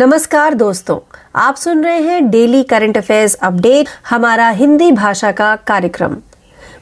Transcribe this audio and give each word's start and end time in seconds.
नमस्कार 0.00 0.54
दोस्तों 0.54 0.98
आप 1.34 1.56
सुन 1.56 1.84
रहे 1.84 1.98
हैं 1.98 2.30
डेली 2.30 2.62
करंट 2.62 2.98
अफेयर्स 2.98 3.36
अपडेट 3.40 3.86
हमारा 4.04 4.50
हिंदी 4.50 4.90
भाषा 4.90 5.30
का 5.30 5.54
कार्यक्रम 5.54 6.14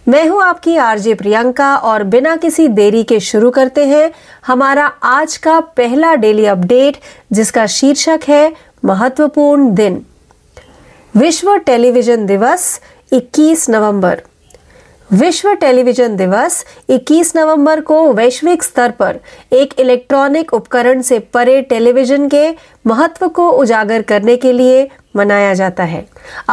मैं 0.07 0.31
हूं 0.31 0.45
आपकी 0.45 0.77
आरजे 0.77 1.13
प्रियंका 1.13 1.79
और 1.83 2.03
बिना 2.03 2.35
किसी 2.35 2.67
देरी 2.67 3.03
के 3.03 3.21
शुरू 3.21 3.51
करते 3.51 3.85
हैं 3.85 4.09
हमारा 4.43 4.89
आज 5.03 5.39
का 5.39 5.59
पहला 5.59 6.15
डेली 6.15 6.47
अपडेट 6.47 6.95
जिसका 7.35 7.65
शीर्षक 7.69 8.31
है 8.31 8.49
महत्वपूर्ण 8.83 9.69
दिन 9.69 10.01
विश्व 11.15 11.57
टेलीविजन 11.57 12.27
दिवस 12.27 12.79
21 13.13 13.55
नवंबर 13.69 14.17
विश्व 15.11 15.53
टेलीविजन 15.55 16.17
दिवस 16.17 16.65
21 16.91 17.31
नवंबर 17.37 17.81
को 17.81 17.97
वैश्विक 18.13 18.63
स्तर 18.63 18.91
पर 18.91 19.19
एक 19.53 19.75
इलेक्ट्रॉनिक 19.81 20.53
उपकरण 20.55 21.03
से 21.03 21.19
परे 21.35 21.61
टेलीविजन 21.63 22.27
के 22.29 22.49
महत्व 22.87 23.29
को 23.29 23.49
उजागर 23.51 24.03
करने 24.03 24.37
के 24.37 24.53
लिए 24.53 24.89
मनाया 25.17 25.55
जाता 25.55 25.85
है 25.85 26.05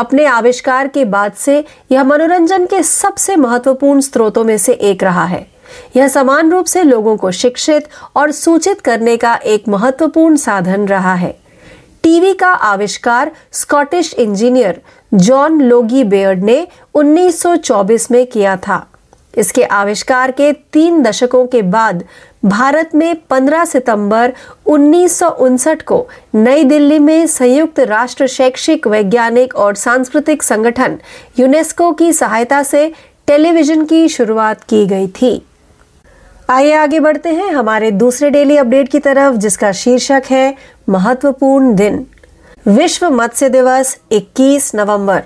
अपने 0.00 0.26
आविष्कार 0.26 0.88
के 0.88 1.06
बाद 1.08 1.34
से 1.36 1.64
यह 1.92 2.04
मनोरंजन 2.04 2.66
के 2.66 2.84
सबसे 2.84 3.36
महत्वपूर्ण 3.38 4.02
स्रोतों 4.02 4.44
में 4.44 4.58
से 4.58 4.74
एक 4.84 5.04
रहा 5.04 5.26
है 5.26 5.46
यह 5.98 6.08
समान 6.10 6.52
रूप 6.52 6.66
से 6.66 6.84
लोगों 6.84 7.18
को 7.18 7.32
शिक्षित 7.34 7.88
और 8.16 8.32
सूचित 8.38 8.82
करने 8.82 9.18
का 9.18 9.36
एक 9.48 9.68
महत्वपूर्ण 9.70 10.36
साधन 10.38 10.88
रहा 10.88 11.14
है 11.16 11.36
टीवी 12.04 12.34
का 12.34 12.48
आविष्कार 12.48 13.32
Scottish 13.54 14.14
engineer 14.14 14.82
John 15.14 15.62
Logie 15.62 16.04
Baird 16.04 16.44
ने 16.44 16.66
1924 16.96 18.10
में 18.12 18.26
किया 18.26 18.56
था 18.58 18.80
इसके 19.38 19.64
आविष्कार 19.64 20.32
के 20.32 20.52
तीन 20.74 21.02
दशकों 21.04 21.46
के 21.46 21.62
बाद 21.62 22.04
भारत 22.46 22.96
में 22.96 23.16
15 23.32 23.66
सितंबर 23.66 24.34
उन्नीस 24.66 25.20
को 25.88 26.02
नई 26.36 26.64
दिल्ली 26.64 27.00
में 27.00 27.26
संयुक्त 27.28 27.80
राष्ट्र 27.80 28.28
शैक्षिक 28.28 28.88
वैज्ञानिक 28.88 29.56
और 29.56 29.74
सांस्कृतिक 29.76 30.44
संगठन 30.44 30.98
यूनेस्को 31.40 31.92
की 31.92 32.12
सहायता 32.14 32.64
से 32.64 32.92
टेलीविजन 33.28 33.84
की 33.84 34.08
शुरुआत 34.10 34.64
की 34.70 34.86
गई 34.86 35.08
थी 35.08 35.38
आइए 36.50 36.74
आगे 36.74 37.00
बढ़ते 37.00 37.30
हैं 37.30 37.52
हमारे 37.52 37.92
दूसरे 37.92 38.30
डेली 38.30 38.58
अपडेट 38.58 38.90
की 38.92 39.00
तरफ 39.00 39.36
जिसका 39.36 39.72
शीर्षक 39.74 40.32
है 40.32 40.52
महत्वपूर्ण 40.88 41.76
दिन 41.76 42.04
विश्व 42.66 43.10
मत्स्य 43.10 43.48
दिवस 43.50 43.96
21 44.14 44.70
नवंबर 44.76 45.24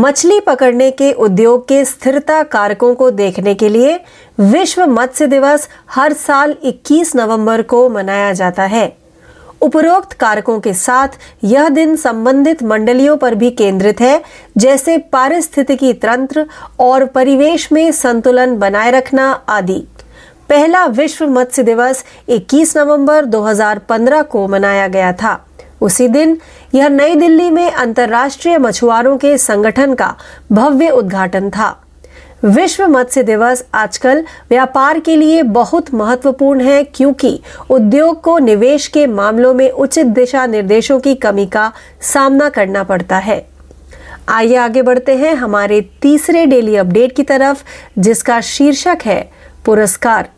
मछली 0.00 0.38
पकड़ने 0.40 0.90
के 0.90 1.10
उद्योग 1.14 1.66
के 1.68 1.84
स्थिरता 1.84 2.42
कारकों 2.42 2.94
को 2.94 3.10
देखने 3.10 3.54
के 3.54 3.68
लिए 3.68 3.98
विश्व 4.38 4.84
मत्स्य 4.88 5.26
दिवस 5.26 5.68
हर 5.94 6.12
साल 6.12 6.54
21 6.64 7.14
नवंबर 7.16 7.62
को 7.62 7.88
मनाया 7.88 8.32
जाता 8.32 8.64
है 8.66 8.86
उपरोक्त 9.62 10.12
कारकों 10.12 10.58
के 10.60 10.72
साथ 10.74 11.18
यह 11.44 11.68
दिन 11.68 11.94
संबंधित 11.96 12.62
मंडलियों 12.62 13.16
पर 13.16 13.34
भी 13.34 13.50
केंद्रित 13.50 14.00
है 14.00 14.22
जैसे 14.58 14.96
पारिस्थितिकी 15.12 15.92
तंत्र 15.98 16.46
और 16.80 17.04
परिवेश 17.10 17.70
में 17.72 17.90
संतुलन 17.92 18.56
बनाए 18.58 18.90
रखना 18.90 19.30
आदि 19.48 19.78
पहला 20.50 20.86
विश्व 20.94 21.26
मत्स्य 21.28 21.62
दिवस 21.62 22.04
21 22.30 22.76
नवंबर 22.76 23.24
2015 23.28 24.24
को 24.24 24.48
मनाया 24.48 24.88
गया 24.88 25.12
था 25.12 25.38
उसी 25.80 26.06
दिन 26.08 26.36
यह 26.74 26.88
नई 26.88 27.14
दिल्ली 27.14 27.50
में 27.50 27.70
अंतर्राष्ट्रीय 27.70 28.58
मछुआरों 28.58 29.16
के 29.16 29.36
संगठन 29.38 29.94
का 29.94 30.14
भव्य 30.52 30.90
उद्घाटन 30.90 31.48
था 31.48 31.70
विश्व 32.44 32.86
मत्स्य 32.86 33.22
दिवस 33.22 33.62
आजकल 33.72 34.22
व्यापार 34.50 34.98
के 34.98 35.18
लिए 35.20 35.42
बहुत 35.42 35.92
महत्वपूर्ण 35.94 36.60
है 36.60 36.82
क्योंकि 36.94 37.38
उद्योग 37.70 38.20
को 38.20 38.38
निवेश 38.38 38.86
के 38.88 39.06
मामलों 39.06 39.52
में 39.54 39.68
उचित 39.68 40.06
दिशा 40.06 40.46
निर्देशों 40.46 40.98
की 41.00 41.14
कमी 41.14 41.46
का 41.46 41.70
सामना 42.12 42.48
करना 42.48 42.82
पड़ता 42.82 43.18
है 43.18 43.40
आइए 44.28 44.56
आगे 44.56 44.82
बढ़ते 44.82 45.14
हैं 45.14 45.34
हमारे 45.34 45.80
तीसरे 46.02 46.44
डेली 46.44 46.76
अपडेट 46.76 47.16
की 47.16 47.22
तरफ 47.22 47.64
जिसका 47.98 48.40
शीर्षक 48.42 49.06
है 49.06 49.22
पुरस्कार 49.64 50.24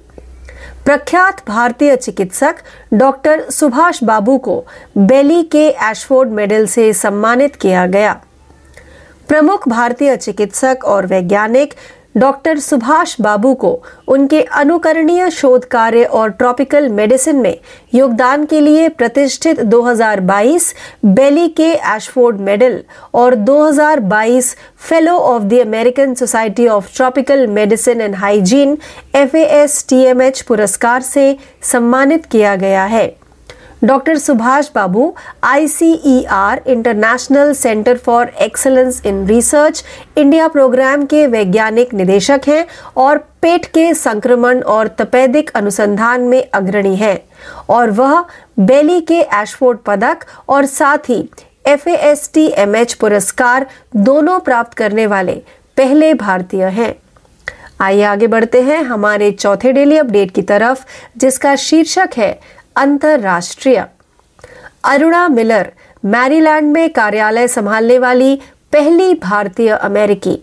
प्रख्यात 0.84 1.42
भारतीय 1.46 1.94
चिकित्सक 1.96 2.62
डॉक्टर 2.92 3.42
सुभाष 3.50 4.02
बाबू 4.04 4.36
को 4.46 4.58
बेली 4.98 5.42
के 5.52 5.66
एशफोर्ड 5.90 6.30
मेडल 6.30 6.66
से 6.66 6.92
सम्मानित 6.92 7.56
किया 7.56 7.86
गया 7.86 8.12
प्रमुख 9.28 9.68
भारतीय 9.68 10.16
चिकित्सक 10.16 10.84
और 10.84 11.06
वैज्ञानिक 11.06 11.74
डॉक्टर 12.14 12.58
सुभाष 12.58 13.14
बाबू 13.20 13.52
को 13.54 13.70
उनके 14.08 14.42
अनुकरणीय 14.42 15.30
शोध 15.30 15.64
कार्य 15.64 16.04
और 16.04 16.30
ट्रॉपिकल 16.30 16.88
मेडिसिन 16.88 17.36
में 17.36 17.56
योगदान 17.94 18.44
के 18.44 18.60
लिए 18.60 18.88
प्रतिष्ठित 18.88 19.60
2022 19.64 20.72
बेली 21.04 21.48
के 21.50 21.70
एशफोर्ड 21.96 22.40
मेडल 22.40 22.82
और 23.14 23.34
2022 23.44 24.54
fellow 24.88 25.16
of 25.16 25.42
the 25.42 25.60
American 25.60 26.14
Society 26.14 26.66
of 26.68 26.94
Tropical 26.96 27.46
Medicine 27.46 28.00
and 28.00 28.14
Hygiene 28.14 28.76
F 29.16 30.42
पुरस्कार 30.48 31.02
से 31.02 31.36
सम्मानित 31.62 32.26
किया 32.26 32.54
गया 32.56 32.84
है 32.86 33.21
doctor 33.82 34.18
Subhash 34.18 34.68
Babu 34.74 35.10
ICER 35.42 36.60
International 36.66 37.52
Centre 37.52 37.96
for 37.96 38.26
Excellence 38.40 39.00
in 39.06 39.24
Research 39.26 39.82
India 40.16 40.46
programme 40.48 41.04
के 41.04 41.26
वैज्ञानिक 41.26 41.94
निदेशक 41.94 42.48
हैं 42.48 42.64
और 42.96 43.18
पेट 43.42 43.66
के 43.66 43.92
संक्रमण 43.94 44.60
और 44.68 44.88
तपेदिक 45.00 45.50
अनुसंधान 45.54 46.28
में 46.28 46.42
अग्रणी 46.52 46.94
हैं 46.96 47.16
और 47.68 47.90
वह 47.90 48.22
बेली 48.60 49.00
के 49.00 49.20
एशफोर्ड 49.32 49.78
पदक 49.86 50.24
और 50.48 50.66
साथ 50.68 51.10
ही 51.10 51.22
F 51.66 51.88
S 51.88 52.30
T 52.34 52.50
M 52.58 52.76
H 52.76 52.94
पुरस्कार 52.94 53.66
दोनों 53.96 54.38
प्राप्त 54.40 54.76
करने 54.76 55.06
वाले 55.06 55.40
पहले 55.76 56.14
भारतीय 56.14 56.64
हैं 56.70 56.94
आइए 57.80 58.02
आगे 58.02 58.26
बढ़ते 58.26 58.60
हैं 58.62 58.82
हमारे 58.84 59.30
चौथे 59.32 59.72
डेली 59.72 59.96
अपडेट 59.96 60.30
की 60.30 60.42
तरफ 60.42 60.84
जिसका 61.16 61.54
शीर्षक 61.58 62.10
है 62.16 62.32
अंतर्राष्ट्रीय 62.76 63.82
अरुणा 64.84 65.26
मिलर 65.28 65.70
मैरीलैंड 66.04 66.72
में 66.72 66.88
कार्यालय 66.90 67.48
संभालने 67.48 67.98
वाली 67.98 68.34
पहली 68.72 69.12
भारतीय 69.22 69.68
अमेरिकी 69.70 70.36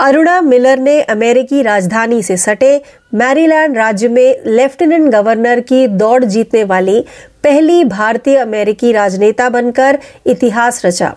अरुणा 0.00 0.40
मिलर 0.40 0.78
ने 0.78 1.00
अमेरिकी 1.02 1.62
राजधानी 1.62 2.22
से 2.22 2.36
सटे 2.36 2.80
मैरीलैंड 3.14 3.76
राज्य 3.78 4.08
में 4.08 4.42
लेफ्टिनेंट 4.46 5.10
गवर्नर 5.12 5.60
की 5.60 5.86
दौड़ 6.02 6.24
जीतने 6.24 6.64
वाली 6.64 7.00
पहली 7.44 7.82
भारतीय 7.84 8.36
अमेरिकी 8.36 8.92
राजनेता 8.92 9.48
बनकर 9.48 9.98
इतिहास 10.26 10.84
रचा 10.84 11.14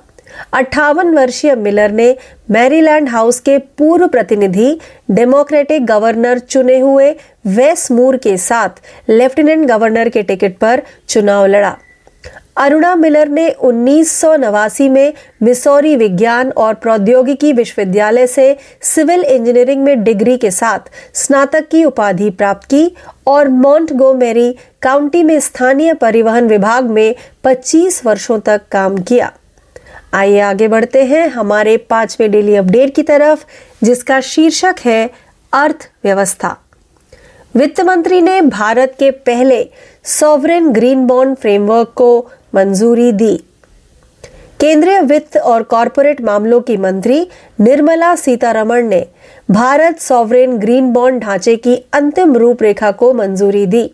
अट्ठावन 0.53 1.13
वर्षीय 1.15 1.55
मिलर 1.55 1.91
ने 1.91 2.15
मैरीलैंड 2.51 3.09
हाउस 3.09 3.39
के 3.39 3.57
पूर्व 3.57 4.07
प्रतिनिधि 4.07 4.79
डेमोक्रेटिक 5.11 5.85
गवर्नर 5.85 6.39
चुने 6.39 6.79
हुए 6.79 7.15
वेस 7.47 7.91
मूर 7.91 8.17
के 8.17 8.37
साथ 8.37 8.81
लेफ्टिनेंट 9.09 9.67
गवर्नर 9.67 10.09
के 10.09 10.23
टिकट 10.23 10.57
पर 10.57 10.81
चुनाव 11.09 11.45
लड़ा 11.45 11.77
अरुणा 12.57 12.95
मिलर 12.95 13.27
ने 13.27 13.49
उन्नीस 13.49 14.23
में 14.79 15.13
मिसौरी 15.43 15.95
विज्ञान 15.95 16.51
और 16.51 16.73
प्रौद्योगिकी 16.73 17.53
विश्वविद्यालय 17.53 18.27
से 18.27 18.57
सिविल 18.81 19.23
इंजीनियरिंग 19.23 19.83
में 19.83 20.03
डिग्री 20.03 20.37
के 20.37 20.51
साथ 20.51 20.91
स्नातक 21.13 21.67
की 21.67 21.83
उपाधि 21.83 22.29
प्राप्त 22.29 22.67
की 22.69 22.95
और 23.27 23.47
मॉन्ट 23.47 23.91
काउंटी 24.81 25.23
में 25.23 25.39
स्थानीय 25.39 25.93
परिवहन 25.93 26.47
विभाग 26.47 26.89
में 26.89 27.15
25 27.45 28.05
वर्षों 28.05 28.39
तक 28.39 28.61
काम 28.71 28.97
किया 28.97 29.31
आइए 30.13 30.39
आगे 30.39 30.67
बढ़ते 30.67 31.03
हैं 31.03 31.27
हमारे 31.27 31.75
पांचवें 31.89 32.29
डेली 32.31 32.55
अपडेट 32.55 32.95
की 32.95 33.01
तरफ 33.01 33.45
जिसका 33.83 34.19
शीर्षक 34.23 34.79
है 34.85 35.05
अर्थव्यवस्था 35.53 36.55
वित्त 37.55 37.81
मंत्री 37.81 38.21
ने 38.21 38.39
भारत 38.41 38.95
के 38.99 39.09
पहले 39.25 39.63
सॉवरेन 40.09 40.71
ग्रीन 40.71 41.05
बॉन्ड 41.07 41.37
फ्रेमवर्क 41.37 41.93
को 41.95 42.11
मंजूरी 42.53 43.11
दी 43.11 43.35
केंद्रीय 44.59 44.99
वित्त 45.01 45.37
और 45.37 45.61
कॉरपोरेट 45.63 46.21
मामलों 46.21 46.59
की 46.61 46.75
मंत्री 46.77 47.23
निर्मला 47.59 48.15
सीतारमण 48.15 48.87
ने 48.87 49.03
भारत 49.49 50.01
सॉवरेन 50.01 50.57
ग्रीन 50.57 50.91
बॉन्ड 50.93 51.21
ढांचे 51.21 51.55
की 51.55 51.75
अंतिम 51.93 52.35
रूपरेखा 52.37 52.91
को 52.91 53.11
मंजूरी 53.13 53.65
दी 53.65 53.87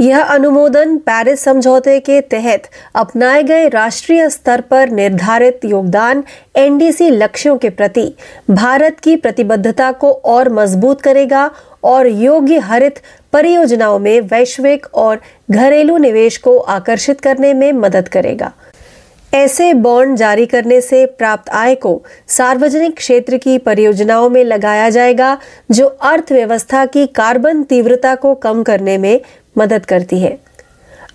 यह 0.00 0.20
अनुमोदन 0.24 0.96
पेरिस 0.98 1.40
समझौते 1.40 1.98
के 2.00 2.20
तहत 2.20 2.68
अपनाए 2.94 3.42
गए 3.42 3.68
राष्ट्रीय 3.68 4.28
स्तर 4.30 4.60
पर 4.60 4.90
निर्धारित 4.90 5.64
योगदान 5.64 6.22
एनडीसी 6.56 7.10
लक्ष्यों 7.10 7.56
के 7.56 7.70
प्रति 7.70 8.12
भारत 8.52 8.98
की 9.00 9.16
प्रतिबद्धता 9.16 9.90
को 9.94 10.12
और 10.26 10.48
मजबूत 10.52 11.00
करेगा 11.00 11.50
और 11.84 12.06
योग्य 12.06 12.58
हरित 12.60 12.98
परियोजनाओं 13.32 13.98
में 13.98 14.20
वैश्विक 14.22 14.86
और 14.96 15.20
घरेलू 15.50 15.96
निवेश 15.98 16.36
को 16.38 16.58
आकर्षित 16.70 17.20
करने 17.20 17.54
में 17.54 17.72
मदद 17.74 18.08
करेगा 18.08 18.52
ऐसे 19.32 19.72
बॉन्ड 19.74 20.16
जारी 20.16 20.44
करने 20.46 20.80
से 20.80 21.04
प्राप्त 21.08 21.48
आय 21.50 21.74
को 21.74 22.02
सार्वजनिक 22.28 22.96
क्षेत्र 22.96 23.36
की 23.36 23.56
परियोजनाओं 23.58 24.28
में 24.30 24.42
लगाया 24.44 24.88
जाएगा 24.90 25.36
जो 25.70 25.86
अर्थव्यवस्था 25.86 26.84
की 26.86 27.06
कार्बन 27.14 27.62
तीव्रता 27.62 28.14
को 28.14 28.34
कम 28.34 28.62
करने 28.62 28.96
में 28.98 29.20
मदद 29.56 29.84
करती 29.88 30.18
है 30.18 30.36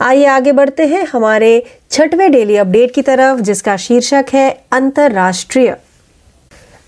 आइए 0.00 0.26
आगे 0.26 0.52
बढ़ते 0.52 0.86
हैं 0.86 1.04
हमारे 1.14 1.62
छठवें 1.92 2.32
डेली 2.32 2.56
अपडेट 2.56 2.94
की 2.96 3.02
तरफ 3.02 3.40
जिसका 3.40 3.76
शीर्षक 3.80 4.34
है 4.34 4.50
अंतर्राष्ट्रीय 4.72 5.74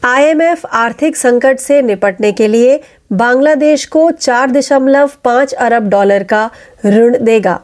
आईएमएफ 0.05 0.65
आर्थिक 0.65 1.15
संकट 1.17 1.59
से 1.59 1.81
निपटने 1.81 2.31
के 2.31 2.51
लिए 2.51 2.77
बांग्लादेश 3.11 3.85
को 3.85 4.09
चार 4.11 4.49
दशमलव 4.49 5.07
पांच 5.23 5.53
अरब 5.53 5.89
डॉलर 5.89 6.23
का 6.23 6.47
ऋण 6.85 7.17
देगा 7.21 7.57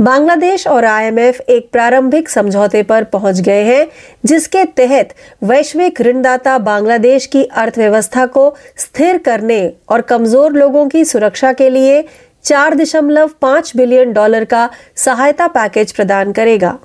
बांग्लादेश 0.00 0.66
और 0.66 0.84
आईएमएफ 0.84 1.40
एक 1.48 1.68
प्रारंभिक 1.72 2.28
समझौते 2.28 2.82
पर 2.82 3.04
पहुंच 3.04 3.40
गए 3.40 3.62
हैं 3.62 3.84
जिसके 4.26 4.64
तहत 4.78 5.12
वैश्विक 5.42 6.00
ऋणदाता 6.02 6.56
बांग्लादेश 6.58 7.26
की 7.26 7.44
अर्थव्यवस्था 7.52 8.26
को 8.26 8.50
स्थिर 8.78 9.16
करने 9.16 9.68
और 9.88 10.00
कमजोर 10.00 10.52
लोगों 10.52 10.88
की 10.88 11.04
सुरक्षा 11.04 11.52
के 11.52 11.72
लिए 11.74 12.00
चार 12.44 12.74
दशमलव 12.74 13.30
पाँच 13.40 13.72
बिलियन 13.76 14.12
डॉलर 14.12 14.44
का 14.44 14.68
सहायता 14.96 15.46
पैकेज 15.48 15.92
प्रदान 15.92 16.32
करेगा 16.32 16.76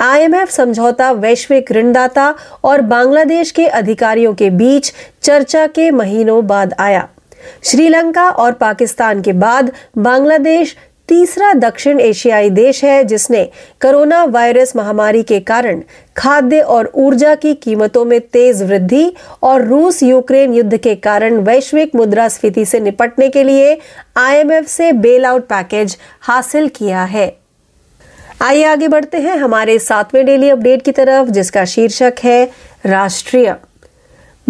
आईएमएफ 0.00 0.50
समझौता 0.50 1.10
वैश्विक 1.12 1.72
ऋणदाता 1.72 2.32
और 2.64 2.80
बांग्लादेश 2.86 3.50
के 3.50 3.66
अधिकारियों 3.66 4.34
के 4.34 4.50
बीच 4.52 4.92
चर्चा 5.22 5.66
के 5.68 5.90
महीनों 5.90 6.46
बाद 6.46 6.74
आया 6.78 7.08
श्रीलंका 7.64 8.28
और 8.30 8.52
पाकिस्तान 8.52 9.22
के 9.22 9.32
बाद 9.34 9.70
बांग्लादेश 9.98 10.76
तीसरा 11.08 11.52
दक्षिण 11.52 12.00
एशियाई 12.00 12.48
देश 12.50 12.82
है 12.84 13.02
जिसने 13.04 13.44
कोरोना 13.80 14.24
वायरस 14.26 14.72
महामारी 14.76 15.22
के 15.22 15.38
कारण 15.42 15.80
खाद्य 16.16 16.60
और 16.68 16.90
ऊर्जा 16.96 17.34
की 17.34 17.52
कीमतों 17.54 18.04
में 18.04 18.18
तेज 18.32 18.62
वृद्धि 18.62 19.10
और 19.42 19.64
रूस 19.64 20.02
यूक्रेन 20.02 20.54
युद्ध 20.54 20.76
के 20.76 20.94
कारण 20.94 21.38
वैश्विक 21.42 21.94
मुद्रास्फीति 21.96 22.64
से 22.64 22.80
निपटने 22.80 23.28
के 23.28 23.44
लिए 23.44 23.76
आईएमएफ 24.16 24.68
से 24.68 24.90
बेल 24.98 25.24
आउट 25.24 25.46
पैकेज 25.46 25.96
हासिल 26.20 26.68
किया 26.68 27.04
है 27.06 27.28
आइए 28.42 28.64
आगे 28.64 28.88
बढ़ते 28.88 29.18
हैं 29.18 29.36
हमारे 29.36 29.78
सातवें 29.78 30.24
डेली 30.26 30.48
अपडेट 30.50 30.82
की 30.82 30.92
तरफ 30.92 31.28
जिसका 31.28 31.64
शीर्षक 31.66 32.20
है 32.24 32.44
राष्ट्रीय 32.86 33.54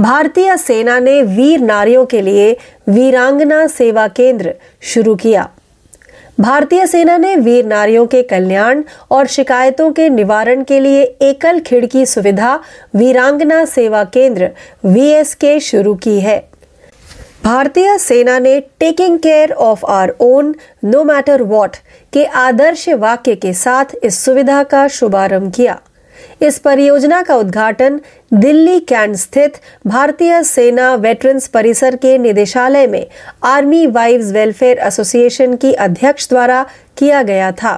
भारतीय 0.00 0.56
सेना 0.56 0.98
ने 0.98 1.20
वीर 1.28 1.60
नारियों 1.60 2.04
के 2.06 2.24
लिए 2.24 2.52
वीरांगना 2.88 3.66
सेवा 3.68 4.06
केंद्र 4.08 4.52
शुरू 4.84 5.14
किया 5.14 5.48
भारतीय 6.40 6.86
सेना 6.86 7.16
ने 7.16 7.34
वीर 7.36 7.64
नारियों 7.64 8.06
के 8.06 8.22
कल्याण 8.22 8.82
और 9.10 9.26
शिकायतों 9.26 9.90
के 9.92 10.08
निवारण 10.08 10.62
के 10.64 10.78
लिए 10.80 11.02
एकल 11.22 11.58
खिड़की 11.60 12.04
सुविधा 12.06 12.54
वीरांगना 12.96 13.64
सेवा 13.64 14.04
केंद्र 14.04 14.50
वी 14.84 15.12
के 15.40 15.58
शुरू 15.60 15.94
की 15.94 16.20
है 16.20 16.38
भारतीय 17.44 17.96
सेना 17.98 18.38
ने 18.38 18.58
taking 18.80 19.18
care 19.18 19.52
of 19.52 19.84
our 19.84 20.14
own 20.20 20.54
no 20.84 21.02
matter 21.04 21.42
what 21.42 21.76
के 22.12 22.24
आदर्श 22.24 22.88
वाक्य 22.98 23.34
के 23.34 23.52
साथ 23.54 23.94
इस 24.04 24.24
सुविधा 24.24 24.62
का 24.62 24.86
शुभारंभ 24.88 25.52
किया 25.54 25.80
इस 26.40 26.58
परियोजना 26.58 27.20
का 27.22 27.36
उद्घाटन 27.36 28.00
दिल्ली 28.32 28.78
कैंट 28.80 29.16
स्थित 29.16 29.60
भारतीय 29.86 30.42
सेना 30.44 30.94
वेटरन्स 30.96 31.48
परिसर 31.48 31.96
के 31.96 32.16
निदेशालय 32.18 32.86
में 32.86 33.06
आर्मी 33.44 33.86
वाइव्स 33.88 34.32
वेलफेयर 34.32 34.78
एसोसिएशन 34.78 35.56
की 35.56 35.72
अध्यक्ष 35.80 36.28
द्वारा 36.28 36.64
किया 36.98 37.22
गया 37.22 37.50
था 37.52 37.74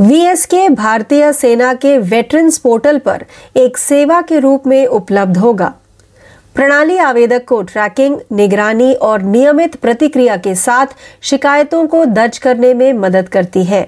वीएसके 0.00 0.68
भारतीय 0.68 1.32
सेना 1.32 1.72
के 1.74 1.96
वेटरन्स 1.98 2.58
पोर्टल 2.58 2.98
पर 2.98 3.24
एक 3.56 3.78
सेवा 3.78 4.20
के 4.22 4.38
रूप 4.38 4.66
में 4.66 4.86
उपलब्ध 4.86 5.36
होगा 5.36 5.74
प्रणाली 6.54 6.96
आवेदक 6.98 7.44
को 7.44 7.60
ट्रैकिंग 7.62 8.16
निगरानी 8.32 8.92
और 9.02 9.22
नियमित 9.22 9.74
प्रतिक्रिया 9.76 10.36
के 10.36 10.54
साथ 10.54 10.94
शिकायतों 11.22 11.86
को 11.86 12.04
दर्ज 12.04 12.38
करने 12.38 12.72
में 12.74 12.92
मदद 12.92 13.28
करती 13.28 13.64
है 13.64 13.87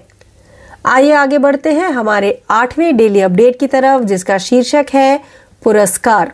आइए 0.85 1.13
आगे 1.13 1.39
बढ़ते 1.39 1.71
हैं 1.73 1.89
हमारे 1.93 2.31
आठवें 2.51 2.97
डेली 2.97 3.21
अपडेट 3.21 3.59
की 3.61 3.67
तरफ 3.67 4.03
जिसका 4.03 4.37
शीर्षक 4.39 4.95
है 4.95 5.17
पुरस्कार 5.63 6.33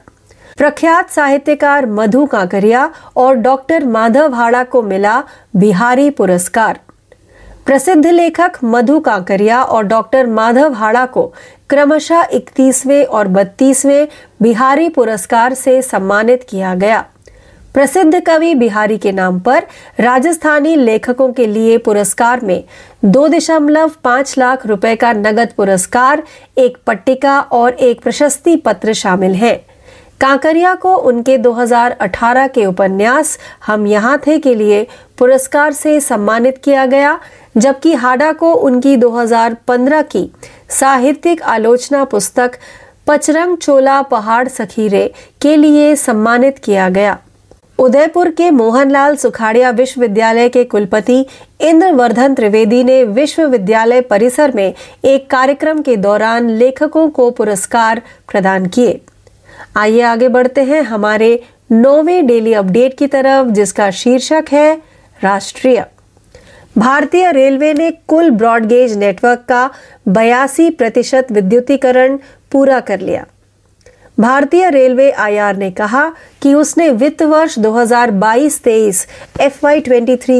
प्रख्यात 0.58 1.10
साहित्यकार 1.10 1.86
मधु 1.90 2.24
कांकरिया 2.26 2.88
और 3.16 3.34
डॉक्टर 3.36 3.84
माधव 3.86 4.34
हाड़ा 4.34 4.62
को 4.64 4.82
मिला 4.82 5.20
बिहारी 5.54 6.08
पुरस्कार 6.10 6.78
प्रसिद्ध 7.66 8.06
लेखक 8.06 8.58
मधु 8.64 8.98
कांकरिया 9.00 9.62
और 9.64 9.82
डॉक्टर 9.84 10.26
माधव 10.28 10.72
हाड़ा 10.72 11.04
को 11.06 11.26
क्रमशः 11.70 12.24
इकतीसवें 12.32 13.04
और 13.04 13.28
बत्तीसवें 13.28 14.06
बिहारी 14.42 14.88
पुरस्कार 14.88 15.54
से 15.54 15.80
सम्मानित 15.82 16.46
किया 16.48 16.74
गया 16.74 17.04
प्रसिद्ध 17.74 18.20
कवि 18.26 18.54
बिहारी 18.54 18.96
के 18.98 19.12
नाम 19.12 19.38
पर 19.40 19.66
राजस्थानी 20.00 20.74
लेखकों 20.76 21.32
के 21.32 21.46
लिए 21.46 21.78
पुरस्कार 21.78 22.40
में 22.40 22.62
दो 23.04 23.26
दशमलव 23.28 23.92
पाँच 24.04 24.34
लाख 24.38 24.66
रुपए 24.66 24.94
का 24.96 25.12
नगद 25.12 25.52
पुरस्कार 25.56 26.22
एक 26.58 26.76
पट्टिका 26.86 27.40
और 27.52 27.72
एक 27.80 28.02
प्रशस्ति 28.02 28.56
पत्र 28.56 28.92
शामिल 28.92 29.34
है 29.34 29.54
कांकरिया 30.20 30.74
को 30.74 30.94
उनके 31.04 31.36
2018 31.38 32.48
के 32.54 32.66
उपन्यास 32.66 33.38
हम 33.66 33.86
यहाँ 33.86 34.16
थे 34.26 34.38
के 34.38 34.54
लिए 34.54 34.86
पुरस्कार 35.18 35.72
से 35.72 35.98
सम्मानित 36.00 36.60
किया 36.64 36.86
गया 36.86 37.18
जबकि 37.56 37.92
हाडा 37.94 38.32
को 38.34 38.52
उनकी 38.62 38.96
2015 38.96 40.02
की 40.12 40.28
साहित्यिक 40.70 41.42
आलोचना 41.48 42.04
पुस्तक 42.06 42.58
पचरंग 43.06 43.56
चोला 43.58 44.00
पहाड़ 44.08 44.46
सखीरे 44.50 45.06
के 45.42 45.56
लिए 45.56 45.94
सम्मानित 45.98 46.58
किया 46.58 46.88
गया 46.90 47.18
उदयपुर 47.78 48.30
के 48.30 48.50
मोहनलाल 48.50 49.16
सुखाड़िया 49.16 49.70
विश्वविद्यालय 49.70 50.48
के 50.48 50.64
कुलपति 50.64 51.24
इंद्रवर्धन 51.60 52.34
त्रिवेदी 52.34 52.82
ने 52.84 53.02
विश्वविद्यालय 53.04 54.00
परिसर 54.00 54.52
में 54.54 54.72
एक 55.04 55.30
कार्यक्रम 55.30 55.82
के 55.82 55.96
दौरान 55.96 56.50
लेखकों 56.50 57.08
को 57.10 57.30
पुरस्कार 57.30 58.02
प्रदान 58.28 58.66
किए 58.66 59.00
आइए 59.76 60.00
आगे 60.02 60.28
बढ़ते 60.28 60.62
हैं 60.62 60.82
हमारे 60.82 61.38
नौवे 61.72 62.20
डेली 62.22 62.52
अपडेट 62.52 62.98
की 62.98 63.06
तरफ 63.06 63.50
जिसका 63.50 63.90
शीर्षक 63.90 64.52
है 64.52 64.74
राष्ट्रीय 65.20 65.84
भारतीय 66.78 67.30
रेलवे 67.32 67.72
ने 67.74 67.90
कुल 68.08 68.30
ब्रॉडगेज 68.30 68.96
नेटवर्क 68.98 69.44
का 69.48 69.68
बयासी 70.08 70.68
प्रतिशत 70.70 71.32
विद्युतीकरण 71.32 72.16
पूरा 72.52 72.80
कर 72.80 73.00
लिया 73.00 73.24
भारतीय 74.18 74.68
रेलवे 74.70 75.10
आईआर 75.10 75.56
ने 75.56 75.70
कहा 75.70 76.08
कि 76.42 76.52
उसने 76.54 76.88
वित्त 76.90 77.22
वर्ष 77.22 77.58
2022-23 77.58 79.04
एफवाई 79.40 79.80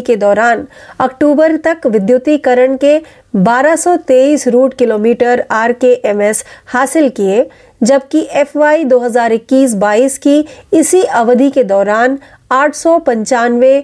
के 0.00 0.16
दौरान 0.16 0.64
अक्टूबर 1.00 1.56
तक 1.56 1.86
विद्युतीकरण 1.86 2.76
के 2.84 2.98
1223 3.36 4.46
route 4.48 4.75
kilometre 4.75 5.44
R 5.50 5.72
K 5.75 5.92
M 6.04 6.22
S 6.22 6.44
हासिल 6.66 7.08
किए 7.08 7.44
जबकि 7.81 8.26
एफ 8.32 8.56
वाई 8.56 8.84
2021-22 8.84 10.19
की 10.19 10.44
इसी 10.72 11.03
अवधि 11.14 11.50
के 11.50 11.64
दौरान 11.64 12.19
आठ 12.53 12.74
सौ 12.74 12.98
पंचानवे 12.98 13.79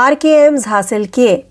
आर 0.00 0.14
के 0.14 0.36
हासिल 0.68 1.06
किए 1.06 1.42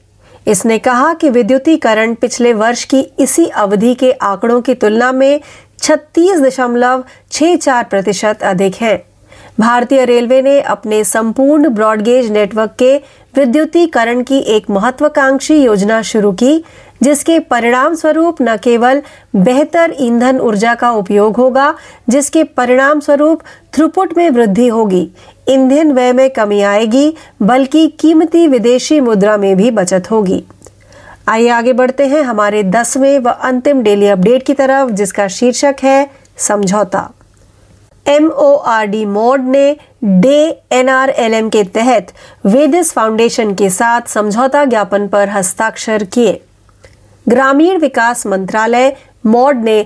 इसने 0.48 0.78
कहा 0.80 1.14
कि 1.14 1.30
विद्युतीकरण 1.30 2.14
पिछले 2.14 2.54
वर्ष 2.54 2.84
की 2.84 3.00
इसी 3.20 3.46
अवधि 3.56 3.94
के 3.96 4.12
आंकड़ों 4.12 4.62
की 4.62 4.74
तुलना 4.76 5.12
में 5.12 5.40
छत्तीस 5.82 6.42
दशमलव 6.42 7.04
छह 7.32 7.56
चार 7.58 7.84
प्रतिशत 7.84 8.44
अधिक 8.44 8.76
है 8.76 8.96
भारतीय 9.60 10.04
रेलवे 10.06 10.42
ने 10.42 10.60
अपने 10.70 11.04
संपूर्ण 11.04 11.70
ब्रॉडगेज 11.70 12.32
नेटवर्क 12.32 12.76
के 12.80 12.96
विद्युतीकरण 13.36 14.22
की 14.24 14.40
एक 14.50 14.70
महत्वाकांक्षी 14.70 15.56
योजना 15.56 16.02
शुरू 16.04 16.32
की 16.34 16.64
जिसके 17.04 17.38
परिणाम 17.52 17.96
स्वरूप 17.96 18.42
न 18.42 18.56
केवल 18.58 19.02
बेहतर 19.36 19.96
ईंधन 20.00 20.40
ऊर्जा 20.40 20.74
का 20.76 20.92
उपयोग 20.94 21.38
होगा 21.38 21.74
जिसके 22.10 22.44
परिणाम 22.54 23.00
स्वरूप 23.00 23.42
थ्रूपुट 23.74 24.18
में 24.18 24.30
वृद्धि 24.30 24.68
होगी 24.68 25.08
ईंधन 25.50 25.92
व्यय 25.92 26.14
में 26.14 26.30
कमी 26.30 26.62
आएगी 26.64 27.14
बल्कि 27.42 27.88
कीमती 28.00 28.48
विदेशी 28.48 29.00
मुद्रा 29.00 29.38
में 29.38 29.56
भी 29.58 29.72
बचत 29.72 30.12
होगी 30.12 30.44
आइए 31.32 31.48
आगे 31.50 31.74
बढ़ते 31.74 32.06
हैं 32.06 32.22
हमारे 32.24 32.62
दसवें 32.66 33.20
व 33.20 33.30
अंतिम 33.50 33.82
डेली 33.82 34.08
अपडेट 34.10 34.44
की 34.44 34.54
तरफ 34.54 34.90
जिसका 34.92 35.28
शीर्षक 35.30 35.84
है 35.84 36.06
समझौता 36.38 37.08
एम 38.06 38.28
ओ 38.28 38.52
आर 38.68 38.86
डी 38.86 39.04
मोड 39.08 39.48
ने 39.48 39.64
DAY 40.04 40.40
N 40.72 40.90
R 40.90 41.10
L 41.18 41.34
M 41.34 41.50
के 41.50 41.64
तहत 41.76 42.12
वेदिस 42.46 42.92
फाउंडेशन 42.94 43.54
के 43.54 43.70
साथ 43.70 44.10
समझौता 44.10 44.64
ज्ञापन 44.66 45.08
पर 45.08 45.30
हस्ताक्षर 45.30 46.04
किए 46.14 46.34
ग्रामीण 47.26 47.78
विकास 47.78 48.26
मंत्रालय 48.28 48.92
मोड 49.26 49.64
ने 49.64 49.82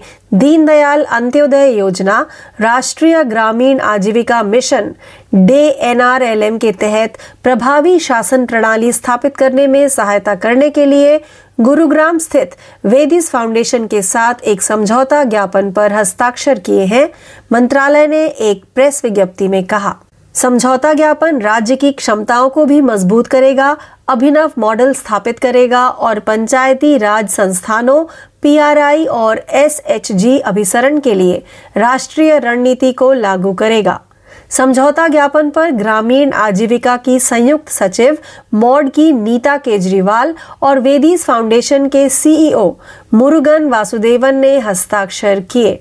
दीनदयाल 0.33 1.03
अंत्योदय 1.11 1.71
योजना 1.71 2.19
राष्ट्रीय 2.59 3.21
ग्रामीण 3.25 3.79
आजीविका 3.85 4.41
मिशन 4.43 4.91
डे 5.35 5.69
एनआरएलएम 5.83 6.57
के 6.57 6.71
तहत 6.71 7.17
प्रभावी 7.43 7.97
शासन 7.99 8.45
प्रणाली 8.45 8.91
स्थापित 8.91 9.35
करने 9.37 9.65
में 9.67 9.87
सहायता 9.89 10.35
करने 10.35 10.69
के 10.69 10.85
लिए 10.85 11.17
गुरुग्राम 11.59 12.17
स्थित 12.17 12.55
वेदिस 12.85 13.29
फाउंडेशन 13.29 13.87
के 13.87 14.01
साथ 14.01 14.43
एक 14.43 14.61
समझौता 14.61 15.23
ज्ञापन 15.23 15.71
पर 15.71 15.93
हस्ताक्षर 15.93 16.59
किए 16.59 16.85
हैं 16.85 17.09
मंत्रालय 17.51 18.07
ने 18.07 18.25
एक 18.25 18.63
प्रेस 18.75 19.01
विज्ञप्ति 19.05 19.47
में 19.47 19.63
कहा 19.65 19.95
समझौता 20.35 20.93
ज्ञापन 20.93 21.41
राज्य 21.41 21.75
की 21.75 21.91
क्षमताओं 21.91 22.49
को 22.49 22.65
भी 22.65 22.79
मजबूत 22.83 23.27
करेगा 23.27 23.75
अभिनव 24.09 24.51
मॉडल 24.57 24.93
स्थापित 24.93 25.39
करेगा 25.39 25.87
और 25.87 26.19
पंचायती 26.21 26.97
राज 26.97 27.29
संस्थानों 27.29 28.03
पीआरआई 28.41 29.05
और 29.05 29.45
एसएचजी 29.55 30.37
अभिसरण 30.39 30.99
के 30.99 31.13
लिए 31.13 31.43
राष्ट्रीय 31.77 32.39
रणनीति 32.39 32.91
को 32.93 33.13
लागू 33.13 33.53
करेगा 33.53 34.01
समझौता 34.49 35.07
ज्ञापन 35.07 35.49
पर 35.49 35.71
ग्रामीण 35.71 36.33
आजीविका 36.33 36.95
की 36.95 37.19
संयुक्त 37.19 37.71
सचिव 37.71 38.13
मॉड 38.53 38.89
की 38.89 39.11
नीता 39.11 39.55
केजरीवाल 39.57 40.33
और 40.61 40.79
वेदीज 40.79 41.23
फाउंडेशन 41.23 41.87
के 41.87 42.07
सीईओ 42.09 42.69
मुरुगन 43.13 43.63
वासुदेवन 43.63 44.35
ने 44.35 44.57
हस्ताक्षर 44.57 45.39
किए 45.49 45.75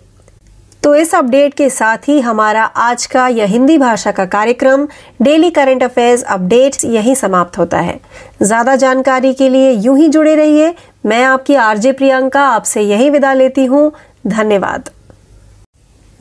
तो 0.84 0.94
इस 0.94 1.14
अपडेट 1.14 1.54
के 1.56 1.68
साथ 1.70 2.08
ही 2.08 2.18
हमारा 2.20 2.62
आज 2.62 3.06
का 3.06 3.28
यह 3.28 3.46
हिंदी 3.46 3.76
भाषा 3.76 4.10
का 4.10 4.24
कार्यक्रम 4.24 4.84
डेली 5.20 5.50
करंट 5.50 5.84
अफेयर्स 5.84 6.24
अपडेट 6.24 6.84
यही 6.84 7.14
समाप्त 7.14 7.58
होता 7.58 7.80
है 7.80 7.96
ज्यादा 8.46 8.74
जानकारी 8.76 9.32
के 9.32 9.52
लिए 9.52 9.70
यूं 9.84 9.96
ही 9.98 10.08
जुड़े 10.08 10.34
रहिए 10.36 10.70
मैं 11.04 11.22
आपकी 11.24 11.54
आरजे 11.54 11.92
प्रियंका 11.92 12.40
आपसे 12.40 12.82
यही 12.82 13.08
विदा 13.10 13.34
लेती 13.34 13.66
हूँ 13.66 13.90
धन्यवाद 14.26 14.88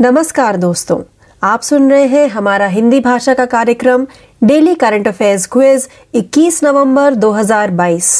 नमस्कार 0.00 0.56
दोस्तों 0.56 1.13
आप 1.44 1.62
सुन 1.62 1.90
रहे 1.92 2.06
हैं 2.08 2.28
हमारा 2.28 2.66
हिंदी 2.68 3.00
भाषा 3.00 3.34
का 3.34 3.46
कार्यक्रम 3.46 4.06
डेली 4.44 4.74
करंट 4.74 5.08
अफेयर्स 5.08 5.46
क्विज 5.46 5.88
21 6.16 6.64
नवंबर 6.64 7.14
2022 7.16 8.12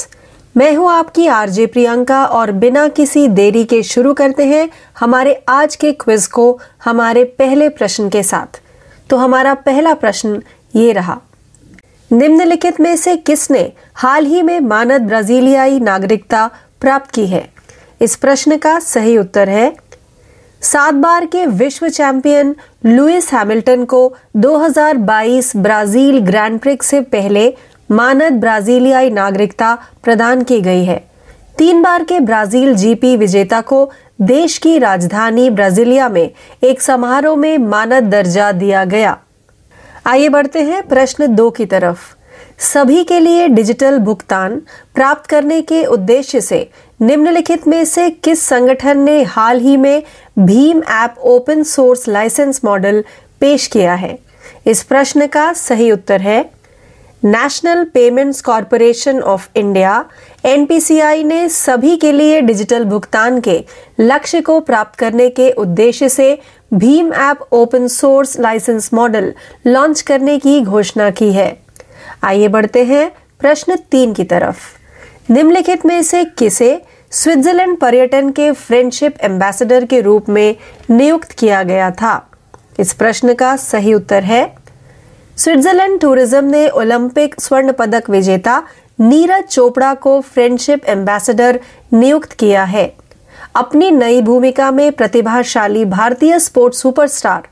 मैं 0.56 0.72
हूं 0.76 0.90
आपकी 0.92 1.28
आरजे 1.28 1.66
प्रियंका 1.66 2.24
और 2.30 2.52
बिना 2.52 2.88
किसी 2.88 3.28
देरी 3.28 3.64
के 3.64 3.82
शुरू 3.84 4.14
करते 4.14 4.46
हैं 4.46 4.68
हमारे 5.00 5.34
आज 5.50 5.76
के 5.76 5.92
क्विज 5.92 6.28
को 6.28 6.52
हमारे 6.86 7.24
पहले 7.40 7.70
प्रश्न 7.70 8.10
के 8.10 8.24
साथ 8.24 8.60
तो 9.10 9.18
हमारा 9.18 9.54
पहला 9.66 9.94
प्रश्न 9.94 10.40
ये 10.74 10.92
रहा 10.94 11.16
निम्नलिखित 12.12 12.82
में 12.82 12.96
से 12.96 13.16
किसने 13.16 13.64
हाल 13.96 14.26
ही 14.26 14.42
में 14.42 14.60
मानद 14.60 15.08
ब्राजीलियाई 15.08 15.80
नागरिकता 15.80 16.48
प्राप्त 16.82 17.16
की 17.16 17.26
है 17.26 17.44
इस 18.02 18.18
प्रश्न 18.18 18.58
का 18.58 18.80
सही 18.80 19.18
उत्तर 19.18 19.50
है 19.50 19.70
सात 20.64 20.94
बार 20.94 21.26
के 21.26 21.46
विश्व 21.46 21.88
चैंपियन 21.90 22.56
लुइस 22.86 23.34
हैमिल्टन 23.34 23.84
को 23.86 24.02
2022 24.38 25.56
ब्राजील 25.56 26.20
ग्रैंड 26.26 26.60
प्रिक्स 26.60 26.88
से 26.88 27.02
पहले 27.16 27.54
मानद 27.90 28.40
ब्राजीलियाई 28.40 29.10
नागरिकता 29.10 29.74
प्रदान 30.04 30.44
की 30.44 30.60
गई 30.62 30.84
है 30.86 30.98
तीन 31.58 31.82
बार 31.82 32.04
के 32.04 32.20
ब्राजील 32.22 32.74
जीपी 32.76 33.16
विजेता 33.18 33.62
को 33.64 33.84
देश 34.22 34.58
की 34.58 34.78
राजधानी 34.80 35.50
ब्राजीलिया 35.50 36.08
में 36.10 36.30
एक 36.64 36.82
समारोह 36.82 37.36
में 37.36 37.58
मानद 37.68 38.10
दर्जा 38.12 38.52
दिया 38.54 38.86
गया 38.86 39.18
आइए 40.08 40.30
बढ़ते 40.30 40.62
हैं 40.62 40.82
प्रश्न 40.88 41.28
दो 41.36 41.50
की 41.50 41.66
तरफ 41.66 42.16
सभी 42.64 43.04
के 43.04 43.20
लिए 43.20 43.48
डिजिटल 43.50 43.98
भुगतान 44.00 44.60
प्राप्त 44.96 45.30
करने 45.30 45.62
के 45.62 45.84
उद्देश्य 45.86 46.42
से 46.42 46.68
निम्नलिखित 47.04 47.68
में 47.68 47.84
से 47.86 48.10
किस 48.24 48.42
संगठन 48.42 49.00
ने 49.00 49.22
हाल 49.28 49.60
ही 49.60 49.76
में 49.78 50.04
भीम 50.40 50.82
app 50.92 51.16
open 51.28 51.64
source 51.64 52.08
licence 52.08 52.60
model 52.66 53.04
पेश 53.42 53.66
किया 53.68 53.94
है 53.94 54.18
इस 54.68 54.84
प्रश्न 54.84 55.26
का 55.28 55.52
सही 55.54 55.90
उत्तर 55.92 56.22
है 56.22 56.44
National 57.24 57.84
Payments 57.94 58.42
Corporation 58.42 59.20
of 59.22 59.58
India 59.58 60.04
NPCI 60.46 61.24
ने 61.24 61.48
सभी 61.50 61.96
के 61.96 62.12
लिए 62.12 62.40
डिजिटल 62.42 62.86
भुगतान 62.86 63.40
के 63.40 63.60
लक्ष्य 64.00 64.42
को 64.42 64.60
प्राप्त 64.62 64.98
करने 65.00 65.30
के 65.32 65.50
उद्देश्य 65.58 66.10
से 66.10 66.38
भीम 66.74 67.14
app 67.22 67.42
open 67.54 67.88
source 67.88 68.40
licence 68.40 68.90
model 68.94 69.32
launch 69.68 70.02
करने 70.02 70.38
की 70.40 70.60
घोषणा 70.62 71.10
की 71.12 71.32
है 71.34 71.52
आइए 72.24 72.48
बढ़ते 72.48 72.84
हैं 72.86 73.10
प्रश्न 73.40 73.76
तीन 73.92 74.14
की 74.14 74.24
तरफ 74.26 75.32
निम्नलिखित 75.32 75.86
में 75.86 76.02
से 76.04 76.24
किसे 76.38 76.74
स्विट्जरलैंड 77.14 77.78
पर्यटन 77.78 78.30
के 78.32 78.52
फ्रेंडशिप 78.52 79.18
एम्बेसडर 79.24 79.86
के 79.86 80.00
रूप 80.02 80.30
में 80.30 80.56
नियुक्त 80.92 81.32
किया 81.32 81.62
गया 81.64 81.90
था 81.92 82.14
इस 82.80 82.94
प्रश्न 82.94 83.34
का 83.34 83.56
सही 83.56 83.94
उत्तर 83.94 84.24
है 84.24 84.44
स्विट्जरलैंड 85.38 86.00
टूरिज्म 86.02 86.46
ने 86.46 86.68
ओलंपिक 86.70 87.36
स्वर्ण 87.40 87.72
पदक 87.72 88.10
विजेता 88.10 88.58
नीरज 89.00 89.44
चोपड़ा 89.46 89.94
को 89.96 90.20
फ्रेंडशिप 90.24 90.86
एम्बेसडर 90.86 91.60
नियुक्त 91.94 92.34
किया 92.34 92.64
है 92.64 92.86
अपनी 93.56 93.90
नई 93.92 94.22
भूमिका 94.22 94.70
में 94.72 94.92
प्रतिभाशाली 94.92 95.84
भारतीय 95.88 96.40
स्पोर्ट्स 96.40 96.82
सुपरस्टार 96.82 97.48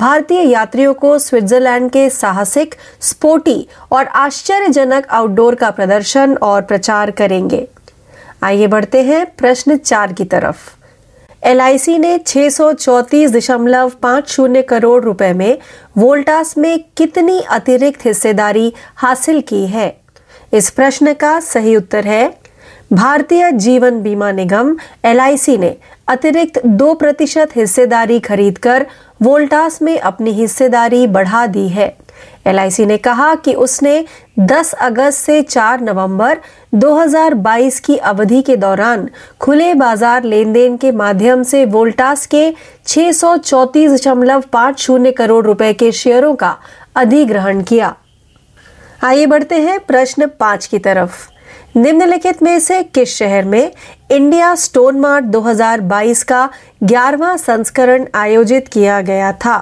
भारतीय 0.00 0.42
यात्रियों 0.42 0.92
को 0.94 1.18
स्विट्जरलैंड 1.18 1.90
के 1.90 2.08
साहसिक 2.10 2.74
स्पोर्टी 3.02 3.66
और 3.92 4.06
आश्चर्यजनक 4.18 5.06
आउटडोर 5.12 5.54
का 5.54 5.70
प्रदर्शन 5.70 6.36
और 6.42 6.62
प्रचार 6.62 7.10
करेंगे 7.12 7.66
आइए 8.42 8.66
बढ़ते 8.66 9.02
हैं 9.02 9.24
प्रश्न 9.36 9.76
चार 9.76 10.12
की 10.12 10.24
तरफ 10.24 10.74
एल 11.42 11.60
ने 12.00 12.18
छह 12.18 12.48
करोड़ 14.62 15.02
रुपए 15.04 15.32
में 15.32 15.58
वोल्टास 15.98 16.56
में 16.58 16.78
कितनी 16.96 17.40
अतिरिक्त 17.50 18.04
हिस्सेदारी 18.06 18.72
हासिल 18.96 19.40
की 19.40 19.66
है 19.66 19.88
इस 20.52 20.70
प्रश्न 20.70 21.12
का 21.12 21.38
सही 21.40 21.76
उत्तर 21.76 22.06
है 22.06 22.28
भारतीय 22.92 23.50
जीवन 23.52 24.00
बीमा 24.02 24.30
निगम 24.32 24.76
एल 25.04 25.20
ने 25.58 25.76
अतिरिक्त 26.08 26.60
दो 26.66 26.92
प्रतिशत 26.94 27.48
हिस्सेदारी 27.56 28.18
खरीदकर 28.20 28.86
वोल्टास 29.22 29.80
में 29.82 29.98
अपनी 29.98 30.30
हिस्सेदारी 30.30 31.06
बढ़ा 31.06 31.46
दी 31.46 31.68
है 31.68 31.96
एल 32.48 32.60
ने 32.80 32.96
कहा 32.98 33.34
कि 33.34 33.54
उसने 33.54 34.04
10 34.40 34.72
अगस्त 34.74 35.18
से 35.18 35.40
4 35.42 35.80
नवंबर 35.80 36.38
2022 36.74 37.78
की 37.80 37.96
अवधि 37.96 38.42
के 38.42 38.56
दौरान 38.56 39.08
खुले 39.40 39.72
बाजार 39.74 40.24
लेन 40.24 40.52
देन 40.52 40.76
के 40.76 40.92
माध्यम 40.92 41.42
से 41.42 41.64
वोल्टास 41.64 42.26
के 42.26 42.52
छह 42.86 43.10
शून्य 44.78 45.12
करोड़ 45.12 45.44
रुपए 45.46 45.72
के 45.72 45.92
शेयरों 45.92 46.34
का 46.34 46.56
अधिग्रहण 46.96 47.62
किया 47.62 47.94
आइए 49.04 49.26
बढ़ते 49.26 49.60
हैं 49.60 49.78
प्रश्न 49.80 50.26
पाँच 50.40 50.66
की 50.66 50.78
तरफ 50.78 51.28
निम्नलिखित 51.76 52.42
में 52.42 52.58
से 52.58 52.82
किस 52.82 53.16
शहर 53.16 53.44
में 53.44 53.70
इंडिया 54.12 54.54
स्टोन 54.54 54.98
मार्ट 55.00 55.24
2022 55.24 56.22
का 56.22 56.48
ग्यारहवा 56.82 57.36
संस्करण 57.36 58.06
आयोजित 58.14 58.68
किया 58.68 59.00
गया 59.00 59.32
था 59.44 59.56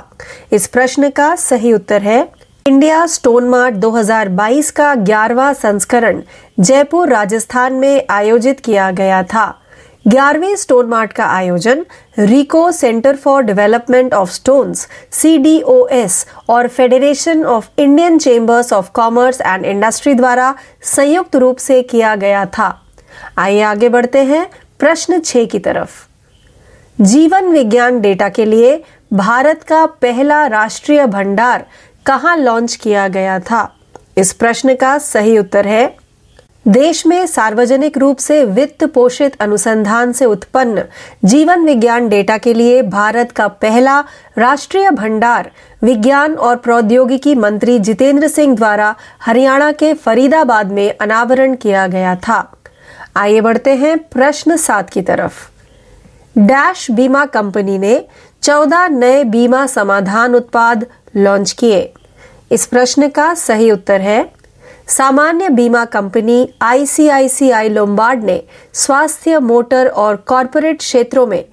इस 0.53 0.67
प्रश्न 0.67 1.11
का 1.11 1.35
सही 1.37 1.73
उत्तर 1.73 2.03
है 2.03 2.46
इंडिया 2.67 3.05
स्टोन 3.07 3.49
मार्ट 3.49 3.75
2022 3.83 4.71
का 4.77 4.95
ग्यारहवा 5.01 5.53
संस्करण 5.53 6.21
जयपुर 6.61 7.09
राजस्थान 7.09 7.73
में 7.73 8.07
आयोजित 8.11 8.61
किया 8.61 8.91
गया 8.91 9.23
था 9.33 9.45
ग्यारहवें 10.07 10.57
स्टोन 10.57 10.87
मार्ट 10.87 11.13
का 11.13 11.27
आयोजन 11.27 11.85
RIICO 12.19 12.71
Centre 12.73 13.17
for 13.17 13.43
Development 13.43 14.15
of 14.15 14.31
Stones 14.31 14.87
C 15.13 15.61
और 16.49 16.69
Federation 16.69 17.45
of 17.45 17.71
Indian 17.79 18.19
Chambers 18.19 18.73
of 18.73 18.91
Commerce 18.95 19.41
and 19.41 19.67
Industry 19.67 20.15
द्वारा 20.15 20.55
संयुक्त 20.97 21.37
रूप 21.37 21.59
से 21.59 21.81
किया 21.85 22.15
गया 22.17 22.45
था 22.59 22.71
आइए 23.39 23.63
आगे 23.65 23.89
बढ़ते 23.89 24.25
हैं 24.25 24.47
प्रश्न 24.79 25.21
छ 25.21 25.47
की 25.53 25.59
तरफ 25.61 26.07
जीवन 26.99 27.53
विज्ञान 27.53 28.01
डेटा 28.01 28.29
के 28.29 28.45
लिए 28.45 28.79
भारत 29.15 29.63
का 29.63 29.85
पहला 30.03 30.47
राष्ट्रीय 30.47 31.07
भंडार 31.07 31.65
कहा 32.07 32.35
लॉन्च 32.37 32.75
किया 32.77 33.07
गया 33.09 33.39
था 33.41 33.69
इस 34.17 34.33
प्रश्न 34.33 34.75
का 34.75 34.99
सही 34.99 35.39
उत्तर 35.39 35.67
है 35.67 35.87
देश 36.69 37.05
में 37.07 37.27
सार्वजनिक 37.27 37.99
रूप 37.99 38.19
से 38.19 38.45
वित्त 38.45 38.85
पोषित 38.85 39.37
अनुसंधान 39.41 40.13
से 40.13 40.25
उत्पन्न 40.25 40.83
जीवन 41.25 41.65
विज्ञान 41.65 42.09
डेटा 42.09 42.39
के 42.39 42.55
लिए 42.55 42.81
भारत 42.83 43.33
का 43.33 43.47
पहला 43.59 43.99
राष्ट्रीय 44.39 44.91
भंडार 44.91 45.51
विज्ञान 45.83 46.35
और 46.39 46.57
प्रौद्योगिकी 46.57 47.35
मंत्री 47.35 47.79
जितेंद्र 47.79 48.29
सिंह 48.29 48.57
द्वारा 48.57 48.95
हरियाणा 49.21 49.71
के 49.73 49.93
फरीदाबाद 49.95 50.73
में 50.73 50.89
अनावरण 50.91 51.55
किया 51.55 51.87
गया 51.87 52.15
था 52.29 52.43
आइए 53.17 53.41
बढ़ते 53.41 53.75
हैं 53.75 53.97
प्रश्न 54.09 54.57
सात 54.57 54.91
की 54.91 55.03
तरफ 55.03 55.51
डैश 56.37 56.91
बीमा 56.91 57.25
कंपनी 57.27 57.79
ने 57.79 58.05
चौदह 58.43 58.89
नए 58.89 59.23
बीमा 59.25 59.67
समाधान 59.67 60.35
उत्पाद 60.35 60.87
लॉन्च 61.17 61.53
किए 61.53 61.93
इस 62.51 62.67
प्रश्न 62.67 63.09
का 63.09 63.33
सही 63.35 63.71
उत्तर 63.71 64.01
है 64.01 64.25
सामान्य 64.89 65.49
बीमा 65.49 65.85
कंपनी 65.85 66.49
आईसीआईसीआई 66.63 67.69
लोम्बार्ड 67.69 68.25
ने 68.25 68.43
स्वास्थ्य 68.75 69.39
मोटर 69.39 69.89
और 69.89 70.17
कॉरपोरेट 70.27 70.79
क्षेत्रों 70.79 71.27
में 71.27 71.45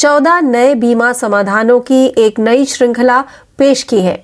14 0.00 0.42
नए 0.42 0.74
बीमा 0.74 1.12
समाधानों 1.12 1.78
की 1.80 2.04
एक 2.18 2.38
नई 2.40 2.64
श्रृंखला 2.64 3.20
पेश 3.58 3.82
की 3.82 4.00
है 4.00 4.24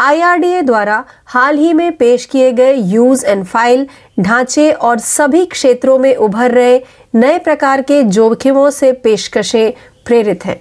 आईआरडीए 0.00 0.62
द्वारा 0.62 1.04
हाल 1.26 1.58
ही 1.58 1.72
में 1.72 1.90
पेश 1.96 2.24
किए 2.24 2.50
गए 2.52 2.74
यूज 2.74 3.24
एंड 3.24 3.44
फाइल 3.44 3.86
ढांचे 4.20 4.70
और 4.72 4.98
सभी 4.98 5.44
क्षेत्रों 5.46 5.98
में 5.98 6.14
उभर 6.16 6.50
रहे 6.50 6.80
नए 7.14 7.38
प्रकार 7.38 7.82
के 7.82 8.02
जोखिमों 8.10 8.68
से 8.70 8.92
पेशकशें 9.04 9.72
प्रेरित 10.06 10.44
हैं 10.46 10.60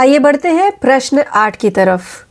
आइए 0.00 0.18
बढ़ते 0.18 0.48
हैं 0.50 0.70
प्रश्न 0.78 1.24
आठ 1.34 1.56
की 1.56 1.70
तरफ 1.70 2.23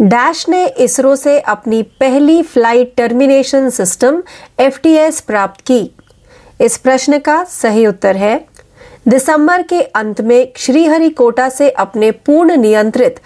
डैश 0.00 0.44
ने 0.48 0.66
इसरो 0.66 1.14
से 1.16 1.38
अपनी 1.40 1.82
पहली 2.00 2.42
फ्लाइट 2.42 2.92
टर्मिनेशन 2.96 3.68
सिस्टम 3.70 4.22
एफ 4.60 4.80
प्राप्त 5.26 5.60
की 5.60 5.90
इस 6.60 6.76
प्रश्न 6.76 7.18
का 7.18 7.42
सही 7.44 7.86
उत्तर 7.86 8.16
है 8.16 8.36
दिसंबर 9.08 9.62
के 9.62 9.80
अंत 9.82 10.20
में 10.20 10.52
श्रीहरिकोटा 10.56 11.48
से 11.48 11.68
अपने 11.70 12.10
पूर्ण 12.10 12.56
नियंत्रित 12.56 13.20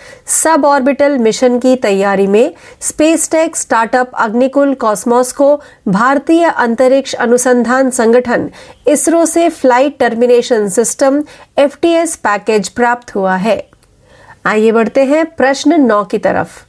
सब 0.26 0.64
ऑर्बिटल 0.64 1.18
मिशन 1.18 1.58
की 1.58 1.74
तैयारी 1.76 2.26
में 2.26 2.52
स्पेसटेक 2.80 3.56
स्टार्टअप 3.56 4.12
अग्निकुल 4.16 4.74
कॉस्मोस 4.74 5.32
को 5.32 5.54
भारतीय 5.88 6.44
अंतरिक्ष 6.46 7.14
अनुसंधान 7.16 7.90
संगठन 7.90 8.48
इसरो 8.88 9.24
से 9.26 9.48
flight 9.50 9.98
termination 9.98 10.68
system 10.68 11.22
F 11.58 11.76
package 11.84 12.68
प्राप्त 12.68 13.14
हुआ 13.14 13.36
है 13.36 13.71
आइए 14.44 14.70
बढ़ते 14.72 15.04
हैं 15.04 15.24
प्रश्न 15.36 15.80
नौ 15.80 16.02
की 16.04 16.18
तरफ 16.18 16.64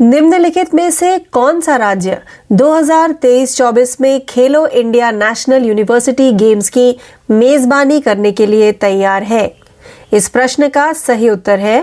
निम्नलिखित 0.00 0.74
में 0.74 0.90
से 0.90 1.18
कौन 1.32 1.60
सा 1.60 1.76
राज्य 1.76 2.20
2023-24 2.52 4.00
में 4.00 4.20
Khelo 4.28 4.66
India 4.66 5.10
national 5.10 5.64
university 5.64 6.30
games 6.32 6.68
की 6.68 6.96
मेजबानी 7.30 8.00
करने 8.00 8.32
के 8.32 8.46
लिए 8.46 8.70
तैयार 8.80 9.22
है 9.22 9.44
इस 10.12 10.28
प्रश्न 10.28 10.68
का 10.68 10.92
सही 10.92 11.28
उत्तर 11.30 11.58
है 11.58 11.80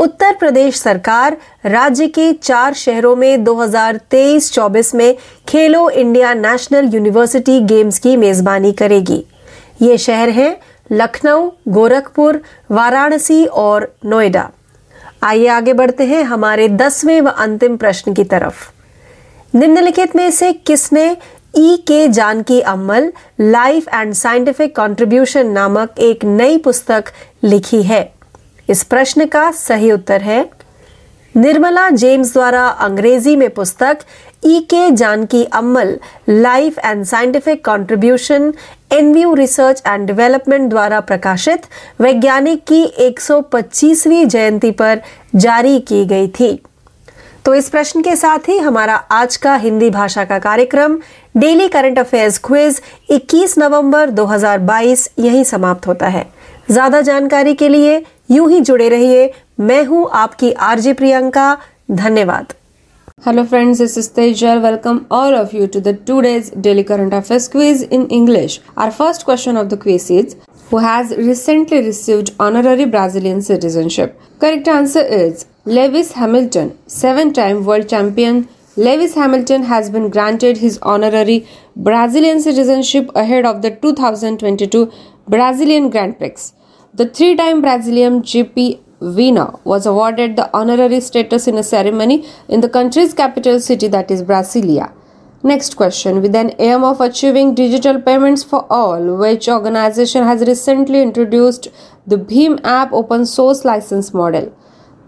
उत्तर 0.00 0.34
प्रदेश 0.34 0.76
सरकार 0.76 1.36
राज्य 1.66 2.06
के 2.08 2.32
चार 2.32 2.74
शहरों 2.74 3.14
में 3.16 3.44
2023-24 3.44 4.94
में 4.94 5.14
Khelo 5.48 5.88
India 5.90 6.32
national 6.34 6.94
university 6.94 7.60
games 7.66 7.98
की 7.98 8.16
मेजबानी 8.16 8.72
करेगी 8.72 9.24
ये 9.82 9.98
शहर 9.98 10.30
हैं 10.30 10.56
लखनऊ 10.92 11.48
गोरखपुर 11.72 12.38
वाराणसी 12.70 13.44
और 13.64 13.86
नोएडा 14.04 14.48
आइए 15.22 15.46
आगे 15.48 15.72
बढ़ते 15.72 16.04
हैं 16.06 16.22
हमारे 16.24 16.68
दसवें 16.68 17.20
व 17.20 17.28
अंतिम 17.44 17.76
प्रश्न 17.76 18.12
की 18.14 18.24
तरफ 18.32 18.70
निम्नलिखित 19.54 20.16
में 20.16 20.30
से 20.30 20.52
किसने 20.66 21.10
E 21.58 21.76
K 21.88 22.06
Janaki 22.08 22.60
Ammal 22.60 23.12
life 23.40 23.88
and 23.94 24.12
scientific 24.14 24.74
contribution 24.76 25.50
नामक 25.52 25.98
एक 26.00 26.24
नई 26.24 26.56
पुस्तक 26.64 27.12
लिखी 27.44 27.82
है 27.82 28.02
इस 28.68 28.82
प्रश्न 28.92 29.26
का 29.26 29.50
सही 29.50 29.90
उत्तर 29.92 30.20
है 30.22 30.40
निर्मला 31.34 31.88
जेम्स 31.90 32.32
द्वारा 32.32 32.66
अंग्रेजी 32.86 33.34
में 33.36 33.48
पुस्तक 33.54 33.98
E 34.42 34.58
K 34.70 34.90
Janaki 34.90 35.44
Ammal 35.52 35.96
life 36.28 36.78
and 36.78 37.04
scientific 37.04 37.64
contribution 37.64 38.52
envy 38.92 39.24
research 39.34 39.82
and 39.86 40.06
development 40.06 40.68
द्वारा 40.70 41.00
प्रकाशित 41.00 41.66
वैज्ञानिक 42.00 42.62
की 42.68 42.84
125वीं 43.08 44.26
जयंती 44.26 44.70
पर 44.70 45.00
जारी 45.36 45.78
की 45.88 46.04
गई 46.04 46.28
थी 46.40 46.56
तो 47.44 47.54
इस 47.54 47.68
प्रश्न 47.70 48.02
के 48.02 48.14
साथ 48.16 48.48
ही 48.48 48.58
हमारा 48.58 48.94
आज 49.10 49.36
का 49.36 49.54
हिंदी 49.56 49.90
भाषा 49.90 50.24
का 50.24 50.38
कार्यक्रम 50.38 50.98
डेली 51.36 51.68
करंट 51.68 51.98
अफेयर्स 51.98 52.38
क्विज 52.38 52.80
21 53.12 53.56
नवंबर 53.58 54.10
2022 54.10 55.06
यही 55.18 55.44
समाप्त 55.44 55.86
होता 55.86 56.08
है 56.08 56.24
ज्यादा 56.70 57.00
जानकारी 57.00 57.54
के 57.54 57.68
लिए 57.68 58.00
यूं 58.30 58.50
ही 58.50 58.60
जुड़े 58.60 58.88
रहिए 58.88 59.28
मैं 59.60 59.84
हूं 59.86 60.06
आपकी 60.18 60.52
आरजे 60.62 60.92
प्रियंका 60.92 61.54
धन्यवाद 61.90 62.52
Hello 63.24 63.44
friends, 63.44 63.78
this 63.78 63.96
is 63.96 64.08
Tejar. 64.08 64.60
Welcome 64.60 65.06
all 65.08 65.32
of 65.32 65.52
you 65.52 65.68
to 65.68 65.80
the 65.80 65.92
today's 65.92 66.50
daily 66.50 66.82
current 66.82 67.14
affairs 67.14 67.46
quiz 67.46 67.82
in 67.82 68.08
English. 68.08 68.58
Our 68.76 68.90
first 68.90 69.24
question 69.24 69.56
of 69.56 69.68
the 69.68 69.76
quiz 69.76 70.10
is 70.10 70.34
who 70.70 70.78
has 70.78 71.14
recently 71.16 71.82
received 71.84 72.32
honorary 72.40 72.84
Brazilian 72.84 73.40
citizenship? 73.40 74.20
Correct 74.40 74.66
answer 74.66 75.04
is 75.18 75.46
Lewis 75.64 76.10
Hamilton, 76.14 76.76
seven-time 76.88 77.64
world 77.64 77.88
champion. 77.88 78.48
Lewis 78.76 79.14
Hamilton 79.14 79.62
has 79.62 79.88
been 79.88 80.10
granted 80.10 80.56
his 80.56 80.80
honorary 80.82 81.46
Brazilian 81.76 82.40
citizenship 82.40 83.08
ahead 83.14 83.46
of 83.46 83.62
the 83.62 83.70
2022 83.70 84.92
Brazilian 85.28 85.90
Grand 85.90 86.18
Prix. 86.18 86.50
The 86.92 87.06
three-time 87.06 87.62
Brazilian 87.62 88.22
GP 88.22 88.81
Vina 89.02 89.58
was 89.64 89.84
awarded 89.84 90.36
the 90.36 90.48
honorary 90.56 91.00
status 91.00 91.48
in 91.48 91.58
a 91.58 91.62
ceremony 91.62 92.24
in 92.48 92.60
the 92.60 92.68
country's 92.68 93.12
capital 93.12 93.58
city, 93.58 93.88
that 93.88 94.10
is 94.10 94.22
Brasilia. 94.22 94.92
Next 95.42 95.76
question 95.76 96.22
With 96.22 96.36
an 96.36 96.52
aim 96.60 96.84
of 96.84 97.00
achieving 97.00 97.54
digital 97.54 98.00
payments 98.00 98.44
for 98.44 98.64
all, 98.70 99.16
which 99.16 99.48
organization 99.48 100.22
has 100.22 100.46
recently 100.46 101.02
introduced 101.02 101.68
the 102.06 102.16
Bhim 102.16 102.60
app 102.62 102.92
open 102.92 103.26
source 103.26 103.64
license 103.64 104.14
model? 104.14 104.56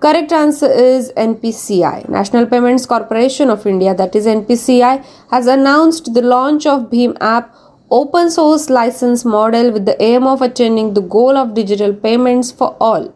Correct 0.00 0.32
answer 0.32 0.70
is 0.70 1.12
NPCI. 1.16 2.08
National 2.08 2.46
Payments 2.46 2.84
Corporation 2.84 3.48
of 3.48 3.64
India, 3.64 3.94
that 3.94 4.16
is 4.16 4.26
NPCI, 4.26 5.04
has 5.30 5.46
announced 5.46 6.14
the 6.14 6.20
launch 6.20 6.66
of 6.66 6.90
Bhim 6.90 7.16
app 7.20 7.54
open 7.90 8.28
source 8.28 8.68
license 8.68 9.24
model 9.24 9.70
with 9.70 9.86
the 9.86 10.02
aim 10.02 10.26
of 10.26 10.42
attaining 10.42 10.94
the 10.94 11.00
goal 11.00 11.36
of 11.36 11.54
digital 11.54 11.94
payments 11.94 12.50
for 12.50 12.76
all. 12.80 13.14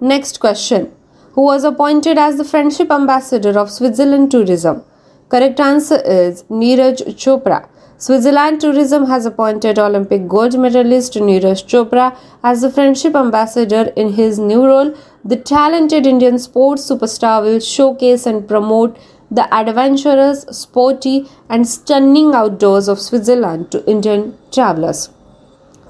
Next 0.00 0.38
question 0.38 0.92
Who 1.32 1.42
was 1.42 1.64
appointed 1.64 2.18
as 2.18 2.36
the 2.36 2.44
Friendship 2.44 2.88
Ambassador 2.88 3.58
of 3.58 3.68
Switzerland 3.68 4.30
Tourism? 4.30 4.84
Correct 5.28 5.58
answer 5.58 6.00
is 6.02 6.44
Neeraj 6.44 7.02
Chopra. 7.22 7.68
Switzerland 7.96 8.60
Tourism 8.60 9.06
has 9.06 9.26
appointed 9.26 9.76
Olympic 9.76 10.28
gold 10.28 10.56
medalist 10.56 11.14
Neeraj 11.14 11.64
Chopra 11.66 12.16
as 12.44 12.60
the 12.60 12.70
Friendship 12.70 13.16
Ambassador 13.16 13.92
in 13.96 14.12
his 14.12 14.38
new 14.38 14.64
role. 14.64 14.94
The 15.24 15.34
talented 15.34 16.06
Indian 16.06 16.38
sports 16.38 16.88
superstar 16.88 17.42
will 17.42 17.58
showcase 17.58 18.24
and 18.24 18.46
promote 18.46 18.96
the 19.32 19.52
adventurous, 19.52 20.42
sporty, 20.52 21.28
and 21.50 21.66
stunning 21.66 22.36
outdoors 22.36 22.86
of 22.86 23.00
Switzerland 23.00 23.72
to 23.72 23.84
Indian 23.90 24.38
travelers. 24.52 25.10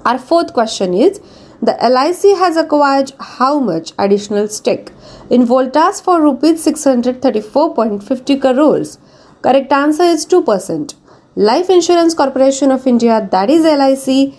Our 0.03 0.17
fourth 0.17 0.51
question 0.51 0.95
is 0.95 1.21
the 1.61 1.75
LIC 1.93 2.37
has 2.37 2.55
acquired 2.55 3.11
how 3.19 3.59
much 3.59 3.91
additional 3.99 4.47
stake 4.47 4.91
in 5.29 5.45
Voltas 5.45 6.01
for 6.01 6.21
rupees 6.21 6.65
634.50 6.65 8.41
crores. 8.41 8.97
Correct 9.41 9.71
answer 9.71 10.03
is 10.03 10.25
2%. 10.25 10.95
Life 11.35 11.69
Insurance 11.69 12.13
Corporation 12.13 12.71
of 12.71 12.87
India 12.87 13.27
that 13.31 13.49
is 13.49 13.63
LIC 13.63 14.33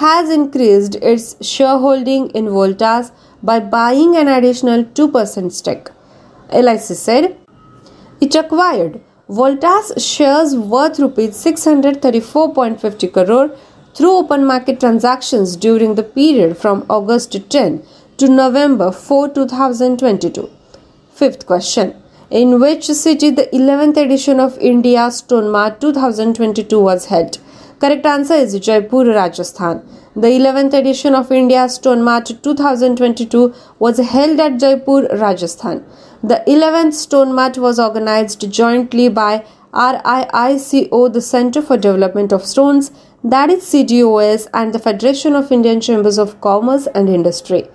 has 0.00 0.30
increased 0.30 0.94
its 0.96 1.36
shareholding 1.46 2.30
in 2.30 2.46
Voltas 2.46 3.12
by 3.42 3.60
buying 3.60 4.16
an 4.16 4.28
additional 4.28 4.84
2% 4.84 5.52
stake. 5.52 5.88
LIC 6.52 6.80
said 6.80 7.36
it 8.20 8.34
acquired 8.34 9.00
Voltas 9.28 9.92
shares 9.98 10.56
worth 10.56 10.98
rupees 10.98 11.30
634.50 11.44 13.12
crore 13.12 13.56
through 13.94 14.16
open 14.16 14.44
market 14.46 14.80
transactions 14.80 15.56
during 15.56 15.94
the 15.94 16.02
period 16.02 16.56
from 16.56 16.86
August 16.88 17.36
10 17.50 17.82
to 18.16 18.28
November 18.28 18.90
4, 18.90 19.28
2022. 19.28 20.48
Fifth 21.12 21.46
question 21.46 21.94
In 22.30 22.58
which 22.58 22.86
city 22.86 23.30
the 23.30 23.48
11th 23.52 23.96
edition 23.96 24.40
of 24.40 24.58
India 24.58 25.10
Stone 25.10 25.50
Mart 25.50 25.80
2022 25.80 26.80
was 26.80 27.06
held? 27.06 27.38
Correct 27.80 28.06
answer 28.06 28.34
is 28.34 28.58
Jaipur, 28.58 29.04
Rajasthan. 29.04 29.82
The 30.14 30.28
11th 30.28 30.74
edition 30.74 31.14
of 31.14 31.30
India 31.32 31.68
Stone 31.68 32.02
Mart 32.02 32.30
2022 32.42 33.54
was 33.78 33.98
held 33.98 34.40
at 34.40 34.58
Jaipur, 34.58 35.08
Rajasthan. 35.16 35.84
The 36.22 36.42
11th 36.46 36.94
Stone 36.94 37.34
Mart 37.34 37.58
was 37.58 37.78
organized 37.78 38.50
jointly 38.50 39.08
by 39.08 39.44
RIICO, 39.74 41.12
the 41.12 41.20
Center 41.20 41.62
for 41.62 41.76
Development 41.76 42.32
of 42.32 42.44
Stones, 42.44 42.90
that 43.24 43.50
is 43.50 43.62
CDOS 43.62 44.48
and 44.52 44.74
the 44.74 44.80
Federation 44.80 45.34
of 45.36 45.52
Indian 45.52 45.80
Chambers 45.80 46.18
of 46.18 46.40
Commerce 46.40 46.88
and 46.88 47.08
Industry. 47.08 47.68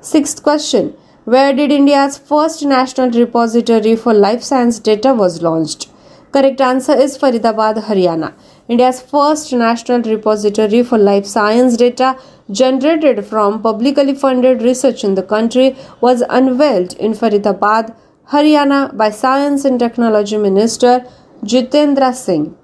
Sixth 0.00 0.42
question 0.42 0.96
Where 1.24 1.52
did 1.52 1.70
India's 1.70 2.16
first 2.16 2.64
national 2.64 3.10
repository 3.10 3.96
for 3.96 4.14
life 4.14 4.42
science 4.42 4.78
data 4.78 5.12
was 5.12 5.42
launched? 5.42 5.90
Correct 6.32 6.60
answer 6.60 6.94
is 6.94 7.18
Faridabad, 7.18 7.84
Haryana. 7.84 8.32
India's 8.66 9.02
first 9.02 9.52
national 9.52 10.00
repository 10.02 10.82
for 10.82 10.96
life 10.96 11.26
science 11.26 11.76
data 11.76 12.16
generated 12.50 13.26
from 13.26 13.60
publicly 13.60 14.14
funded 14.14 14.62
research 14.62 15.04
in 15.04 15.14
the 15.16 15.22
country 15.22 15.76
was 16.00 16.22
unveiled 16.30 16.94
in 16.94 17.12
Faridabad, 17.12 17.94
Haryana 18.30 18.96
by 18.96 19.10
Science 19.10 19.66
and 19.66 19.78
Technology 19.78 20.38
Minister 20.38 21.04
Jitendra 21.44 22.14
Singh. 22.14 22.56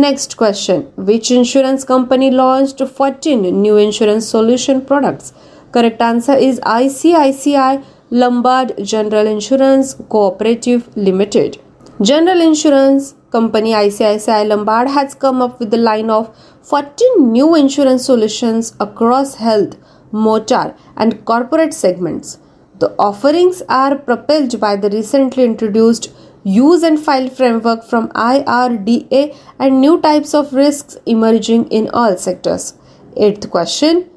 Next 0.00 0.38
question 0.38 0.84
Which 0.96 1.30
insurance 1.30 1.84
company 1.84 2.30
launched 2.30 2.80
14 2.80 3.42
new 3.62 3.76
insurance 3.76 4.26
solution 4.26 4.80
products? 4.80 5.34
Correct 5.70 6.00
answer 6.00 6.32
is 6.32 6.60
ICICI 6.60 7.84
Lombard 8.08 8.72
General 8.82 9.26
Insurance 9.26 9.92
Cooperative 10.08 10.88
Limited. 10.96 11.60
General 12.00 12.40
Insurance 12.40 13.14
Company 13.30 13.72
ICICI 13.72 14.48
Lombard 14.48 14.88
has 14.88 15.14
come 15.14 15.42
up 15.42 15.60
with 15.60 15.70
the 15.70 15.76
line 15.76 16.08
of 16.08 16.34
14 16.62 17.30
new 17.30 17.54
insurance 17.54 18.06
solutions 18.06 18.74
across 18.80 19.34
health, 19.34 19.76
motor, 20.10 20.74
and 20.96 21.22
corporate 21.26 21.74
segments. 21.74 22.38
The 22.78 22.94
offerings 22.98 23.62
are 23.68 23.96
propelled 23.96 24.58
by 24.58 24.76
the 24.76 24.88
recently 24.88 25.44
introduced 25.44 26.10
use 26.44 26.82
and 26.82 26.98
file 26.98 27.28
framework 27.28 27.84
from 27.84 28.08
IRDA 28.10 29.36
and 29.58 29.80
new 29.80 30.00
types 30.00 30.34
of 30.34 30.52
risks 30.52 30.96
emerging 31.06 31.68
in 31.68 31.88
all 31.90 32.16
sectors. 32.16 32.74
Eighth 33.16 33.50
question 33.50 34.08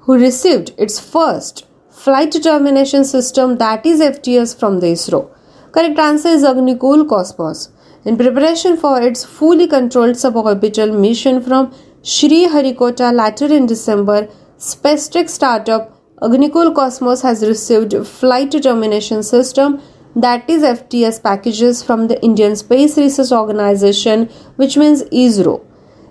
Who 0.00 0.18
received 0.18 0.72
its 0.78 0.98
first 1.00 1.66
flight 1.90 2.30
determination 2.30 3.04
system 3.04 3.58
that 3.58 3.86
is 3.86 4.00
FTS 4.00 4.58
from 4.58 4.80
the 4.80 4.88
ISRO? 4.88 5.30
Correct 5.72 5.98
answer 5.98 6.28
is 6.28 6.42
Agnikul 6.44 7.08
Cosmos. 7.08 7.70
In 8.04 8.16
preparation 8.16 8.76
for 8.76 9.00
its 9.00 9.24
fully 9.24 9.66
controlled 9.66 10.16
suborbital 10.16 10.98
mission 10.98 11.40
from 11.40 11.72
Sriharikota 12.02 13.14
later 13.14 13.52
in 13.54 13.66
December, 13.66 14.28
SpaceTech 14.58 15.28
startup 15.28 15.96
Agnikul 16.20 16.74
Cosmos 16.74 17.22
has 17.22 17.42
received 17.46 17.94
flight 18.06 18.50
determination 18.50 19.22
system 19.22 19.80
that 20.14 20.48
is 20.48 20.62
FTS 20.62 21.22
packages 21.22 21.82
from 21.82 22.08
the 22.08 22.22
Indian 22.22 22.54
Space 22.54 22.98
Research 22.98 23.32
Organization, 23.32 24.26
which 24.56 24.76
means 24.76 25.04
ISRO. 25.04 25.64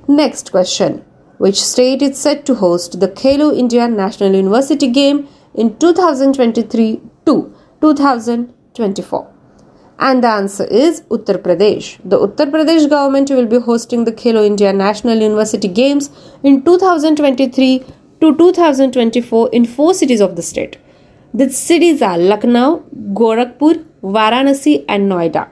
Next 0.08 0.52
question 0.52 1.06
Which 1.38 1.62
state 1.62 2.02
is 2.02 2.18
set 2.18 2.46
to 2.48 2.56
host 2.56 3.00
the 3.00 3.08
Khelo 3.08 3.56
India 3.56 3.88
National 3.88 4.34
University 4.34 4.88
Game 4.88 5.28
in 5.54 5.78
2023 5.78 7.00
to 7.28 7.56
2024? 7.82 9.34
And 10.00 10.24
the 10.24 10.30
answer 10.30 10.64
is 10.66 11.02
Uttar 11.12 11.38
Pradesh. 11.38 12.00
The 12.04 12.18
Uttar 12.18 12.50
Pradesh 12.50 12.90
government 12.90 13.30
will 13.30 13.46
be 13.46 13.60
hosting 13.60 14.06
the 14.06 14.12
Khelo 14.12 14.44
India 14.44 14.74
National 14.74 15.16
University 15.16 15.68
Games 15.68 16.10
in 16.42 16.64
2023 16.64 17.86
to 18.22 18.36
2024 18.36 19.50
in 19.52 19.66
four 19.66 19.94
cities 19.94 20.22
of 20.22 20.36
the 20.36 20.42
state. 20.42 20.78
The 21.34 21.50
cities 21.50 22.02
are 22.02 22.18
Lucknow, 22.18 22.84
Gorakhpur, 23.14 23.86
Varanasi, 24.04 24.84
and 24.90 25.10
Noida. 25.10 25.48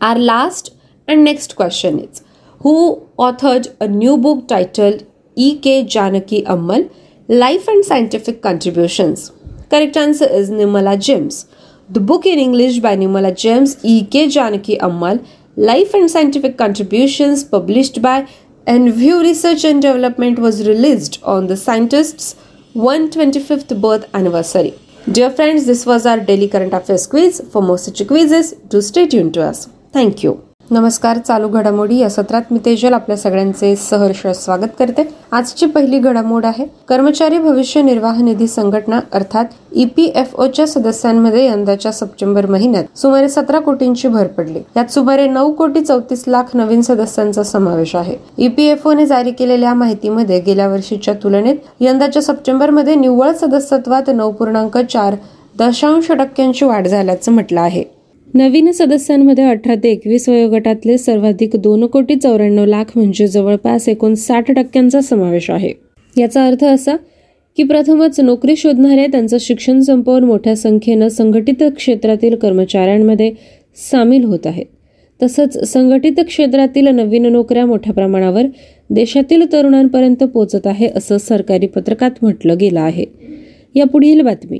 Our 0.00 0.18
last 0.18 0.74
and 1.06 1.22
next 1.22 1.54
question 1.54 1.98
is 1.98 2.22
Who 2.60 3.06
authored 3.18 3.76
a 3.78 3.86
new 3.86 4.16
book 4.16 4.48
titled 4.48 5.06
E.K. 5.36 5.84
Janaki 5.84 6.42
Ammal 6.44 6.90
Life 7.28 7.68
and 7.68 7.84
Scientific 7.84 8.40
Contributions? 8.40 9.32
Correct 9.68 9.98
answer 9.98 10.26
is 10.26 10.48
Nimala 10.48 10.98
James. 10.98 11.46
The 11.90 12.00
book 12.00 12.24
in 12.24 12.38
English 12.38 12.78
by 12.78 12.96
Nimala 12.96 13.36
James, 13.36 13.76
E.K. 13.84 14.30
Janaki 14.30 14.78
Ammal 14.78 15.22
Life 15.56 15.92
and 15.92 16.10
Scientific 16.10 16.56
Contributions, 16.56 17.44
published 17.44 18.00
by 18.00 18.26
Enview 18.66 19.20
Research 19.20 19.62
and 19.64 19.82
Development, 19.82 20.38
was 20.38 20.66
released 20.66 21.22
on 21.22 21.48
the 21.48 21.56
scientists' 21.58 22.34
125th 22.74 23.80
birth 23.80 24.08
anniversary. 24.14 24.74
Dear 25.10 25.30
friends, 25.30 25.66
this 25.66 25.86
was 25.86 26.06
our 26.06 26.20
daily 26.20 26.48
current 26.48 26.72
affairs 26.72 27.06
quiz. 27.06 27.42
For 27.52 27.62
more 27.62 27.78
such 27.78 28.06
quizzes, 28.06 28.52
do 28.68 28.80
stay 28.80 29.06
tuned 29.06 29.34
to 29.34 29.42
us. 29.42 29.68
Thank 29.92 30.22
you. 30.22 30.49
नमस्कार 30.70 31.18
चालू 31.18 31.48
घडामोडी 31.48 31.96
या 31.98 32.08
सत्रात 32.10 32.52
मी 32.52 32.58
तेजल 32.64 32.92
आपल्या 32.92 33.16
सगळ्यांचे 33.16 33.74
सहर्ष 33.78 34.20
स्वागत 34.34 34.76
करते 34.78 35.02
आजची 35.32 35.66
पहिली 35.66 35.98
घडामोड 35.98 36.44
आहे 36.46 36.64
कर्मचारी 36.88 37.38
भविष्य 37.38 37.82
निर्वाह 37.82 38.20
निधी 38.22 38.46
संघटना 38.46 39.00
अर्थात 39.12 39.44
ईपीएफओच्या 39.74 40.66
सदस्यांमध्ये 40.66 41.44
यंदाच्या 41.46 41.92
सप्टेंबर 41.92 42.46
महिन्यात 42.46 42.98
सुमारे 42.98 43.28
सतरा 43.28 43.58
कोटींची 43.58 44.08
भर 44.08 44.26
पडली 44.28 44.62
यात 44.76 44.92
सुमारे 44.92 45.26
नऊ 45.28 45.52
कोटी 45.52 45.80
चौतीस 45.80 46.24
लाख 46.26 46.56
नवीन 46.56 46.82
सदस्यांचा 46.82 47.42
समावेश 47.44 47.96
आहे 47.96 48.16
ईपीएफओने 48.38 49.06
जारी 49.06 49.30
केलेल्या 49.32 49.74
माहितीमध्ये 49.74 50.40
गेल्या 50.40 50.68
वर्षीच्या 50.68 51.14
तुलनेत 51.14 51.56
यंदाच्या 51.80 52.22
सप्टेंबरमध्ये 52.22 52.94
निव्वळ 52.94 53.32
सदस्यत्वात 53.36 54.10
नऊ 54.10 54.30
पूर्णांक 54.30 54.78
चार 54.80 55.14
दशांश 55.58 56.10
टक्क्यांची 56.10 56.64
वाढ 56.64 56.86
झाल्याचं 56.86 57.32
म्हटलं 57.32 57.60
आहे 57.60 57.99
नवीन 58.34 58.70
सदस्यांमध्ये 58.70 59.44
अठरा 59.44 59.74
ते 59.74 59.90
एकवीस 59.90 60.28
वयोगटातले 60.28 60.96
सर्वाधिक 60.98 61.56
दोन 61.56 61.86
कोटी 61.86 62.16
चौऱ्याण्णव 62.16 62.64
लाख 62.64 62.92
म्हणजे 62.96 63.26
जवळपास 63.26 63.88
एकोणसाठ 63.88 64.50
टक्क्यांचा 64.50 65.00
समावेश 65.00 65.50
आहे 65.50 65.72
याचा 66.16 66.44
अर्थ 66.46 66.64
असा 66.64 66.94
की 67.58 67.62
प्रथमच 67.62 68.20
नोकरी 68.20 68.56
शोधणारे 68.56 69.06
त्यांचं 69.06 69.36
शिक्षण 69.40 69.80
संपवून 69.80 70.24
मोठ्या 70.24 70.56
संख्येनं 70.56 71.08
संघटित 71.08 71.62
क्षेत्रातील 71.76 72.36
कर्मचाऱ्यांमध्ये 72.36 73.30
सामील 73.78 74.24
होत 74.24 74.46
आहेत 74.46 74.66
तसंच 75.20 75.58
संघटित 75.68 76.20
क्षेत्रातील 76.20 76.88
नवीन 76.88 77.26
नोकऱ्या 77.26 77.66
मोठ्या 77.66 77.94
प्रमाणावर 77.94 78.46
देशातील 78.90 79.52
तरुणांपर्यंत 79.52 80.24
पोहोचत 80.24 80.66
आहे 80.66 80.88
असं 80.88 81.18
सरकारी 81.18 81.66
पत्रकात 81.66 82.22
म्हटलं 82.22 82.58
गेलं 82.60 82.80
आहे 82.80 83.04
यापुढील 83.74 84.20
बातमी 84.20 84.58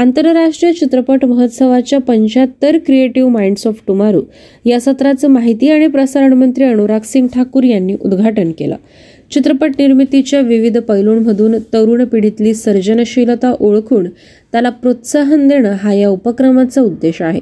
आंतरराष्ट्रीय 0.00 0.72
चित्रपट 0.72 1.24
महोत्सवाच्या 1.24 1.98
पंच्याहत्तर 2.00 2.76
क्रिएटिव्ह 2.78 3.30
माइंड्स 3.30 3.66
ऑफ 3.66 3.80
टुमारो 3.86 4.22
या 4.64 4.80
सत्राचं 4.80 5.28
माहिती 5.28 5.68
आणि 5.68 5.86
प्रसारण 5.86 6.32
मंत्री 6.32 6.64
अनुराग 6.64 7.00
सिंग 7.00 7.26
ठाकूर 7.26 7.64
यांनी 7.64 7.94
उद्घाटन 8.00 8.52
केलं 8.52 8.76
चित्रपट 9.30 9.72
निर्मितीच्या 9.78 10.40
विविध 10.40 10.78
पैलूंमधून 10.78 11.58
तरुण 11.72 12.04
पिढीतली 12.04 12.54
सर्जनशीलता 12.54 13.52
ओळखून 13.60 14.08
त्याला 14.52 14.70
प्रोत्साहन 14.70 15.46
देणं 15.48 15.72
हा 15.72 15.92
या 15.92 16.08
उपक्रमाचा 16.08 16.80
उद्देश 16.80 17.22
आहे 17.22 17.40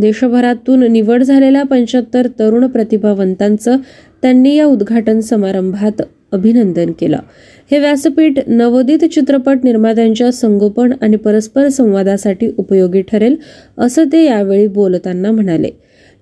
देशभरातून 0.00 0.82
निवड 0.92 1.22
झालेल्या 1.22 1.62
पंच्याहत्तर 1.62 2.26
तरुण 2.38 2.66
प्रतिभावंतांचं 2.66 3.76
त्यांनी 4.22 4.54
या 4.56 4.66
उद्घाटन 4.66 5.20
समारंभात 5.20 6.02
अभिनंदन 6.32 6.92
केलं 6.92 7.18
हे 7.70 7.78
व्यासपीठ 7.78 8.38
नवोदित 8.46 9.04
चित्रपट 9.04 9.64
निर्मात्यांच्या 9.64 10.30
संगोपन 10.32 10.92
आणि 11.00 11.16
परस्पर 11.16 11.68
संवादासाठी 11.68 12.50
उपयोगी 12.58 13.02
ठरेल 13.02 13.36
असं 13.78 14.04
ते 14.12 14.24
यावेळी 14.24 14.66
बोलताना 14.66 15.30
म्हणाले 15.30 15.70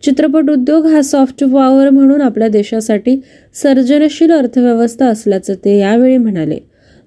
चित्रपट 0.02 0.50
उद्योग 0.50 0.86
हा 0.86 1.02
सॉफ्ट 1.02 1.44
पॉवर 1.44 1.90
म्हणून 1.90 2.20
आपल्या 2.20 2.48
देशासाठी 2.48 3.16
सर्जनशील 3.54 4.32
अर्थव्यवस्था 4.32 5.06
असल्याचं 5.06 5.54
ते 5.64 5.78
यावेळी 5.78 6.16
म्हणाले 6.16 6.58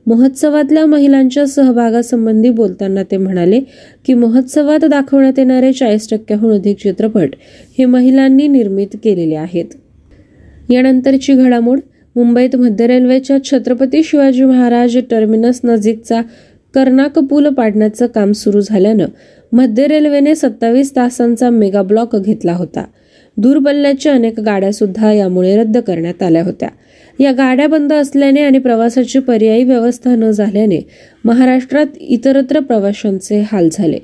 महोत्सवातल्या 0.08 0.86
महिलांच्या 0.86 1.46
सहभागासंबंधी 1.48 2.50
बोलताना 2.50 3.04
ते 3.04 3.18
म्हणाले 3.18 3.60
की 4.06 4.14
महोत्सवात 4.14 4.86
दाखवण्यात 4.86 5.40
येणारे 5.40 5.72
चाळीस 5.74 6.10
टक्क्याहून 6.10 6.54
अधिक 6.54 6.78
चित्रपट 6.78 7.36
हे 7.78 7.86
महिलांनी 7.86 8.48
निर्मित 8.48 8.96
केलेले 9.04 9.36
आहेत 9.36 9.76
यानंतरची 10.70 11.34
घडामोड 11.34 11.80
मुंबईत 12.16 12.56
मध्य 12.56 12.88
रेल्वेच्या 12.88 13.38
छत्रपती 13.44 14.04
शिवाजी 14.04 14.44
महाराज 14.44 14.98
टर्मिनस 15.10 15.60
नजीकचा 15.64 16.22
कर्नाक 16.74 17.20
पूल 17.20 17.48
पाडण्याचं 17.50 18.08
काम 18.08 18.32
सुरू 18.32 18.62
झाल्यानं 18.62 19.06
मध्य 19.52 19.88
रेल्वेने 19.88 20.36
सत्तावीस 20.36 20.96
तासांचा 20.96 21.50
मेगा 21.50 21.82
ब्लॉक 21.82 22.16
घेतला 22.16 22.54
होता 22.54 22.86
दूर 23.38 23.58
अनेक 23.58 24.14
अनेक 24.14 24.40
गाड्यासुद्धा 24.40 25.12
यामुळे 25.12 25.56
रद्द 25.58 25.78
करण्यात 25.78 26.24
आल्या 26.24 26.44
होत्या 26.44 26.70
या 27.20 27.32
गाड्या 27.32 27.68
बंद 27.68 27.94
असल्याने 27.94 28.42
आणि 28.42 28.60
प्रवासाची 28.60 29.20
पर्यायी 29.20 29.64
व्यवस्था 29.64 30.16
न 30.16 30.30
झाल्याने 30.32 30.80
महाराष्ट्रात 31.24 31.98
इतरत्र 32.00 32.60
प्रवाशांचे 32.60 33.40
हाल 33.52 33.70
झाले 33.72 34.00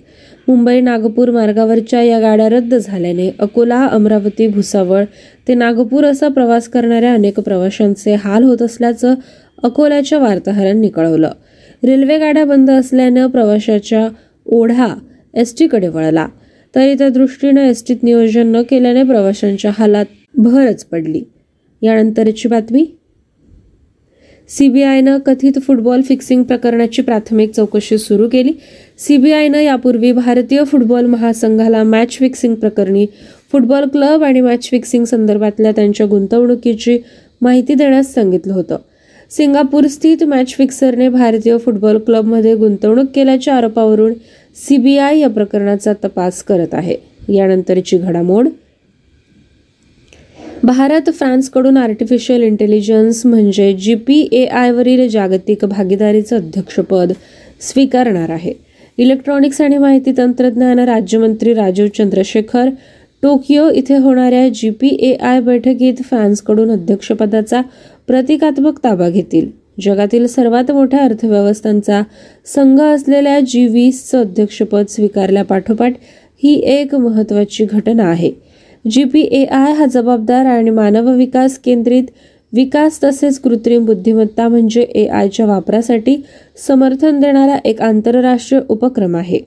मुंबई 0.48 0.80
नागपूर 0.82 1.30
मार्गावरच्या 1.32 2.02
या 2.02 2.20
गाड्या 2.20 2.50
रद्द 2.50 2.76
झाल्याने 2.76 3.30
अकोला 3.40 3.80
अमरावती 3.86 4.48
भुसावळ 4.48 5.04
ते 5.48 5.54
नागपूर 5.54 6.06
असा 6.06 6.28
प्रवास 6.28 6.68
करणाऱ्या 6.68 7.14
अनेक 7.14 7.40
प्रवाशांचे 7.40 8.14
हाल 8.14 8.44
होत 8.44 8.62
असल्याचं 8.62 9.14
अकोल्याच्या 9.64 10.20
वार्ताहरांनी 10.20 10.88
कळवलं 10.88 11.32
रेल्वे 11.84 12.18
गाड्या 12.18 12.46
बंद 12.46 12.72
असल्यानं 12.72 13.28
प्रवाशाच्या 13.28 14.08
ओढा 14.46 14.94
एस 15.34 15.56
टीकडे 15.60 15.88
वळला 15.88 16.28
तरी 16.76 16.94
त्या 16.94 17.10
दृष्टीनं 17.10 17.62
एस 17.62 17.84
टीत 17.88 18.04
नियोजन 18.04 18.48
न 18.48 18.62
केल्याने 18.62 19.04
प्रवाशांच्या 19.04 19.72
हालात 19.78 20.06
भरच 20.36 20.84
पडली 20.86 21.24
यानंतरची 21.82 22.48
बातमी 22.48 22.86
सीबीआयनं 24.50 25.18
कथित 25.18 25.60
फुटबॉल 25.60 26.02
फिक्सिंग 26.02 26.44
प्रकरणाची 26.44 27.02
प्राथमिक 27.02 27.52
चौकशी 27.52 27.98
सुरू 27.98 28.28
केली 28.30 28.52
सीबीआयनं 29.00 29.60
यापूर्वी 29.60 30.12
भारतीय 30.12 30.64
फुटबॉल 30.64 31.06
महासंघाला 31.06 31.84
मॅच 31.84 32.18
फिक्सिंग 32.18 32.56
प्रकरणी 32.56 33.06
फुटबॉल 33.52 33.88
क्लब 33.88 34.24
आणि 34.24 34.42
मॅच 34.42 34.70
फिक्सिंग 34.70 35.04
संदर्भातल्या 35.04 35.72
त्यांच्या 35.72 36.06
गुंतवणुकीची 36.06 36.98
माहिती 37.42 37.74
देण्यास 37.74 38.14
सांगितलं 38.14 38.54
होतं 38.54 38.78
सिंगापूर 39.32 39.88
स्थित 39.88 40.24
मॅच 40.24 40.54
फिक्सरने 40.56 41.08
भारतीय 41.10 41.58
फुटबॉल 41.58 41.98
क्लबमध्ये 41.98 42.56
गुंतवणूक 42.56 43.06
केल्याच्या 43.06 43.56
आरोपावरून 43.56 44.14
सीबीआय 44.58 45.20
या 45.20 45.30
प्रकरणाचा 45.30 45.94
तपास 46.04 46.44
करत 46.44 46.74
आहे 46.74 46.96
यानंतरची 47.30 47.98
घडामोड 47.98 48.48
भारत 50.64 51.10
फ्रान्सकडून 51.10 51.78
आर्टिफिशियल 51.78 52.44
इंटेलिजन्स 52.44 53.26
म्हणजे 53.26 53.72
जी 53.76 53.96
पी 53.98 54.20
ए 54.32 54.44
आयवरील 54.46 55.08
जागतिक 55.08 55.66
भागीदारीचं 55.66 56.36
अध्यक्षपद 56.36 57.12
स्वीकारणार 57.62 58.30
आहे 58.30 58.54
इलेक्ट्रॉनिक्स 58.98 59.60
आणि 59.62 59.78
माहिती 59.78 60.12
तंत्रज्ञान 60.18 60.80
राज्यमंत्री 60.80 61.54
राजीव 61.54 61.88
चंद्रशेखर 61.98 62.70
टोकियो 63.24 63.70
इथे 63.72 63.98
होणाऱ्या 63.98 64.48
जी 64.50 64.70
पी 64.72 64.88
ए 65.02 65.14
आय 65.16 65.40
बैठकीत 65.40 66.02
फ्रान्सकडून 66.04 66.72
अध्यक्षपदाचा 66.72 67.62
प्रतिकात्मक 68.08 68.84
ताबा 68.84 69.10
घेतील 69.10 69.50
जगातील 69.82 70.26
सर्वात 70.28 70.72
मोठ्या 70.72 71.04
अर्थव्यवस्थांचा 71.04 72.02
संघ 72.46 72.80
असलेल्या 72.82 73.40
जी 73.40 73.66
वीसचं 73.68 74.20
अध्यक्षपद 74.20 74.86
स्वीकारल्यापाठोपाठ 74.90 75.94
ही 76.44 76.54
एक 76.72 76.96
महत्त्वाची 76.96 77.66
घटना 77.66 78.04
आहे 78.04 78.32
जी 78.86 79.04
पी 79.06 79.22
ए 79.22 79.44
आय 79.46 79.74
हा 79.74 79.86
जबाबदार 79.86 80.46
आणि 80.46 80.70
मानव 80.70 81.10
विकास 81.10 81.58
केंद्रित 81.58 82.06
विकास 82.54 83.00
तसेच 83.04 83.40
कृत्रिम 83.40 83.86
बुद्धिमत्ता 83.86 84.48
म्हणजे 84.48 84.82
ए 84.82 85.06
आयच्या 85.08 85.46
वापरासाठी 85.46 86.16
समर्थन 86.58 87.20
देणारा 87.20 87.58
एक 87.66 87.82
आंतरराष्ट्रीय 87.82 88.62
उपक्रम 88.70 89.16
आहे 89.16 89.40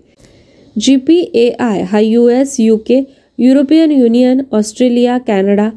जी 0.76 0.96
पी 1.06 1.18
ए 1.34 1.48
आय 1.60 1.82
हा 1.82 2.00
U 2.00 2.28
S 2.28 2.56
U 2.60 2.76
K 2.86 3.02
European 3.38 3.90
Union 3.90 4.40
Australia 4.52 5.18
Canada 5.26 5.68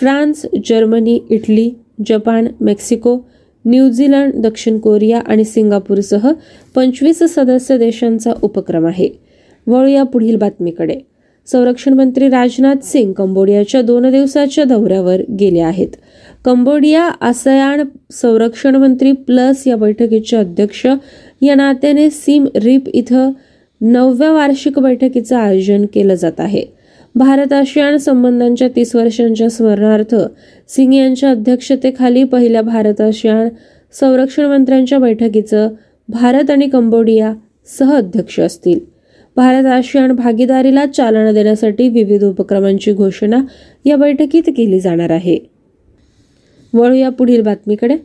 France 0.00 0.46
Germany 0.66 1.18
Italy 1.30 1.70
Japan 2.06 2.46
Mexico 2.60 3.18
New Zealand 3.64 4.34
दक्षिण 4.42 4.78
कोरिया 4.78 5.20
आणि 5.26 5.44
सिंगापूरसह 5.44 6.30
पंचवीस 6.74 7.22
सदस्य 7.34 7.78
देशांचा 7.78 8.32
उपक्रम 8.42 8.86
आहे 8.86 9.08
वळूया 9.66 10.02
पुढील 10.02 10.36
बातमीकडे 10.36 10.98
संरक्षण 11.46 11.94
मंत्री 11.94 12.28
राजनाथ 12.28 12.84
सिंग 12.84 13.12
कंबोडियाच्या 13.12 13.82
दोन 13.82 14.10
दिवसाच्या 14.10 14.64
दौऱ्यावर 14.64 15.20
गेले 15.38 15.60
आहेत 15.60 15.96
कंबोडिया 16.44 17.02
आसयान 17.20 17.82
संरक्षण 18.12 18.76
मंत्री 18.76 19.12
प्लस 19.12 19.66
या 19.66 19.76
बैठकीचे 19.76 20.36
अध्यक्ष 20.36 20.86
या 21.42 21.54
नात्याने 21.54 22.08
सिम 22.10 22.46
रिप 22.54 22.88
इथं 22.88 23.30
नवव्या 23.80 24.32
वार्षिक 24.32 24.78
बैठकीचं 24.78 25.36
आयोजन 25.36 25.84
केलं 25.94 26.14
जात 26.14 26.40
आहे 26.40 26.64
भारत 27.14 27.52
आशियान 27.52 27.96
संबंधांच्या 27.96 28.68
तीस 28.68 28.94
वर्षांच्या 28.96 29.48
स्मरणार्थ 29.50 30.14
सिंग 30.68 30.92
यांच्या 30.94 31.30
अध्यक्षतेखाली 31.30 32.24
पहिल्या 32.24 32.62
भारत 32.62 33.00
आशियान 33.00 33.48
संरक्षण 33.94 34.46
मंत्र्यांच्या 34.46 34.98
बैठकीचं 34.98 35.68
भारत 36.08 36.50
आणि 36.50 36.68
कंबोडिया 36.68 37.32
सह 37.68 37.94
अध्यक्ष 37.94 38.38
असतील 38.40 38.78
भारत 39.36 39.66
आशियान 39.66 40.12
भागीदारीला 40.12 40.84
चालना 40.86 41.32
देण्यासाठी 41.32 41.88
विविध 41.88 42.24
उपक्रमांची 42.24 42.92
घोषणा 42.92 43.40
या 43.84 43.96
बैठकीत 43.96 44.50
केली 44.56 44.80
जाणार 44.80 45.10
आहे 45.10 45.38
वळूया 46.72 47.08
पुढील 47.08 47.42
बातमीकडे 47.42 47.96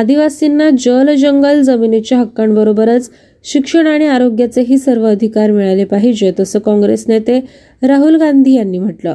आदिवासींना 0.00 0.68
जल 0.78 1.14
जंगल 1.14 1.60
जमिनीच्या 1.62 2.18
हक्कांबरोबरच 2.18 3.10
शिक्षण 3.44 3.86
आणि 3.86 4.06
आरोग्याचेही 4.06 4.78
सर्व 4.78 5.06
अधिकार 5.06 5.50
मिळाले 5.50 5.84
पाहिजेत 5.84 6.40
असं 6.40 6.58
काँग्रेस 6.58 7.04
नेते 7.08 7.40
राहुल 7.82 8.16
गांधी 8.16 8.54
यांनी 8.54 8.78
म्हटलं 8.78 9.14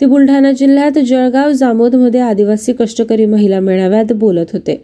ते 0.00 0.06
बुलढाणा 0.06 0.50
जिल्ह्यात 0.52 0.98
जळगाव 0.98 1.52
जामोदमध्ये 1.52 2.20
आदिवासी 2.20 2.72
कष्टकरी 2.72 3.26
महिला 3.26 3.60
मेळाव्यात 3.60 4.12
बोलत 4.12 4.52
होते 4.52 4.82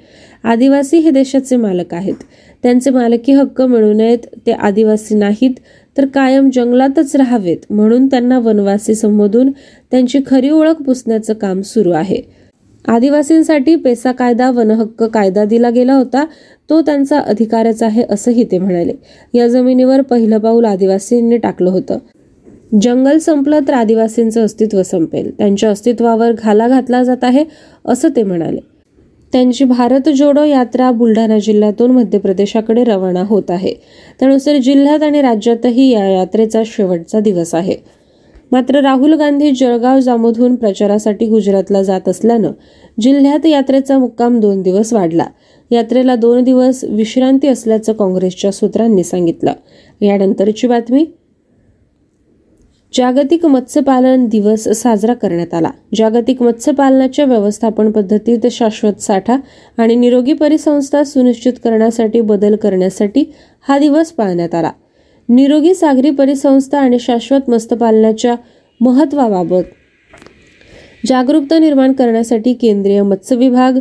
आदिवासी 0.45 0.99
हे 0.99 1.11
देशाचे 1.11 1.57
मालक 1.57 1.95
आहेत 1.95 2.23
त्यांचे 2.65 2.91
मालकी 2.91 3.33
हक्क 3.33 3.61
मिळू 3.63 3.93
नयेत 3.93 4.27
ते 4.47 4.53
आदिवासी 4.53 5.15
नाहीत 5.15 5.55
तर 5.97 6.07
कायम 6.07 6.49
जंगलातच 6.51 7.15
राहावेत 7.17 7.71
म्हणून 7.71 8.07
त्यांना 8.07 8.39
वनवासी 8.39 8.95
संबोधून 8.95 9.51
त्यांची 9.93 10.21
खरी 10.27 10.51
ओळख 10.51 10.83
पुसण्याचं 10.83 11.35
काम 11.35 11.61
सुरू 11.61 11.91
आहे 11.91 12.21
आदिवासींसाठी 12.85 13.75
पेसा 13.77 14.13
कायदा 14.13 14.51
वनहक्क 14.51 15.03
कायदा 15.05 15.45
दिला 15.45 15.71
गेला 15.71 15.95
होता 15.95 16.25
तो 16.71 16.81
त्यांचा 16.81 17.19
अधिकारच 17.21 17.83
आहे 17.83 18.05
असंही 18.11 18.45
ते 18.45 18.59
म्हणाले 18.59 18.93
या 19.35 19.47
जमिनीवर 19.49 20.01
पहिलं 20.01 20.39
पाऊल 20.39 20.65
आदिवासींनी 20.65 21.37
टाकलं 21.37 21.71
होतं 21.71 21.99
जंगल 22.83 23.19
संपलं 23.19 23.61
तर 23.69 23.73
आदिवासींचं 23.73 24.45
अस्तित्व 24.45 24.83
संपेल 24.83 25.31
त्यांच्या 25.31 25.71
अस्तित्वावर 25.71 26.33
घाला 26.33 26.69
घातला 26.69 27.03
जात 27.03 27.25
आहे 27.25 27.45
असं 27.85 28.09
ते 28.17 28.23
म्हणाले 28.23 28.72
त्यांची 29.33 29.65
भारत 29.65 30.09
जोडो 30.09 30.45
यात्रा 30.45 30.91
बुलढाणा 30.91 31.39
जिल्ह्यातून 31.39 31.91
मध्य 31.91 32.19
प्रदेशाकडे 32.19 32.85
रवाना 32.85 33.23
होत 33.29 33.51
आहे 33.51 33.75
त्यानुसार 34.21 34.57
जिल्ह्यात 34.57 35.03
आणि 35.03 35.23
राज्यातही 35.23 35.89
या 35.91 36.09
यात्रेचा 36.09 36.63
शेवटचा 36.67 37.21
दिवस 37.21 37.55
आहे 37.55 37.77
मात्र 38.53 38.81
राहुल 38.81 39.15
गांधी 39.15 39.51
जळगाव 39.51 39.99
जामोधून 40.01 40.55
प्रचारासाठी 40.55 41.27
गुजरातला 41.27 41.83
जात 41.83 42.09
असल्यानं 42.09 42.53
जिल्ह्यात 43.01 43.47
यात्रेचा 43.47 43.99
मुक्काम 43.99 44.39
दोन 44.41 44.61
दिवस 44.63 44.93
वाढला 44.93 45.27
यात्रेला 45.71 46.17
दोन 46.17 46.45
दिवस 46.45 46.85
विश्रांती 46.85 47.49
असल्याचं 47.49 47.93
काँग्रेसच्या 47.93 48.53
सूत्रांनी 48.53 49.05
सांगितलं 49.05 49.53
यानंतरची 50.01 50.67
बातमी 50.67 51.05
जागतिक 52.93 53.45
मत्स्यपालन 53.47 54.27
दिवस 54.27 54.69
साजरा 54.69 55.15
करण्यात 55.15 55.55
आला 55.55 55.71
जागतिक 55.97 56.43
मत्स्यपालनाच्या 56.43 57.25
व्यवस्थापन 57.25 57.91
पद्धतीत 57.91 58.47
शाश्वत 58.51 59.01
साठा 59.01 59.37
आणि 59.79 59.95
निरोगी 59.95 60.33
परिसंस्था 60.33 61.03
सुनिश्चित 61.05 61.53
करण्यासाठी 61.65 62.21
बदल 62.21 62.57
करण्यासाठी 62.57 63.25
हा 63.69 63.79
दिवस 63.79 64.13
पाळण्यात 64.13 64.55
आला 64.55 64.71
निरोगी 65.29 65.75
सागरी 65.75 66.11
परिसंस्था 66.11 66.79
आणि 66.79 66.99
शाश्वत 66.99 67.51
मत्स्यपालनाच्या 67.51 68.35
महत्वाबाबत 68.81 69.63
जागरूकता 71.07 71.59
निर्माण 71.59 71.93
करण्यासाठी 71.93 72.53
केंद्रीय 72.55 73.03
मत्स्य 73.03 73.37
विभाग 73.37 73.79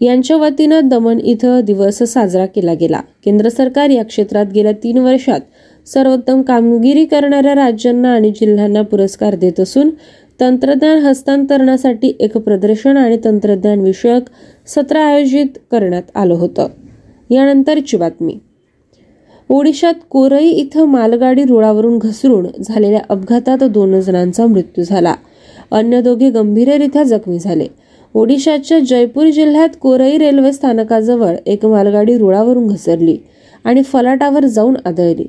यांच्या 0.00 0.36
वतीनं 0.36 0.88
दमन 0.88 1.18
इथं 1.18 1.60
दिवस 1.60 2.02
साजरा 2.02 2.46
केला 2.46 2.74
गेला 2.74 3.00
केंद्र 3.24 3.48
सरकार 3.48 3.90
या 3.90 4.04
क्षेत्रात 4.04 4.46
गेल्या 4.46 4.72
तीन 4.72 4.98
वर्षात 4.98 5.40
सर्वोत्तम 5.86 6.42
कामगिरी 6.42 7.04
करणाऱ्या 7.04 7.54
राज्यांना 7.54 8.12
आणि 8.12 8.30
जिल्ह्यांना 8.30 8.82
पुरस्कार 8.82 9.34
देत 9.34 9.60
असून 9.60 9.90
तंत्रज्ञान 10.40 10.98
हस्तांतरणासाठी 10.98 12.12
एक 12.20 12.36
प्रदर्शन 12.36 12.96
आणि 12.96 13.16
तंत्रज्ञान 13.24 13.80
विषयक 13.80 14.28
सत्र 14.66 14.98
आयोजित 14.98 15.58
करण्यात 15.70 16.02
आलं 16.14 16.34
होतं 16.34 16.68
यानंतरची 17.30 17.96
बातमी 17.96 18.38
ओडिशात 19.50 19.94
कोरई 20.10 20.48
इथं 20.50 20.84
मालगाडी 20.84 21.44
रुळावरून 21.44 21.98
घसरून 21.98 22.46
झालेल्या 22.62 23.00
अपघातात 23.08 23.62
दोन 23.64 24.00
जणांचा 24.00 24.46
मृत्यू 24.46 24.84
झाला 24.84 25.14
अन्य 25.70 26.00
दोघे 26.00 26.30
गंभीररित्या 26.30 27.02
जखमी 27.02 27.38
झाले 27.38 27.66
ओडिशाच्या 28.14 28.78
जयपूर 28.78 29.28
जिल्ह्यात 29.30 29.76
कोरई 29.80 30.16
रेल्वे 30.18 30.52
स्थानकाजवळ 30.52 31.34
एक 31.46 31.66
मालगाडी 31.66 32.16
रुळावरून 32.18 32.66
घसरली 32.66 33.16
आणि 33.64 33.82
फलाटावर 33.82 34.46
जाऊन 34.46 34.74
आदळली 34.84 35.26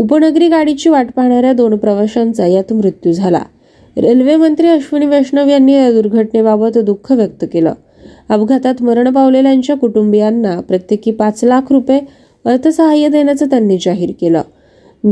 उपनगरी 0.00 0.48
गाडीची 0.48 0.90
वाट 0.90 1.10
पाहणाऱ्या 1.16 1.52
दोन 1.52 1.76
प्रवाशांचा 1.76 2.46
यात 2.46 2.72
मृत्यू 2.72 3.12
झाला 3.12 3.42
रेल्वे 3.96 4.36
मंत्री 4.36 4.66
अश्विनी 4.66 5.06
वैष्णव 5.06 5.48
यांनी 5.48 5.72
या 5.72 5.90
दुर्घटनेबाबत 5.92 6.78
दुःख 6.78 7.12
व्यक्त 7.12 7.44
केलं 7.52 7.74
अपघातात 8.28 8.82
मरण 8.82 9.12
पावलेल्यांच्या 9.12 9.76
कुटुंबियांना 9.76 10.60
प्रत्येकी 10.60 11.10
पाच 11.10 11.44
लाख 11.44 11.72
रुपये 11.72 12.00
अर्थसहाय्य 12.44 13.08
देण्याचं 13.08 13.46
त्यांनी 13.46 13.76
जाहीर 13.80 14.12
केलं 14.20 14.42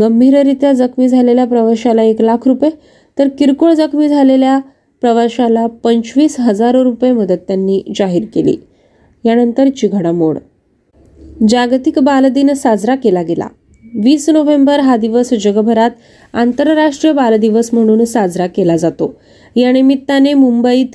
गंभीररित्या 0.00 0.72
जखमी 0.72 1.08
झालेल्या 1.08 1.44
प्रवाशाला 1.44 2.02
एक 2.02 2.20
लाख 2.22 2.46
रुपये 2.46 2.70
तर 3.18 3.28
किरकोळ 3.28 3.72
जखमी 3.72 4.08
झालेल्या 4.08 4.58
प्रवाशाला 5.02 5.66
पंचवीस 5.84 6.38
हजार 6.40 6.74
रुपये 6.74 7.12
मदत 7.12 7.38
त्यांनी 7.48 7.82
जाहीर 7.96 8.24
केली 8.34 8.56
यानंतरची 9.24 9.88
घडामोड 9.88 10.38
जागतिक 11.48 11.98
बालदिन 11.98 12.52
साजरा 12.52 12.94
केला 12.94 13.22
गेला 13.22 13.46
वीस 13.94 14.28
नोव्हेंबर 14.28 14.80
हा 14.80 14.96
दिवस 14.96 15.32
जगभरात 15.34 15.90
आंतरराष्ट्रीय 16.34 17.12
बालदिवस 17.12 17.70
म्हणून 17.72 18.04
साजरा 18.04 18.46
केला 18.46 18.76
जातो 18.76 19.12
या 19.56 19.72
निमित्ताने 19.72 20.34
मुंबईत 20.34 20.95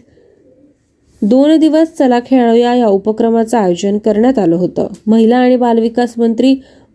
दोन 1.21 1.55
दिवस 1.55 1.91
चला 1.99 2.19
खेळूया 2.25 2.73
या 2.75 2.87
उपक्रमाचं 2.87 3.57
आयोजन 3.57 3.97
करण्यात 3.97 4.39
आलं 4.39 4.55
होतं 4.55 4.87
महिला 5.07 5.37
आणि 5.37 5.55
बालविकास 5.55 6.13
मंत्री 6.17 6.55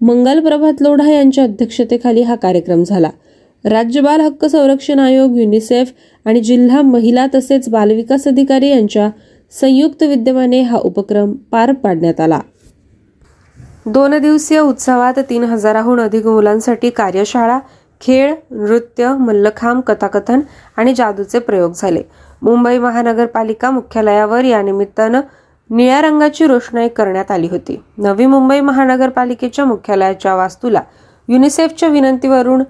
मंगल 0.01 0.41
प्रभात 0.41 0.83
लोढा 0.83 1.11
यांच्या 1.11 1.45
अध्यक्षतेखाली 1.45 2.23
हा 2.23 2.35
कार्यक्रम 2.35 2.83
झाला 2.83 3.11
राज्य 3.65 4.01
बाल 4.01 4.21
हक्क 4.21 4.45
संरक्षण 4.45 4.99
आयोग 4.99 5.37
युनिसेफ 5.37 5.93
आणि 6.27 6.41
जिल्हा 6.41 6.83
महिला 6.83 7.27
तसेच 7.35 7.69
बालविकास 7.69 8.27
अधिकारी 8.29 8.69
यांच्या 8.69 9.11
संयुक्त 9.53 10.03
विद्यमाने 10.03 10.61
हा 10.61 10.79
उपक्रम 10.79 11.33
पार 11.53 11.73
पाडण्यात 11.73 12.21
आला 12.21 12.41
दोन 13.91 14.19
दिवसीय 14.19 14.59
उत्सवात 14.61 15.19
तीन 15.29 15.45
हजाराहून 15.45 16.01
अधिक 16.01 16.27
मुलांसाठी 16.27 16.89
कार्यशाळा 16.91 17.59
खेळ 18.01 18.35
नृत्य 18.51 19.09
मल्लखांब 19.19 19.81
कथाकथन 19.87 20.41
आणि 20.77 20.93
जादूचे 20.95 21.39
प्रयोग 21.39 21.73
झाले 21.73 22.03
मुंबई 22.43 22.79
महानगरपालिका 22.79 23.71
मुख्यालयावर 23.71 24.45
या 24.45 24.61
निमित्तानं 24.63 25.21
निळ्या 25.71 26.01
रंगाची 26.03 26.47
रोषणाई 26.47 26.89
करण्यात 26.89 27.31
आली 27.31 27.49
होती 27.49 27.77
नवी 27.99 28.27
मुंबई 28.27 28.61
महानगरपालिकेच्या 28.61 29.65
मुख्यालयाच्या 29.65 30.35
वास्तूला 30.35 30.83
युनिसेफच्या 31.29 31.89
विनंतीवरून 31.89 32.63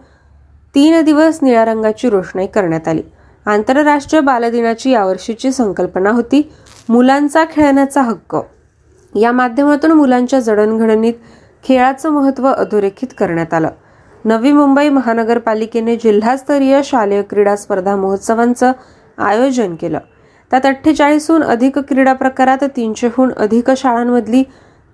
तीन 0.74 1.00
दिवस 1.04 1.38
निळ्या 1.42 1.64
रंगाची 1.64 2.10
रोषणाई 2.10 2.46
करण्यात 2.46 2.88
आली 2.88 3.02
आंतरराष्ट्रीय 3.46 4.20
बालदिनाची 4.20 4.90
यावर्षीची 4.90 5.52
संकल्पना 5.52 6.10
होती 6.10 6.42
मुलांचा 6.88 7.44
खेळण्याचा 7.50 8.02
हक्क 8.02 8.36
या 9.12 9.32
माध्यमातून 9.32 9.92
मुलांच्या 9.92 10.40
जडणघडणीत 10.40 11.14
खेळाचं 11.64 12.10
महत्त्व 12.10 12.48
अधोरेखित 12.48 13.08
करण्यात 13.18 13.54
आलं 13.54 13.70
नवी 14.24 14.52
मुंबई 14.52 14.88
महानगरपालिकेने 14.88 15.96
जिल्हास्तरीय 15.96 16.80
शालेय 16.84 17.22
क्रीडा 17.22 17.56
स्पर्धा 17.56 17.96
महोत्सवांचं 17.96 18.72
आयोजन 19.18 19.74
केलं 19.74 19.98
त्यात 20.50 20.66
अठ्ठेचाळीसहून 20.66 21.42
अधिक 21.42 21.78
क्रीडा 21.78 22.12
प्रकारात 22.12 22.64
तीनशेहून 22.76 23.32
अधिक 23.36 23.70
शाळांमधली 23.70 24.42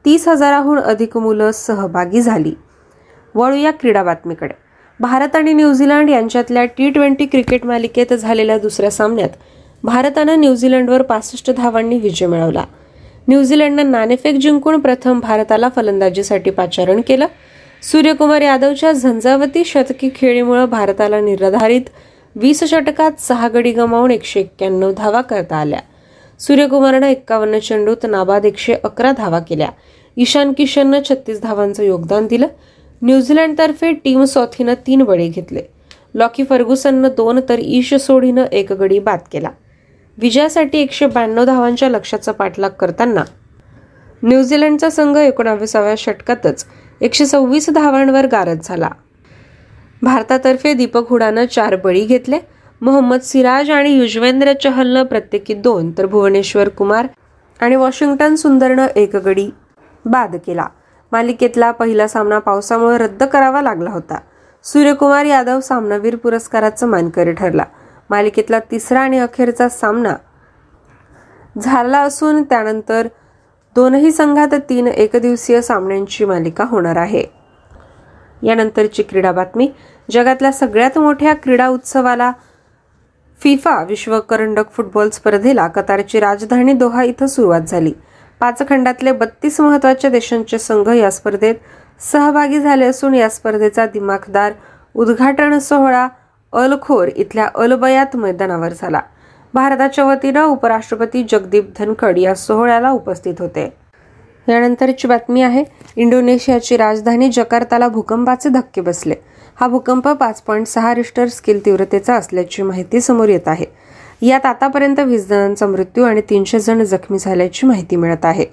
तीस 0.05 0.29
हजाराहून 0.29 0.79
अधिक 0.79 1.17
मुलं 1.17 1.51
सहभागी 1.51 2.23
झाली 2.23 2.55
वळू 3.35 3.57
या 3.57 3.71
क्रीडा 3.71 4.03
बातमीकडे 4.03 4.55
भारत 5.01 5.37
आणि 5.37 5.53
न्यूझीलंड 5.53 6.11
यांच्यातल्या 6.11 6.65
टी 6.65 6.91
ट्वेंटी 6.91 7.27
क्रिकेट 7.27 7.65
मालिकेत 7.67 8.13
झालेल्या 8.13 8.59
दुसऱ्या 8.59 8.91
सामन्यात 8.91 9.29
भारतानं 9.85 10.41
न्यूझीलंडवर 10.41 11.03
पासष्ट 11.03 11.51
धावांनी 11.51 11.99
विजय 11.99 12.27
मिळवला 12.27 12.65
न्यूझीलंडनं 13.29 13.91
नाणेफेक 13.91 14.37
जिंकून 14.37 14.81
प्रथम 14.81 15.21
भारताला 15.21 15.69
फलंदाजीसाठी 15.77 16.51
पाचारण 16.51 17.01
केलं 17.09 17.27
सूर्यकुमार 17.83 18.43
यादवच्या 18.43 18.93
झंझावती 18.93 19.65
शतकी 19.65 20.11
खेळीमुळे 20.15 20.65
भारताला 20.67 21.21
निराधारित 21.21 21.91
वीस 22.37 22.63
षटकात 22.65 23.21
सहा 23.21 23.49
गडी 23.49 23.73
गमावून 23.73 24.11
एकशे 24.11 24.41
एक्क्याण्णव 24.41 24.93
धावा 24.93 25.21
करता 25.21 25.57
आल्या 25.57 25.81
सूर्यकुमारनं 26.41 27.07
एक्कावन्न 27.07 27.59
चेंडूत 27.59 28.07
नाबाद 28.07 28.45
एकशे 28.45 28.75
अकरा 28.85 29.13
धावा 29.13 29.39
केल्या 29.39 29.69
ईशान 30.17 30.53
किशननं 30.53 31.01
छत्तीस 31.09 31.41
धावांचं 31.43 31.83
योगदान 31.83 32.27
दिलं 32.27 32.47
न्यूझीलंडतर्फे 33.03 33.93
टीम 33.95 34.25
सॉथीनं 34.25 34.75
तीन 34.87 35.03
बळी 35.03 35.29
घेतले 35.29 35.63
लॉकी 36.15 36.45
फर्ग्युसननं 36.45 37.09
दोन 37.17 37.41
तर 37.49 37.59
ईश 37.61 37.95
सोढीनं 37.97 38.45
एक 38.53 38.73
गडी 38.73 38.99
बाद 38.99 39.21
केला 39.33 39.51
विजयासाठी 40.19 40.79
एकशे 40.79 41.07
ब्याण्णव 41.07 41.45
धावांच्या 41.45 41.89
लक्ष्याचा 41.89 42.33
पाठलाग 42.33 42.71
करताना 42.71 43.25
न्यूझीलंडचा 44.23 44.91
संघ 44.91 45.17
एकोणाविसाव्या 45.17 45.95
षटकातच 45.99 46.65
एकशे 47.01 47.27
सव्वीस 47.27 47.69
धावांवर 47.71 48.27
गारद 48.27 48.61
झाला 48.63 48.89
भारतातर्फे 50.03 50.73
दीपक 50.75 51.09
हुडानं 51.09 51.45
चार 51.47 51.77
बळी 51.77 52.05
घेतले 52.05 52.39
मोहम्मद 52.81 53.21
सिराज 53.21 53.71
आणि 53.71 53.93
युजवेंद्र 53.93 54.53
चहलनं 54.55 55.03
प्रत्येकी 55.03 55.55
दोन 55.55 55.91
तर 55.99 56.07
भुवनेश्वर 56.07 56.69
कुमार 56.69 57.07
आणि 57.61 57.77
वॉशिंग्टन 57.77 58.35
सुंदरनं 58.35 58.87
एक 58.97 59.17
गडी 59.17 59.49
बाद 60.05 60.37
केला 60.37 60.67
मालिकेतला 61.13 61.71
पहिला 61.71 62.09
सामना 62.09 62.39
पावसामुळे 62.39 62.99
रद्द 62.99 63.23
करावा 63.23 63.63
लागला 63.63 63.91
होता 63.91 64.19
सूर्यकुमार 64.65 65.25
यादव 65.25 65.61
सामनावीर 65.61 66.17
पुरस्काराचा 66.17 66.87
मानकरी 66.87 67.33
ठरला 67.33 67.65
मालिकेतला 68.11 68.59
तिसरा 68.71 69.01
आणि 69.01 69.19
अखेरचा 69.19 69.69
सामना 69.69 70.15
झाला 71.61 72.01
असून 72.01 72.43
त्यानंतर 72.43 73.07
दोनही 73.77 74.13
संघात 74.13 74.55
तीन 74.69 74.87
एकदिवसीय 74.87 75.61
सामन्यांची 75.63 76.25
मालिका 76.25 76.65
होणार 76.65 76.97
आहे 76.97 77.25
यानंतरची 78.43 79.03
क्रीडा 79.03 79.33
बातमी 79.33 79.69
जगातल्या 80.11 80.53
सगळ्यात 80.53 80.99
मोठ्या 80.99 81.35
क्रीडा 81.35 81.67
उत्सवाला 81.69 82.33
फिफा 83.41 83.83
विश्वकरंडक 83.85 84.71
फुटबॉल 84.73 85.09
स्पर्धेला 85.11 85.67
कतारची 85.67 86.21
राजधानी 86.21 86.73
दोहा 86.73 87.03
इथं 87.03 87.27
सुरुवात 87.27 87.61
झाली 87.61 87.93
पाच 88.41 88.63
खंडातले 88.69 89.13
बत्तीस 89.13 89.61
महत्वाच्या 89.61 90.11
देशांचे 90.11 90.59
संघ 90.59 90.89
या 90.89 91.11
स्पर्धेत 91.11 91.55
सहभागी 92.03 92.61
झाले 92.61 92.87
असून 92.87 93.15
या 93.15 93.29
स्पर्धेचा 93.29 93.87
दिमाखदार 93.87 94.53
उद्घाटन 94.95 95.59
सोहळा 95.59 96.09
अलखोर 96.53 97.09
इथल्या 97.09 97.49
अलबयात 97.55 98.17
मैदानावर 98.17 98.73
झाला 98.73 99.01
भारताच्या 99.55 100.05
वतीनं 100.05 100.43
उपराष्ट्रपती 100.43 101.23
जगदीप 101.31 101.71
धनखड 101.79 102.19
या 102.19 102.35
सोहळ्याला 102.35 102.91
उपस्थित 102.91 103.35
होते 103.39 103.69
यानंतरची 104.47 105.09
बातमी 105.09 105.43
आहे 105.43 105.65
इंडोनेशियाची 105.97 106.77
राजधानी 106.77 107.29
जकार्ताला 107.29 107.89
भूकंपाचे 107.89 108.49
धक्के 108.49 108.81
बसले 108.81 109.15
हा 109.57 109.67
भूकंप 109.67 110.09
पाच 110.11 110.41
पॉईंट 110.43 110.67
सहा 110.67 110.95
रिस्टर 110.95 111.27
स्केल 111.27 111.65
तीव्रतेचा 111.67 112.15
असल्याची 112.15 112.63
माहिती 112.63 113.01
समोर 113.01 113.29
येत 113.29 113.49
आहे 113.49 113.67
यात 114.23 114.47
आतापर्यंत 114.47 115.01
वीस 115.01 115.27
जणांचा 115.29 115.67
मृत्यू 115.67 116.05
आणि 116.05 116.21
तीनशे 116.31 116.59
जण 116.59 116.83
जखमी 116.85 117.19
झाल्याची 117.19 117.67
माहिती 117.67 117.97
मिळत 117.97 118.25
आहे 118.25 118.47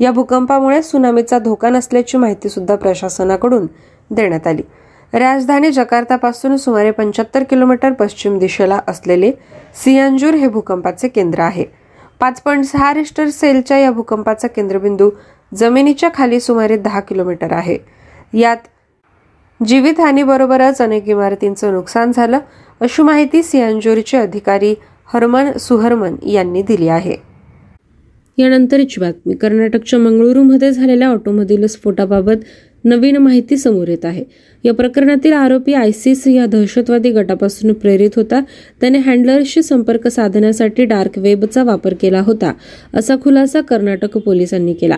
या 0.00 0.10
भूकंपामुळे 0.10 0.82
सुनामीचा 0.82 1.38
धोका 1.38 1.70
नसल्याची 1.70 2.18
माहिती 2.18 2.48
सुद्धा 2.48 2.76
प्रशासनाकडून 2.76 3.66
देण्यात 4.10 4.46
आली 4.46 4.62
राजधानी 5.12 5.70
जकार्तापासून 5.72 6.56
सुमारे 6.56 6.90
पंच्याहत्तर 6.90 7.42
किलोमीटर 7.42 7.92
पश्चिम 7.92 8.38
दिशेला 8.38 8.78
असलेले 8.88 9.30
सियांजूर 9.74 10.34
हे 10.34 10.48
भूकंपाचे 10.48 11.08
केंद्र 11.08 11.40
आहे 11.40 11.64
पाच 12.20 12.40
पॉईंट 12.40 12.64
सहा 12.64 12.92
रिस्टर 12.94 13.28
सेलच्या 13.28 13.78
या 13.78 13.90
भूकंपाचा 13.90 14.48
केंद्रबिंदू 14.48 15.10
जमिनीच्या 15.52 16.08
खाली 16.14 16.40
सुमारे 16.40 16.76
दहा 16.76 17.00
किलोमीटर 17.00 17.52
आहे 17.52 17.76
यात 18.32 18.68
जीवितहानीबरोबरच 19.60 20.80
अनेक 20.82 21.08
इमारतींचं 21.08 21.72
नुकसान 21.72 22.12
झालं 22.12 22.38
अशी 22.80 23.02
माहिती 23.02 23.42
सियांजूरचे 23.42 24.16
अधिकारी 24.18 24.74
हरमन 25.08 25.50
सुहरमन 25.58 26.14
यांनी 26.26 26.62
दिली 26.62 26.88
आहे 26.88 27.16
यानंतरची 28.38 29.00
बातमी 29.00 29.34
कर्नाटकच्या 29.34 29.98
मंगळुरूमध्ये 29.98 30.70
झालेल्या 30.72 31.08
ऑटोमधील 31.08 31.66
स्फोटाबाबत 31.66 32.44
नवीन 32.84 33.16
माहिती 33.16 33.56
समोर 33.56 33.88
येत 33.88 34.04
आहे 34.04 34.24
या 34.64 34.72
प्रकरणातील 34.74 35.32
आरोपी 35.32 35.74
आयसिस 35.74 36.26
या 36.26 36.46
दहशतवादी 36.46 37.10
गटापासून 37.10 37.72
प्रेरित 37.72 38.16
होता 38.16 38.40
त्याने 38.80 38.98
हँडलर्सशी 38.98 39.62
संपर्क 39.62 40.06
साधण्यासाठी 40.08 40.84
डार्क 40.84 41.18
वेबचा 41.18 41.62
वापर 41.62 41.94
केला 41.94 42.20
होता 42.20 42.52
असा 42.94 43.16
खुलासा 43.22 43.60
कर्नाटक 43.60 44.18
पोलिसांनी 44.18 44.72
केला 44.72 44.96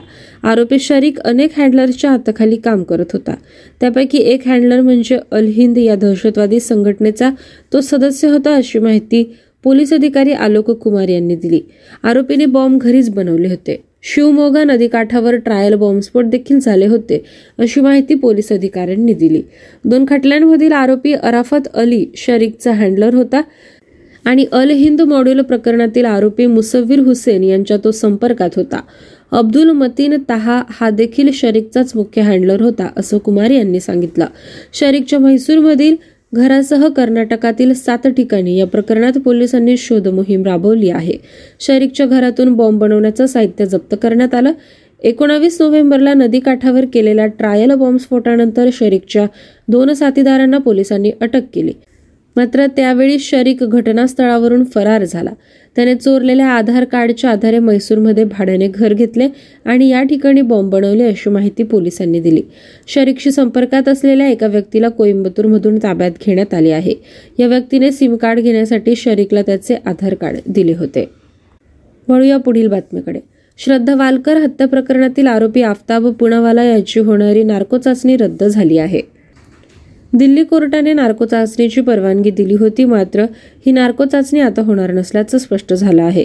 आरोपी 0.43 0.79
शरीक 0.79 1.21
अनेक 1.21 1.59
हँडलर्सच्या 1.59 2.11
हाताखाली 2.11 2.57
काम 2.57 2.83
करत 2.83 3.13
होता 3.13 3.35
त्यापैकी 3.81 4.19
एक 4.25 4.49
हँडलर 4.49 4.81
म्हणजे 4.81 5.19
अल 5.33 5.47
हिंद 5.47 5.79
या 5.79 5.95
दहशतवादी 5.95 6.61
संघटनेचा 6.61 7.31
तो 7.73 7.81
सदस्य 7.81 8.29
होता 8.29 8.55
अशी 8.55 8.79
माहिती 8.79 9.25
पोलीस 9.65 9.93
अधिकारी 9.93 10.33
आलोक 10.33 10.71
कुमार 10.73 11.09
यांनी 11.09 11.37
दिली 11.37 11.61
आरोपीने 12.03 12.47
बॉम्ब 12.47 12.83
घरीच 12.83 13.11
बनवले 13.11 13.49
होते 13.49 13.81
शिवमोगा 14.05 14.63
नदीकाठावर 14.65 15.37
ट्रायल 15.37 15.75
बॉम्बस्फोट 15.75 16.25
देखील 16.25 16.59
झाले 16.59 16.87
होते 16.87 17.23
अशी 17.59 17.81
माहिती 17.81 18.15
पोलीस 18.15 18.53
अधिकाऱ्यांनी 18.53 19.15
दिली 19.15 19.43
दोन 19.85 20.05
खटल्यांमधील 20.09 20.73
आरोपी 20.73 21.13
अराफत 21.13 21.69
अली 21.75 22.05
शरीकचा 22.17 22.73
हँडलर 22.73 23.15
होता 23.15 23.41
आणि 24.25 24.47
अल 24.53 24.71
हिंद 24.71 25.01
मॉड्यूल 25.03 25.41
प्रकरणातील 25.41 26.05
आरोपी 26.05 26.47
मुसव्वीर 26.47 27.01
हुसेन 27.01 27.45
यांच्या 27.45 27.77
तो 27.77 27.91
संपर्कात 27.91 28.51
होता 28.57 28.81
अब्दुल 29.33 29.71
मतीन 29.71 30.17
तहा 30.29 30.63
हा 30.71 30.89
देखील 30.91 31.31
शरीकचाच 31.35 31.93
मुख्य 31.95 32.23
हँडलर 32.23 32.63
होता 32.63 32.89
असं 32.97 33.19
कुमार 33.19 33.51
यांनी 33.51 33.81
सांगितलं 33.81 34.27
शरीकच्या 34.73 35.19
म्हैसूरमधील 35.19 35.97
घरासह 36.33 36.87
कर्नाटकातील 36.89 37.73
सात 37.73 38.07
ठिकाणी 38.07 38.57
या 38.57 38.67
प्रकरणात 38.67 39.19
पोलिसांनी 39.19 39.77
शोध 39.77 40.09
मोहीम 40.09 40.45
राबवली 40.45 40.91
आहे 40.91 41.17
शरीकच्या 41.61 42.07
घरातून 42.07 42.55
बॉम्ब 42.55 42.81
बनवण्याचं 42.81 43.27
साहित्य 43.27 43.67
जप्त 43.67 43.95
करण्यात 44.03 44.35
आलं 44.35 44.53
एकोणावीस 45.01 45.61
नोव्हेंबरला 45.61 46.13
नदीकाठावर 46.15 46.85
केलेल्या 46.85 47.27
ट्रायल 47.29 47.75
बॉम्बस्फोटानंतर 47.75 48.69
शरीकच्या 48.73 49.27
दोन 49.69 49.93
साथीदारांना 49.93 50.59
पोलिसांनी 50.59 51.11
अटक 51.21 51.45
केली 51.55 51.73
मात्र 52.37 52.67
त्यावेळी 52.67 53.19
शरीक 53.19 53.63
घटनास्थळावरून 53.65 54.65
फरार 54.65 55.05
झाला 55.05 55.31
त्याने 55.77 55.95
चोरलेल्या 55.95 56.49
आधार 56.49 56.85
कार्डच्या 56.85 57.31
आधारे 57.31 57.59
मैसूरमध्ये 57.59 58.25
भाड्याने 58.25 58.69
घर 58.69 58.93
घेतले 58.93 59.29
आणि 59.65 59.89
या 59.89 60.03
ठिकाणी 60.03 60.41
बॉम्ब 60.41 60.71
बनवले 60.71 61.05
अशी 61.05 61.31
माहिती 61.31 61.63
पोलिसांनी 61.63 62.21
दिली 62.21 62.43
शरीकशी 62.89 63.31
संपर्कात 63.31 63.89
असलेल्या 63.89 64.29
एका 64.29 64.47
व्यक्तीला 64.47 64.89
कोइंबतूरमधून 64.89 65.79
ताब्यात 65.83 66.27
घेण्यात 66.27 66.55
आले 66.55 66.71
आहे 66.71 66.95
या 67.39 67.47
व्यक्तीने 67.47 67.91
सिम 67.93 68.17
कार्ड 68.17 68.41
घेण्यासाठी 68.41 68.97
शरीकला 68.97 69.43
त्याचे 69.43 69.77
आधार 69.87 70.15
कार्ड 70.15 70.39
दिले 70.47 70.73
होते 70.73 71.09
वळूया 72.09 72.37
पुढील 72.37 72.69
बातमीकडे 72.69 73.21
श्रद्धा 73.59 73.95
वालकर 73.95 74.37
हत्या 74.37 74.67
प्रकरणातील 74.69 75.27
आरोपी 75.27 75.63
आफताब 75.63 76.07
पुणावाला 76.11 76.63
याची 76.65 77.01
होणारी 77.01 77.43
नार्को 77.43 77.79
चाचणी 77.79 78.17
रद्द 78.17 78.45
झाली 78.45 78.79
आहे 78.79 79.01
दिल्ली 80.13 80.45
कोर्टाने 80.45 80.93
नार्को 80.93 81.25
चाचणीची 81.25 81.81
परवानगी 81.81 82.31
दिली 82.31 82.55
होती 82.55 82.85
मात्र 82.85 83.25
ही 83.67 83.73
नार्को 83.73 84.05
चाचणी 84.05 84.41
आता 84.41 84.63
होणार 84.63 84.93
नसल्याचं 84.93 85.39
स्पष्ट 85.39 85.75
झालं 85.75 86.03
आहे 86.03 86.25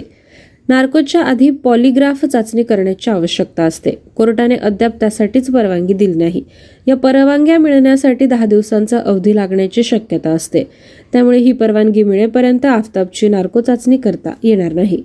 नार्कोच्या 0.68 1.20
आधी 1.20 1.48
पॉलिग्राफ 1.64 2.24
चाचणी 2.24 2.62
करण्याची 2.62 3.10
आवश्यकता 3.10 3.64
असते 3.64 3.90
कोर्टाने 4.16 4.56
अद्याप 4.56 4.98
त्यासाठीच 5.00 5.50
परवानगी 5.50 5.94
दिली 5.94 6.14
नाही 6.14 6.42
या 6.86 6.96
परवानग्या 6.96 7.58
मिळण्यासाठी 7.58 8.26
दहा 8.26 8.46
दिवसांचा 8.46 8.98
अवधी 8.98 9.34
लागण्याची 9.36 9.82
शक्यता 9.82 10.30
असते 10.30 10.64
त्यामुळे 11.12 11.38
ही 11.38 11.52
परवानगी 11.52 12.02
मिळेपर्यंत 12.02 12.66
आफताबची 12.66 13.28
नार्को 13.28 13.60
चाचणी 13.60 13.96
करता 13.96 14.34
येणार 14.42 14.72
नाही 14.72 15.02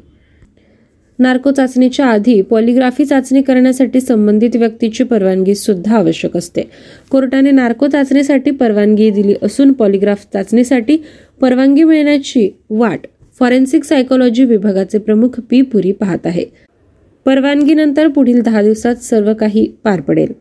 नार्को 1.20 1.52
चाचणीच्या 1.52 2.06
आधी 2.06 2.42
पॉलिग्राफी 2.42 3.06
चाचणी 3.06 3.42
करण्यासाठी 3.42 4.02
संबंधित 4.02 4.56
व्यक्तीची 4.56 5.04
परवानगी 5.04 5.56
सुद्धा 5.56 5.96
आवश्यक 5.98 6.38
असते 6.38 6.62
कोर्टाने 7.12 7.52
नार्को 7.52 7.88
चाचणीसाठी 7.88 8.52
परवानगी 8.52 9.10
दिली 9.10 9.34
असून 9.42 9.72
पॉलिग्राफ 9.74 10.26
चाचणीसाठी 10.34 10.98
परवानगी 11.42 11.84
मिळण्याची 11.84 12.50
वाट 12.70 13.08
फॉरेन्सिक 13.40 13.84
सायकोलॉजी 13.84 14.46
विभागाचे 14.46 14.98
प्रमुख 14.98 15.40
पी 15.50 15.62
पुरी 15.62 15.92
पाहत 15.92 16.26
आहे 16.26 16.46
परवानगीनंतर 17.26 18.08
पुढील 18.08 18.42
दहा 18.42 18.62
दिवसात 18.62 18.96
सर्व 18.96 19.34
काही 19.34 19.66
पार 19.84 20.02
पडेल 20.02 20.32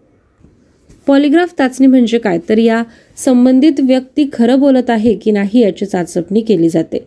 पॉलिग्राफ 1.07 1.55
चाचणी 1.59 1.87
म्हणजे 1.87 2.19
काय 2.19 2.39
तर 2.49 2.59
या 2.59 2.83
संबंधित 3.17 3.81
व्यक्ती 3.81 4.29
खरं 4.33 4.61
बोलत 4.61 4.91
आहे 4.91 5.15
की 5.15 5.31
नाही 5.31 5.61
याची 5.61 5.87
चाचपणी 5.87 6.41
केली 6.41 6.69
जाते 6.69 7.05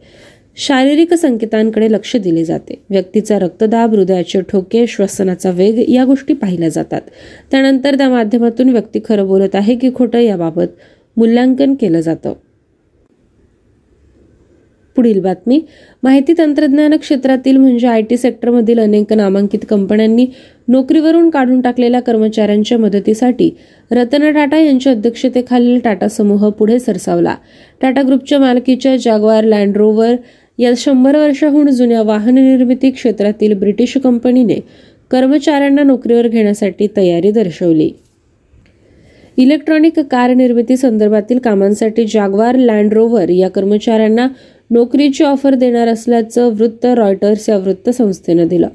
शारीरिक 0.58 1.14
संकेतांकडे 1.14 1.92
लक्ष 1.92 2.16
दिले 2.16 2.44
जाते 2.44 2.76
व्यक्तीचा 2.90 3.40
रक्तदाब 3.40 3.94
हृदयाचे 3.96 4.42
ठोके 4.42 4.86
श्वसनाचा 4.88 5.52
वेग 5.52 5.84
या 5.90 6.06
गोष्टी 6.06 6.34
पाहिल्या 6.34 6.70
जातात 6.70 7.02
त्यानंतर 7.52 7.96
त्या 7.96 8.10
माध्यमातून 8.10 8.70
व्यक्ती 8.70 9.00
खरं 9.06 9.28
बोलत 9.28 9.56
आहे 9.56 9.76
की 9.76 9.92
खोटं 9.96 10.20
याबाबत 10.20 10.68
मूल्यांकन 11.18 11.74
केलं 11.74 12.02
जातं 12.02 12.34
पुढील 14.96 15.20
बातमी 15.20 15.60
माहिती 16.04 16.34
तंत्रज्ञान 16.38 16.96
क्षेत्रातील 16.98 17.58
म्हणजे 17.58 17.88
आय 17.88 18.02
टी 18.02 18.18
सेक्टरमधील 18.18 18.80
अनेक 18.80 19.12
नामांकित 19.14 19.66
कंपन्यांनी 19.70 20.26
नोकरीवरून 20.68 21.30
काढून 21.30 21.62
टाकलेल्या 21.62 22.00
कर्मचाऱ्यांच्या 22.00 22.78
मदतीसाठी 22.78 23.50
रतन 23.92 24.32
टाटा 24.34 24.58
यांच्या 24.58 24.92
अध्यक्षतेखालील 24.92 25.80
टाटा 25.80 26.08
समूह 26.08 26.50
पुढे 26.50 26.80
सरसावला 26.80 27.36
टाटा 27.82 28.02
ग्रुपच्या 28.02 28.40
मालकीच्या 28.40 28.96
जागवार 28.98 29.44
लँड 29.44 29.78
या 30.58 30.72
शंभर 30.78 31.16
वर्षाहून 31.16 31.70
जुन्या 31.70 32.02
वाहन 32.02 32.36
निर्मिती 32.36 32.92
क्षेत्रातील 32.92 33.54
ब्रिटिश 33.54 33.98
कंपनीने 33.98 34.60
कर्मचाऱ्यांना 35.12 35.84
नोकरीवर 35.84 36.28
घेण्यासाठी 36.28 36.88
तयारी 36.98 37.32
दर्शवली 37.32 37.90
इलेक्ट्रॉनिक 39.38 40.00
कार 40.00 40.34
निर्मिती 40.34 40.78
संदर्भातील 40.78 41.40
कामांसाठी 41.40 42.06
जागवार 42.06 42.56
लँड 42.56 42.94
रोव्हर 42.94 43.30
या 43.30 43.50
कर्मचाऱ्यांना 43.50 44.28
नोकरीची 44.70 45.24
ऑफर 45.24 45.56
देणार 45.56 45.88
असल्याचं 45.88 46.54
वृत्त 46.54 46.86
रॉयटर्स 46.86 47.50
या 47.50 47.58
वृत्तसंस्थेनं 47.58 48.48
दिलं 48.48 48.68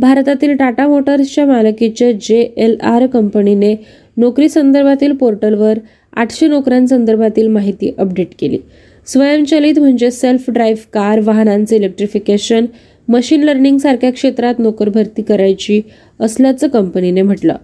भारतातील 0.00 0.56
टाटा 0.56 0.86
मोटर्सच्या 0.86 1.46
मालकीच्या 1.46 2.10
जे 2.12 2.40
एल 2.56 2.76
आर 2.80 3.06
कंपनीने 3.06 3.74
नोकरी 4.16 4.48
संदर्भातील 4.48 5.12
पोर्टलवर 5.12 5.78
आठशे 6.12 6.46
नोकऱ्यांसंदर्भातील 6.46 7.48
माहिती 7.48 7.94
अपडेट 7.98 8.28
केली 8.38 8.58
स्वयंचलित 9.06 9.78
म्हणजे 9.78 10.10
सेल्फ 10.10 10.50
ड्राईव्ह 10.50 10.82
कार 10.92 11.20
वाहनांचे 11.20 11.76
इलेक्ट्रिफिकेशन 11.76 12.66
मशीन 13.08 13.42
लर्निंग 13.42 13.78
सारख्या 13.78 14.10
क्षेत्रात 14.12 14.58
नोकर 14.58 14.88
भरती 14.88 15.22
करायची 15.22 15.80
असल्याचं 16.20 16.68
कंपनीने 16.68 17.22
म्हटलं 17.22 17.56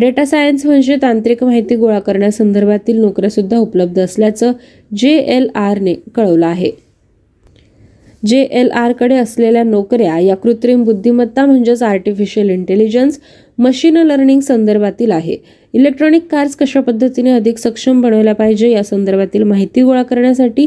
डेटा 0.00 0.24
सायन्स 0.24 0.64
म्हणजे 0.66 0.96
तांत्रिक 1.02 1.44
माहिती 1.44 1.76
गोळा 1.76 1.98
करण्यासंदर्भातील 1.98 3.00
नोकऱ्या 3.00 3.30
सुद्धा 3.30 3.58
उपलब्ध 3.58 4.00
असल्याचं 4.00 4.52
जे 4.96 5.16
एल 5.16 5.48
आरने 5.54 5.94
कळवलं 6.14 6.46
आहे 6.46 6.70
जे 8.26 8.40
एल 8.42 8.70
आरकडे 8.70 9.16
असलेल्या 9.16 9.62
नोकऱ्या 9.62 10.18
या 10.18 10.36
कृत्रिम 10.36 10.84
बुद्धिमत्ता 10.84 11.44
म्हणजेच 11.46 11.82
आर्टिफिशियल 11.82 12.50
इंटेलिजन्स 12.50 13.18
मशीन 13.58 13.96
लर्निंग 13.96 14.40
संदर्भातील 14.40 15.10
आहे 15.10 15.36
इलेक्ट्रॉनिक 15.74 16.30
कार्स 16.30 16.54
कशा 16.54 16.80
पद्धतीने 16.80 17.30
अधिक 17.30 17.58
सक्षम 17.58 18.00
बनवल्या 18.02 18.34
पाहिजे 18.34 18.68
या 18.70 18.82
संदर्भातील 18.84 19.42
माहिती 19.42 19.82
गोळा 19.82 20.02
करण्यासाठी 20.02 20.66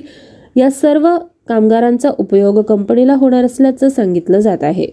या 0.55 0.69
सर्व 0.71 1.07
कामगारांचा 1.49 2.09
उपयोग 2.17 2.61
कंपनीला 2.61 3.13
होणार 3.13 3.45
असल्याचं 3.45 3.89
सांगितलं 3.89 4.39
जात 4.39 4.63
आहे 4.63 4.87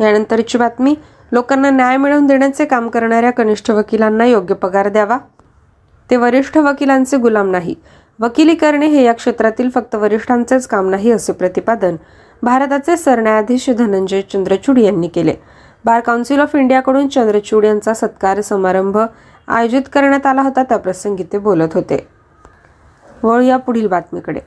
यानंतरची 0.00 0.58
बातमी 0.58 0.94
लोकांना 1.32 1.70
न्याय 1.70 1.96
मिळवून 1.96 2.26
देण्याचे 2.26 2.64
काम 2.64 2.88
करणाऱ्या 2.88 3.30
कनिष्ठ 3.30 3.70
वकिलांना 3.70 4.26
योग्य 4.26 4.54
पगार 4.54 4.88
द्यावा 4.88 5.18
ते 6.10 6.16
वरिष्ठ 6.16 6.58
वकिलांचे 6.58 7.16
गुलाम 7.16 7.50
नाही 7.50 7.74
वकिली 8.18 8.54
करणे 8.54 8.86
हे 8.86 9.04
या 9.04 9.12
क्षेत्रातील 9.12 9.68
फक्त 9.74 9.94
वरिष्ठांचेच 9.94 10.66
काम 10.66 10.90
नाही 10.90 11.10
असे 11.10 11.32
प्रतिपादन 11.32 11.96
भारताचे 12.42 12.96
सरन्यायाधीश 12.96 13.70
धनंजय 13.70 14.20
चंद्रचूड 14.32 14.78
यांनी 14.78 15.08
केले 15.08 15.34
बार 15.84 16.00
काउन्सिल 16.00 16.40
ऑफ 16.40 16.54
इंडियाकडून 16.56 17.08
चंद्रचूड 17.08 17.64
यांचा 17.64 17.94
सत्कार 17.94 18.40
समारंभ 18.40 18.98
आयोजित 19.48 19.82
करण्यात 19.92 20.26
आला 20.26 20.42
होता 20.42 20.62
त्याप्रसंगी 20.62 21.24
ते 21.32 21.38
बोलत 21.38 21.74
होते 21.74 22.06
या 23.44 23.56
पुढील 23.56 23.86
बातमीकडे 23.86 24.40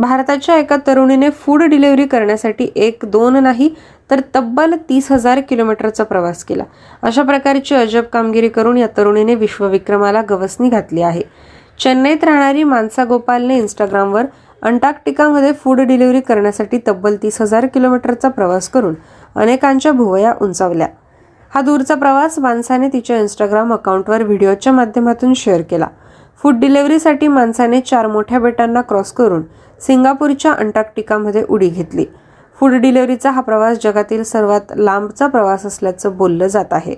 भारताच्या 0.00 0.56
एका 0.56 0.76
तरुणीने 0.86 1.28
फूड 1.36 1.62
डिलिव्हरी 1.62 2.06
करण्यासाठी 2.06 2.68
एक 2.76 3.04
दोन 3.04 3.36
नाही 3.42 3.68
तर 4.10 4.20
तब्बल 4.34 4.74
तीस 4.88 5.10
हजार 5.12 5.40
किलोमीटरचा 5.40 6.04
प्रवास 6.04 6.44
केला 6.44 6.64
अशा 7.02 7.22
प्रकारची 7.22 7.74
अजब 7.74 8.04
कामगिरी 8.12 8.48
करून 8.48 8.76
या 8.76 8.86
तरुणीने 8.96 9.34
विश्वविक्रमाला 9.34 10.22
गवसणी 10.30 10.68
घातली 10.68 11.02
आहे 11.02 11.22
चेन्नईत 11.78 12.24
राहणारी 12.24 12.62
मानसा 12.64 13.04
गोपालने 13.04 13.56
इंस्टाग्रामवर 13.56 14.26
अंटार्क्टिकामध्ये 14.62 15.52
फूड 15.54 15.80
डिलिव्हरी 15.80 16.20
करण्यासाठी 16.20 16.78
तब्बल 16.86 17.16
तीस 17.16 17.40
हजार 17.40 17.66
किलोमीटरचा 17.66 18.28
प्रवास 18.28 18.68
करून 18.68 18.94
अनेकांच्या 19.36 19.92
भुवया 19.92 20.32
उंचावल्या 20.40 20.88
हा 21.52 21.60
दूरचा 21.60 21.94
प्रवास 21.94 22.38
माणसाने 22.38 22.88
तिच्या 22.88 23.18
इंस्टाग्राम 23.18 23.72
अकाउंटवर 23.72 24.22
व्हिडिओच्या 24.22 24.72
माध्यमातून 24.72 25.32
शेअर 25.34 25.62
केला 25.62 25.86
फूड 26.40 26.58
डिलिव्हरीसाठी 26.60 27.28
माणसाने 27.28 27.80
चार 27.80 28.06
मोठ्या 28.06 28.38
बेटांना 28.38 28.80
क्रॉस 28.80 29.12
करून 29.12 29.42
सिंगापूरच्या 29.80 30.52
अंटार्क्टिकामध्ये 30.52 31.44
उडी 31.48 31.68
घेतली 31.68 32.04
फूड 32.58 32.74
डिलिव्हरीचा 32.74 33.30
हा 33.30 33.40
प्रवास 33.40 33.78
जगातील 33.82 34.22
सर्वात 34.22 34.72
लांबचा 34.76 35.26
प्रवास 35.26 35.66
असल्याचं 35.66 36.16
बोललं 36.16 36.46
जात 36.46 36.72
आहे 36.72 36.94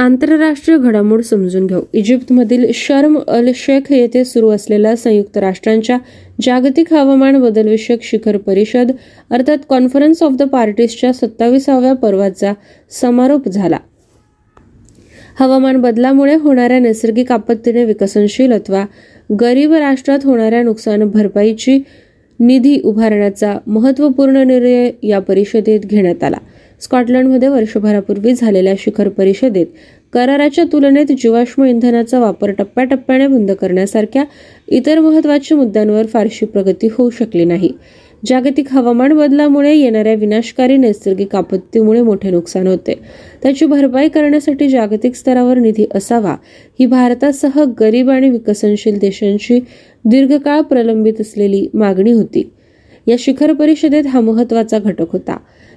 आंतरराष्ट्रीय 0.00 0.78
घडामोड 0.78 1.20
समजून 1.20 1.66
घेऊ 1.66 1.80
इजिप्तमधील 1.92 2.64
शर्म 2.74 3.18
अल 3.28 3.50
शेख 3.54 3.90
येथे 3.90 4.24
सुरू 4.24 4.50
असलेल्या 4.50 4.94
संयुक्त 4.96 5.36
राष्ट्रांच्या 5.38 5.96
जागतिक 6.42 6.92
हवामान 6.92 7.40
बदलविषयक 7.40 8.02
शिखर 8.02 8.36
परिषद 8.36 8.92
अर्थात 9.30 9.58
कॉन्फरन्स 9.68 10.22
ऑफ 10.22 10.32
द 10.32 10.42
पार्टीजच्या 10.42 11.12
सत्तावीसाव्या 11.12 11.92
पर्वाचा 11.92 12.52
समारोप 12.90 13.48
झाला 13.48 13.78
हवामान 15.38 15.76
बदलामुळे 15.76 16.34
होणाऱ्या 16.34 16.78
नैसर्गिक 16.78 17.32
आपत्तीने 17.32 17.84
विकसनशील 17.84 18.52
अथवा 18.52 18.84
गरीब 19.40 19.72
राष्ट्रात 19.72 20.18
होणाऱ्या 20.24 20.62
नुकसान 20.62 21.04
भरपाईची 21.04 21.78
निधी 22.40 22.80
उभारण्याचा 22.84 23.56
महत्त्वपूर्ण 23.66 24.42
निर्णय 24.46 24.90
या 25.02 25.18
परिषदेत 25.18 25.80
घेण्यात 25.80 26.24
आला 26.24 26.38
स्कॉटलंडमध्ये 26.82 27.48
वर्षभरापूर्वी 27.48 28.32
झालेल्या 28.34 28.74
शिखर 28.78 29.08
परिषदेत 29.08 29.66
कराराच्या 30.12 30.64
तुलनेत 30.64 31.12
जीवाश्म 31.18 31.64
इंधनाचा 31.64 32.18
वापर 32.18 32.50
टप्प्याटप्प्याने 32.50 33.26
बंद 33.26 33.50
करण्यासारख्या 33.50 34.24
इतर 34.68 34.98
महत्त्वाच्या 34.98 35.56
मुद्द्यांवर 35.56 36.06
फारशी 36.06 36.46
प्रगती 36.46 36.88
होऊ 36.92 37.10
शकली 37.10 37.44
नाही 37.44 37.70
जागतिक 38.22 38.72
हवामान 38.72 39.12
बदलामुळे 39.12 39.74
येणाऱ्या 39.74 40.14
विनाशकारी 40.14 40.76
नैसर्गिक 40.76 41.34
आपत्तीमुळे 41.36 42.00
मोठे 42.02 42.30
नुकसान 42.30 42.66
होते 42.66 42.94
त्याची 43.42 43.66
भरपाई 43.66 44.08
करण्यासाठी 44.08 44.68
जागतिक 44.68 45.14
स्तरावर 45.14 45.58
निधी 45.58 45.86
असावा 45.94 46.34
ही 46.78 46.86
भारतासह 46.86 47.62
गरीब 47.80 48.10
आणि 48.10 48.30
विकसनशील 48.30 48.98
देशांची 48.98 49.60
दीर्घकाळ 50.04 50.60
प्रलंबित 50.60 51.20
असलेली 51.20 51.66
मागणी 51.74 52.12
होती 52.12 52.48
या 53.06 53.16
शिखर 53.18 53.52
परिषदेत 53.52 54.06
हा 54.06 54.20
महत्त्वाचा 54.20 54.78
घटक 54.78 55.12
होता 55.12 55.36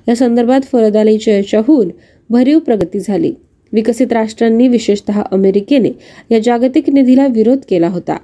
या 0.10 0.16
संदर्भात 0.16 0.62
फलदाली 0.72 1.18
चर्चा 1.18 1.62
होऊन 1.68 1.90
भरीव 2.30 2.60
प्रगती 2.60 3.00
झाली 3.00 3.32
विकसित 3.74 4.14
राष्ट्रांनी 4.14 4.68
विशेषत 4.68 5.12
अमेरिकेने 5.32 5.92
या 6.32 6.40
जागतिक 6.40 6.90
निधीला 6.90 7.28
विरोध 7.28 7.58
केला 7.70 7.88
होता 7.88 8.18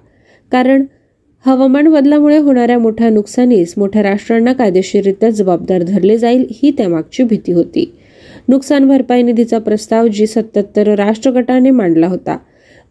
कारण 0.51 0.85
हवामान 1.45 1.87
बदलामुळे 1.87 2.37
होणाऱ्या 2.37 2.77
मोठ्या 2.79 3.09
नुकसानीस 3.09 3.73
मोठ्या 3.77 4.03
राष्ट्रांना 4.03 4.53
कायदेशीररित्या 4.53 5.29
जबाबदार 5.29 5.83
धरले 5.83 6.17
जाईल 6.17 6.45
ही 6.51 6.71
त्यामागची 6.71 7.23
भीती 7.23 7.51
होती 7.51 7.85
नुकसान 8.49 8.87
भरपाई 8.87 9.21
निधीचा 9.21 9.59
प्रस्ताव 9.59 10.07
जी 10.07 10.27
सत्याहत्तर 10.27 10.93
राष्ट्रगटाने 10.95 11.71
मांडला 11.71 12.07
होता 12.07 12.37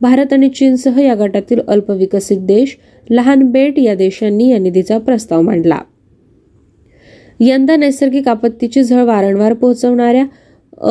भारत 0.00 0.32
आणि 0.32 0.48
चीनसह 0.48 1.00
या 1.00 1.14
गटातील 1.14 1.60
अल्पविकसित 1.68 2.38
देश 2.38 2.76
लहान 3.10 3.42
बेट 3.42 3.78
या 3.78 3.94
देशांनी 3.94 4.50
या 4.50 4.58
निधीचा 4.58 4.98
प्रस्ताव 4.98 5.42
मांडला 5.42 5.78
यंदा 7.40 7.76
नैसर्गिक 7.76 8.28
आपत्तीची 8.28 8.82
झळ 8.82 9.02
वारंवार 9.02 9.52
पोहोचवणाऱ्या 9.52 10.24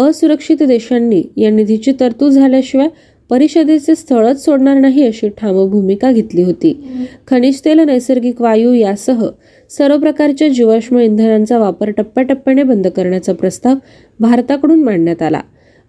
असुरक्षित 0.02 0.64
देशांनी 0.64 1.24
या 1.38 1.50
निधीची 1.50 1.92
तरतूद 2.00 2.32
झाल्याशिवाय 2.32 2.88
परिषदेचे 3.30 3.96
स्थळच 3.96 4.44
सोडणार 4.46 4.78
नाही 4.78 5.06
अशी 5.06 5.30
ठाम 5.38 5.70
भूमिका 5.70 6.12
घेतली 6.12 6.44
होती 6.44 6.74
खनिज 7.28 7.62
तेल 7.66 7.80
नैसर्गिक 7.80 8.42
वायू 8.42 8.74
यासह 8.74 9.26
सर्व 9.70 9.98
प्रकारच्या 9.98 10.48
जीवाश्म 10.48 11.00
इंधनांचा 11.00 11.58
वापर 11.58 11.90
टप्प्याटप्प्याने 11.90 12.64
बंद 12.64 12.88
करण्याचा 12.88 13.34
प्रस्ताव 13.34 13.76
भारताकडून 14.20 14.84
मांडण्यात 14.84 15.22
आला 15.22 15.42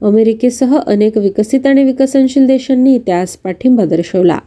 अमेरिकेसह 0.02 0.76
अनेक 0.76 1.18
विकसित 1.18 1.66
आणि 1.66 1.84
विकसनशील 1.84 2.46
देशांनी 2.46 2.98
त्यास 2.98 3.36
पाठिंबा 3.36 3.84
दर्शवला 3.84 4.38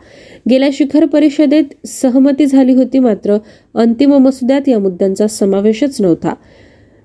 गेल्या 0.49 0.69
शिखर 0.73 1.05
परिषदेत 1.05 1.87
सहमती 1.87 2.45
झाली 2.45 2.73
होती 2.73 2.99
मात्र 2.99 3.37
अंतिम 3.75 4.13
मसुद्यात 4.13 4.69
या 4.69 4.79
मुद्द्यांचा 4.79 5.27
समावेशच 5.27 6.01
नव्हता 6.01 6.33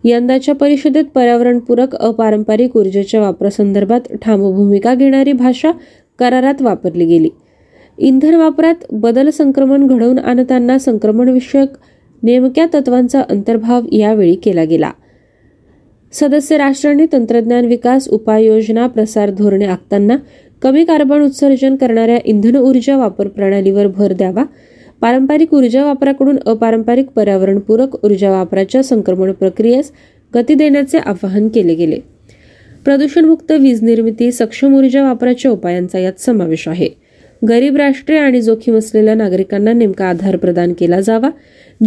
यंदाच्या 0.04 0.54
परिषदेत 0.54 1.04
पर्यावरणपूरक 1.04 1.94
अपारंपरिक 1.94 2.76
ऊर्जेच्या 2.76 3.20
वापरासंदर्भात 3.20 4.12
ठाम 4.22 4.40
भूमिका 4.40 4.94
घेणारी 4.94 5.32
भाषा 5.32 5.70
करारात 6.18 6.62
वापरली 6.62 7.04
गेली 7.04 7.28
इंधन 7.98 8.34
वापरात 8.34 8.84
बदल 8.92 9.30
संक्रमण 9.30 9.86
घडवून 9.86 10.18
आणताना 10.18 10.78
संक्रमणविषयक 10.78 11.68
नेमक्या 12.22 12.66
तत्वांचा 12.74 13.22
अंतर्भाव 13.30 13.86
यावेळी 13.92 14.34
केला 14.34 14.64
गेला 14.64 14.90
सदस्य 16.12 16.56
राष्ट्रांनी 16.56 17.06
तंत्रज्ञान 17.06 17.64
विकास 17.64 18.08
उपाययोजना 18.08 18.86
प्रसार 18.86 19.30
धोरणे 19.30 19.66
आखताना 19.66 20.16
कमी 20.62 20.84
कार्बन 20.84 21.22
उत्सर्जन 21.22 21.76
करणाऱ्या 21.76 22.18
इंधन 22.24 22.56
ऊर्जा 22.56 22.96
वापर 22.96 23.28
प्रणालीवर 23.28 23.86
भर 23.86 24.12
द्यावा 24.12 24.44
पारंपरिक 25.02 25.54
ऊर्जा 25.54 25.84
वापराकडून 25.84 26.38
अपारंपरिक 26.46 27.06
पर्यावरणपूरक 27.06 28.04
ऊर्जा 28.04 28.30
वापराच्या 28.30 28.82
संक्रमण 28.82 29.32
प्रक्रियेस 29.32 29.92
गती 30.34 30.54
देण्याचे 30.54 30.98
आवाहन 30.98 31.48
केले 31.48 31.74
गेले 31.74 31.98
प्रदूषणमुक्त 32.84 33.52
वीज 33.52 33.82
निर्मिती 33.82 34.30
सक्षम 34.32 34.74
ऊर्जा 34.74 35.02
वापराच्या 35.04 35.50
उपायांचा 35.50 35.98
यात 35.98 36.20
समावेश 36.20 36.68
आहे 36.68 36.88
गरीब 37.42 37.76
राष्ट्रे 37.76 38.16
आणि 38.16 38.40
जोखीम 38.42 38.76
असलेल्या 38.76 39.14
नागरिकांना 39.14 39.72
नेमका 39.72 40.08
आधार 40.08 40.36
प्रदान 40.36 40.72
केला 40.72 41.00
जावा 41.00 41.30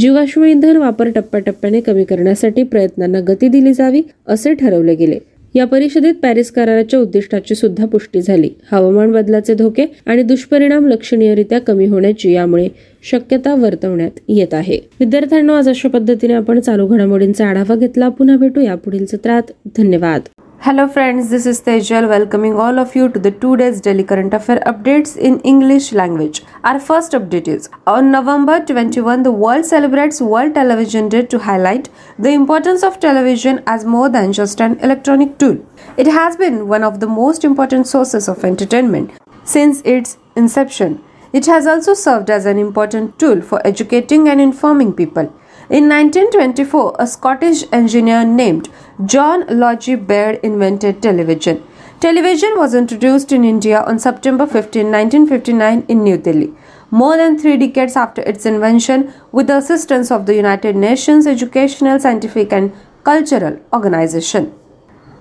जीवाश्म 0.00 0.43
इंधन 0.43 0.78
वापर 0.78 1.09
टप्प्याटप्प्याने 1.09 1.82
कमी 1.82 2.03
करण्यासाठी 2.03 2.63
प्रयत्नांना 2.63 3.20
गती 3.20 3.47
दिली 3.47 3.74
जावी 3.74 4.01
असे 4.28 4.53
ठरवले 4.53 4.95
गेले 4.95 5.20
या 5.55 5.66
परिषदेत 5.66 6.13
पॅरिस 6.13 6.51
कराराच्या 6.51 6.99
उद्दिष्टाची 6.99 7.55
सुद्धा 7.55 7.86
पुष्टी 7.86 8.22
झाली 8.22 8.49
हवामान 8.72 9.11
बदलाचे 9.11 9.53
धोके 9.53 9.86
आणि 10.05 10.24
दुष्परिणाम 10.24 10.88
लक्षणीयरित्या 10.88 11.59
कमी 11.59 11.86
होण्याची 11.86 12.32
यामुळे 12.32 12.68
शक्यता 13.03 13.53
वर्तवण्यात 13.55 14.20
येत 14.28 14.53
आहे 14.53 14.80
विद्यार्थ्यांना 14.99 15.57
आज 15.57 15.70
अशा 15.70 15.89
पद्धतीने 15.89 16.34
आपण 16.34 16.59
चालू 16.59 16.88
घडामोडींचा 16.88 17.47
आढावा 17.47 17.76
घेतला 17.76 18.09
पुन्हा 18.09 18.38
भेटू 18.38 18.61
या 18.61 18.76
पुढील 18.76 19.05
सत्रात 19.05 19.51
धन्यवाद 19.78 20.22
Hello 20.66 20.88
friends, 20.88 21.30
this 21.30 21.45
is 21.45 21.61
Tejal 21.61 22.07
welcoming 22.09 22.55
all 22.59 22.80
of 22.80 22.95
you 22.95 23.07
to 23.09 23.20
the 23.20 23.30
2 23.30 23.57
days 23.57 23.82
daily 23.82 24.03
current 24.03 24.34
affair 24.34 24.63
updates 24.66 25.16
in 25.16 25.39
English 25.41 25.91
language. 25.91 26.41
Our 26.63 26.80
first 26.80 27.11
update 27.11 27.47
is 27.47 27.70
on 27.86 28.09
November 28.09 28.55
21 28.66 29.22
the 29.22 29.32
world 29.43 29.68
celebrates 29.68 30.20
World 30.22 30.55
Television 30.55 31.07
Day 31.07 31.22
to 31.28 31.38
highlight 31.38 31.89
the 32.18 32.32
importance 32.32 32.82
of 32.82 32.99
television 32.99 33.61
as 33.68 33.86
more 33.86 34.09
than 34.09 34.34
just 34.34 34.59
an 34.59 34.80
electronic 34.80 35.38
tool. 35.38 35.63
It 35.97 36.07
has 36.07 36.36
been 36.36 36.68
one 36.68 36.84
of 36.84 36.99
the 36.99 37.13
most 37.22 37.43
important 37.43 37.86
sources 37.86 38.28
of 38.28 38.43
entertainment 38.43 39.11
since 39.43 39.84
its 39.86 40.18
inception. 40.36 40.99
It 41.32 41.45
has 41.45 41.68
also 41.68 41.93
served 41.93 42.32
as 42.32 42.47
an 42.47 42.57
important 42.57 43.20
tool 43.20 43.43
for 43.43 43.61
educating 43.68 44.30
and 44.30 44.41
informing 44.41 44.93
people. 44.93 45.32
In 45.68 45.89
1924, 45.89 46.97
a 46.99 47.07
Scottish 47.07 47.63
engineer 47.72 48.24
named 48.24 48.70
John 49.03 49.47
Logie 49.47 49.95
Baird 49.95 50.39
invented 50.43 51.01
television. 51.01 51.63
Television 51.99 52.51
was 52.55 52.76
introduced 52.76 53.32
in 53.32 53.43
India 53.43 53.82
on 53.82 53.97
September 53.97 54.45
15, 54.45 54.91
1959 54.91 55.86
in 55.88 56.03
New 56.03 56.18
Delhi. 56.18 56.53
More 56.91 57.18
than 57.18 57.39
three 57.39 57.57
decades 57.57 57.95
after 57.95 58.22
its 58.22 58.45
invention, 58.45 59.11
with 59.32 59.47
the 59.47 59.57
assistance 59.57 60.11
of 60.11 60.28
the 60.28 60.36
United 60.36 60.76
Nations 60.76 61.26
Educational, 61.26 61.99
Scientific 61.99 62.53
and 62.53 62.72
Cultural 63.03 63.59
Organization. 63.74 64.53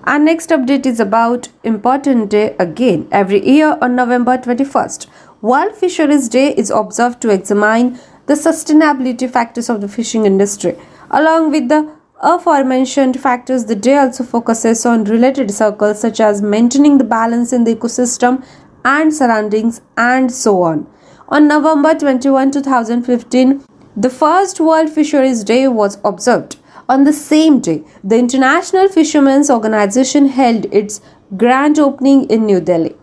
Our 0.03 0.19
next 0.19 0.51
update 0.51 0.85
is 0.85 0.99
about 0.99 1.49
Important 1.63 2.29
Day 2.29 2.55
again. 2.59 3.07
Every 3.11 3.43
year 3.43 3.79
on 3.81 3.95
November 3.95 4.37
21st, 4.37 5.07
World 5.41 5.75
Fisheries 5.75 6.29
Day 6.29 6.53
is 6.53 6.69
observed 6.69 7.19
to 7.21 7.29
examine 7.29 7.99
the 8.25 8.33
sustainability 8.33 9.29
factors 9.29 9.69
of 9.69 9.81
the 9.81 9.87
fishing 9.87 10.25
industry. 10.25 10.75
Along 11.11 11.51
with 11.51 11.69
the 11.69 11.91
aforementioned 12.21 13.19
factors, 13.19 13.65
the 13.65 13.75
day 13.75 13.97
also 13.97 14.23
focuses 14.23 14.85
on 14.85 15.03
related 15.03 15.51
circles 15.51 15.99
such 15.99 16.19
as 16.19 16.41
maintaining 16.41 16.97
the 16.97 17.03
balance 17.03 17.53
in 17.53 17.63
the 17.63 17.75
ecosystem 17.75 18.43
and 18.83 19.13
surroundings 19.13 19.81
and 19.97 20.31
so 20.31 20.63
on. 20.63 20.87
On 21.29 21.47
November 21.47 21.93
21, 21.93 22.51
2015, 22.51 23.63
the 23.97 24.09
first 24.09 24.59
World 24.59 24.89
Fisheries 24.89 25.43
Day 25.43 25.67
was 25.67 25.97
observed. 26.03 26.57
On 26.87 27.03
the 27.03 27.13
same 27.13 27.59
day, 27.59 27.83
the 28.03 28.17
International 28.17 28.87
Fishermen's 28.87 29.49
Organization 29.49 30.27
held 30.27 30.65
its 30.73 31.01
grand 31.35 31.79
opening 31.79 32.29
in 32.29 32.45
New 32.45 32.61
Delhi. 32.61 32.95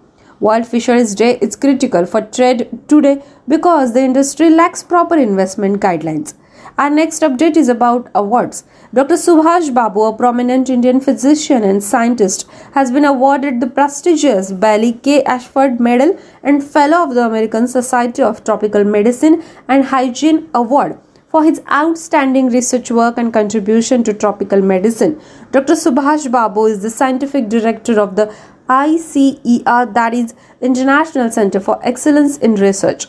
World 0.43 0.67
Fisheries 0.67 1.15
Day 1.15 1.39
is 1.41 1.55
critical 1.55 2.05
for 2.05 2.21
trade 2.21 2.69
today 2.89 3.23
because 3.47 3.93
the 3.93 4.01
industry 4.03 4.51
lacks 4.51 4.83
proper 4.83 5.17
investment 5.17 5.81
guidelines. 5.81 6.35
Our 6.77 6.91
next 6.91 7.23
update 7.23 7.57
is 7.57 7.69
about 7.69 8.11
awards. 8.13 8.65
Dr. 8.93 9.15
Subhash 9.15 9.73
Babu, 9.73 10.01
a 10.03 10.17
prominent 10.17 10.69
Indian 10.69 11.01
physician 11.01 11.63
and 11.63 11.85
scientist, 11.85 12.49
has 12.73 12.91
been 12.91 13.05
awarded 13.05 13.61
the 13.61 13.69
prestigious 13.69 14.51
Bally 14.51 14.95
K. 14.95 15.23
Ashford 15.23 15.79
Medal 15.79 16.19
and 16.43 16.65
Fellow 16.65 17.05
of 17.05 17.15
the 17.15 17.25
American 17.25 17.69
Society 17.69 18.21
of 18.21 18.43
Tropical 18.43 18.83
Medicine 18.83 19.45
and 19.69 19.85
Hygiene 19.85 20.49
Award 20.55 20.99
for 21.33 21.43
his 21.45 21.63
outstanding 21.73 22.49
research 22.51 22.91
work 22.91 23.17
and 23.17 23.33
contribution 23.33 24.03
to 24.05 24.13
tropical 24.13 24.61
medicine. 24.61 25.19
Dr. 25.51 25.73
Subhash 25.73 26.31
Babu 26.31 26.67
is 26.67 26.83
the 26.83 26.91
scientific 26.91 27.49
director 27.49 27.99
of 27.99 28.17
the 28.17 28.27
ICER, 28.73 29.93
that 29.93 30.15
is 30.15 30.35
International 30.63 31.31
Center 31.31 31.61
for 31.61 31.79
Excellence 31.83 32.39
in 32.39 32.55
Research. 32.55 33.07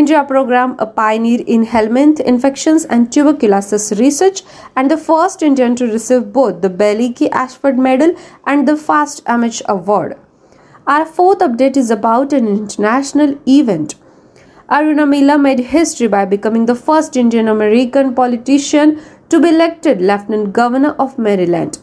India 0.00 0.24
program, 0.24 0.74
a 0.78 0.86
pioneer 0.86 1.40
in 1.46 1.64
helminth 1.66 2.20
infections 2.20 2.84
and 2.84 3.10
tuberculosis 3.12 3.92
research, 3.98 4.42
and 4.76 4.90
the 4.90 4.98
first 4.98 5.42
Indian 5.42 5.74
to 5.76 5.86
receive 5.86 6.30
both 6.32 6.60
the 6.60 6.68
Bailey 6.68 7.30
Ashford 7.30 7.78
Medal 7.78 8.14
and 8.46 8.68
the 8.68 8.76
Fast 8.76 9.22
Amateur 9.26 9.64
Award. 9.68 10.18
Our 10.86 11.06
fourth 11.06 11.38
update 11.38 11.76
is 11.76 11.90
about 11.90 12.32
an 12.34 12.46
international 12.46 13.38
event. 13.46 13.94
Aruna 14.68 15.08
Mila 15.08 15.38
made 15.38 15.66
history 15.74 16.06
by 16.06 16.24
becoming 16.36 16.66
the 16.66 16.74
first 16.74 17.16
Indian 17.16 17.48
American 17.48 18.14
politician 18.14 19.00
to 19.30 19.40
be 19.40 19.48
elected 19.48 20.00
Lieutenant 20.00 20.52
Governor 20.52 20.94
of 20.98 21.18
Maryland, 21.18 21.78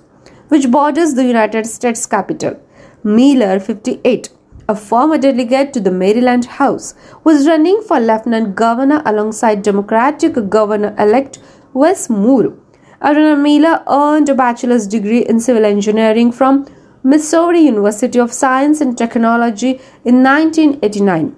which 0.49 0.71
borders 0.71 1.13
the 1.15 1.25
United 1.25 1.65
States 1.65 2.05
Capitol. 2.05 2.59
Miller, 3.03 3.59
58, 3.59 4.29
a 4.67 4.75
former 4.75 5.17
delegate 5.17 5.71
to 5.73 5.79
the 5.79 5.91
Maryland 5.91 6.45
House, 6.45 6.93
was 7.23 7.47
running 7.47 7.81
for 7.87 7.99
lieutenant 7.99 8.55
governor 8.55 9.01
alongside 9.05 9.61
Democratic 9.61 10.49
governor 10.49 10.93
elect 10.97 11.39
Wes 11.73 12.09
Moore. 12.09 12.53
Aruna 13.01 13.41
Miller 13.41 13.83
earned 13.87 14.27
a 14.27 14.35
bachelor's 14.35 14.85
degree 14.85 15.25
in 15.25 15.39
civil 15.39 15.65
engineering 15.65 16.31
from 16.31 16.67
Missouri 17.01 17.61
University 17.61 18.19
of 18.19 18.33
Science 18.33 18.81
and 18.81 18.97
Technology 18.97 19.79
in 20.03 20.21
1989 20.21 21.35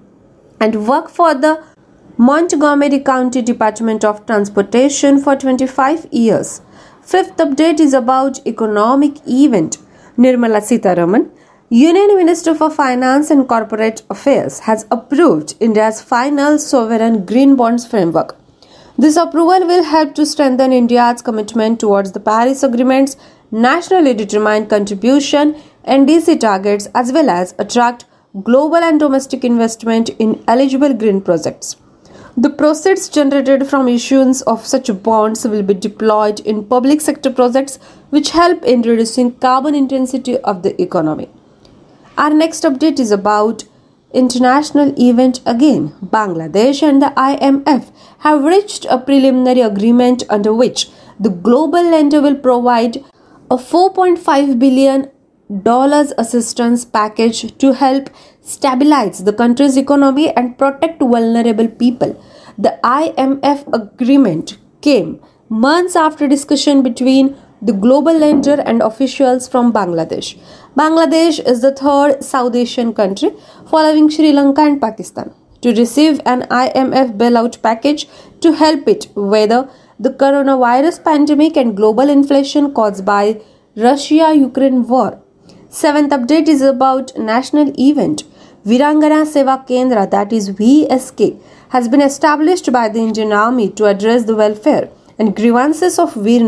and 0.60 0.88
worked 0.88 1.12
for 1.12 1.36
the 1.36 1.64
Montgomery 2.18 3.00
County 3.00 3.44
Department 3.44 4.04
of 4.04 4.26
Transportation 4.26 5.22
for 5.22 5.36
25 5.36 6.08
years. 6.12 6.62
Fifth 7.04 7.38
update 7.38 7.80
is 7.80 7.94
about 7.94 8.46
economic 8.48 9.18
event. 9.28 9.78
Nirmala 10.18 10.62
Sitaraman 10.62 11.30
Union 11.74 12.18
Minister 12.18 12.54
for 12.54 12.70
Finance 12.70 13.32
and 13.32 13.48
Corporate 13.48 14.02
Affairs 14.10 14.60
has 14.60 14.86
approved 14.92 15.56
India's 15.62 16.02
final 16.02 16.60
sovereign 16.60 17.26
green 17.26 17.56
bonds 17.56 17.88
framework. 17.88 18.36
This 18.98 19.16
approval 19.16 19.66
will 19.66 19.86
help 19.86 20.14
to 20.16 20.26
strengthen 20.26 20.74
India's 20.74 21.22
commitment 21.22 21.80
towards 21.80 22.12
the 22.12 22.20
Paris 22.20 22.62
Agreement's 22.62 23.16
nationally 23.52 24.14
determined 24.14 24.70
contribution 24.70 25.56
NDC 25.88 26.42
targets 26.42 26.90
as 26.94 27.14
well 27.14 27.30
as 27.30 27.56
attract 27.58 28.04
global 28.44 28.84
and 28.90 29.00
domestic 29.00 29.46
investment 29.46 30.10
in 30.20 30.44
eligible 30.50 30.94
green 30.94 31.22
projects. 31.22 31.78
The 32.36 32.50
proceeds 32.50 33.08
generated 33.08 33.66
from 33.66 33.88
issuance 33.88 34.42
of 34.42 34.68
such 34.68 34.92
bonds 35.02 35.48
will 35.48 35.64
be 35.64 35.74
deployed 35.74 36.42
in 36.42 36.66
public 36.66 37.00
sector 37.00 37.32
projects 37.32 37.78
which 38.10 38.32
help 38.32 38.66
in 38.66 38.82
reducing 38.82 39.36
carbon 39.36 39.74
intensity 39.74 40.38
of 40.40 40.64
the 40.64 40.82
economy. 40.82 41.30
Our 42.22 42.30
next 42.30 42.64
update 42.66 43.00
is 43.00 43.10
about 43.10 43.64
international 44.14 44.94
event 44.96 45.40
again. 45.44 45.94
Bangladesh 46.06 46.84
and 46.88 47.02
the 47.02 47.08
IMF 47.18 47.92
have 48.20 48.44
reached 48.44 48.86
a 48.86 49.00
preliminary 49.00 49.62
agreement 49.62 50.22
under 50.30 50.54
which 50.54 50.90
the 51.20 51.32
global 51.32 51.82
lender 51.82 52.22
will 52.22 52.36
provide 52.36 52.98
a 53.50 53.56
4.5 53.56 54.60
billion 54.60 55.10
dollars 55.64 56.14
assistance 56.20 56.86
package 56.86 57.58
to 57.58 57.74
help 57.74 58.12
stabilize 58.42 59.24
the 59.24 59.34
country's 59.34 59.76
economy 59.76 60.30
and 60.30 60.60
protect 60.60 61.00
vulnerable 61.00 61.70
people. 61.70 62.14
The 62.56 62.78
IMF 62.84 63.66
agreement 63.74 64.60
came 64.82 65.20
months 65.50 65.96
after 65.96 66.28
discussion 66.28 66.84
between 66.84 67.36
the 67.62 67.74
global 67.74 68.18
lender 68.18 68.60
and 68.66 68.82
officials 68.82 69.48
from 69.48 69.72
Bangladesh. 69.72 70.36
Bangladesh 70.78 71.46
is 71.46 71.60
the 71.60 71.74
third 71.74 72.24
South 72.24 72.56
Asian 72.56 72.94
country 72.94 73.32
following 73.70 74.10
Sri 74.10 74.32
Lanka 74.32 74.62
and 74.62 74.80
Pakistan 74.80 75.34
to 75.62 75.74
receive 75.74 76.22
an 76.26 76.44
IMF 76.44 77.18
bailout 77.18 77.62
package 77.62 78.08
to 78.40 78.54
help 78.54 78.88
it 78.88 79.08
weather 79.14 79.70
the 80.00 80.12
coronavirus 80.12 81.04
pandemic 81.04 81.58
and 81.58 81.76
global 81.76 82.10
inflation 82.10 82.74
caused 82.74 83.04
by 83.04 83.42
Russia 83.76 84.34
Ukraine 84.34 84.88
war. 84.88 85.22
Seventh 85.68 86.14
update 86.14 86.48
is 86.48 86.62
about 86.62 87.18
national 87.18 87.74
event 87.78 88.24
Virangana 88.66 89.26
Seva 89.34 89.68
Kendra 89.68 90.10
that 90.10 90.32
is 90.32 90.52
VSK 90.52 91.38
has 91.70 91.90
been 91.90 92.02
established 92.02 92.72
by 92.72 92.88
the 92.88 93.00
Indian 93.00 93.34
Army 93.34 93.70
to 93.72 93.88
address 93.88 94.24
the 94.24 94.36
welfare 94.36 94.90
and 95.18 95.36
grievances 95.36 96.00
of 96.00 96.14
Veer 96.14 96.44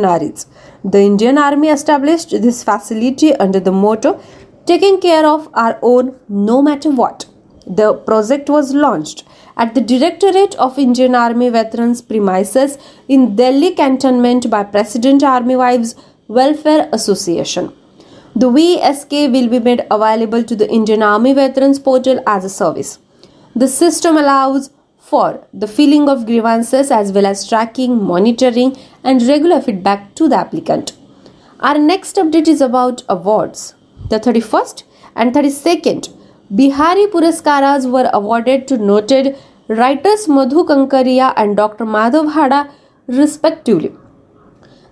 The 0.83 0.99
Indian 0.99 1.37
Army 1.37 1.69
established 1.69 2.31
this 2.31 2.63
facility 2.63 3.35
under 3.35 3.59
the 3.59 3.71
motto 3.71 4.19
taking 4.65 4.99
care 5.01 5.25
of 5.25 5.49
our 5.53 5.77
own 5.81 6.15
no 6.29 6.61
matter 6.61 6.89
what. 6.89 7.25
The 7.65 7.93
project 7.93 8.49
was 8.49 8.73
launched 8.73 9.23
at 9.55 9.73
the 9.75 9.81
Directorate 9.81 10.55
of 10.55 10.79
Indian 10.79 11.15
Army 11.15 11.49
Veterans 11.49 12.01
premises 12.01 12.77
in 13.07 13.35
Delhi 13.35 13.75
cantonment 13.75 14.49
by 14.49 14.63
President 14.63 15.23
Army 15.23 15.55
Wives 15.55 15.95
Welfare 16.27 16.89
Association. 16.91 17.71
The 18.35 18.49
VSK 18.49 19.31
will 19.31 19.47
be 19.47 19.59
made 19.59 19.85
available 19.91 20.43
to 20.43 20.55
the 20.55 20.69
Indian 20.69 21.03
Army 21.03 21.33
Veterans 21.33 21.79
portal 21.79 22.21
as 22.25 22.43
a 22.43 22.49
service. 22.49 22.97
The 23.55 23.67
system 23.67 24.17
allows 24.17 24.71
for 25.11 25.45
the 25.53 25.67
filing 25.67 26.07
of 26.09 26.25
grievances 26.25 26.89
as 26.89 27.11
well 27.11 27.25
as 27.25 27.47
tracking, 27.47 28.01
monitoring, 28.01 28.75
and 29.03 29.21
regular 29.23 29.61
feedback 29.61 30.13
to 30.15 30.29
the 30.29 30.35
applicant. 30.35 30.93
Our 31.59 31.77
next 31.77 32.15
update 32.15 32.47
is 32.47 32.61
about 32.61 33.03
awards. 33.09 33.75
The 34.09 34.19
31st 34.19 34.83
and 35.15 35.33
32nd 35.33 36.09
Bihari 36.55 37.07
Puraskaras 37.07 37.89
were 37.89 38.09
awarded 38.13 38.67
to 38.69 38.77
noted 38.77 39.37
writers 39.67 40.27
Madhu 40.27 40.65
Kankaria 40.65 41.33
and 41.35 41.57
Dr. 41.57 41.85
Madhav 41.85 42.33
Hada, 42.33 42.71
respectively. 43.07 43.91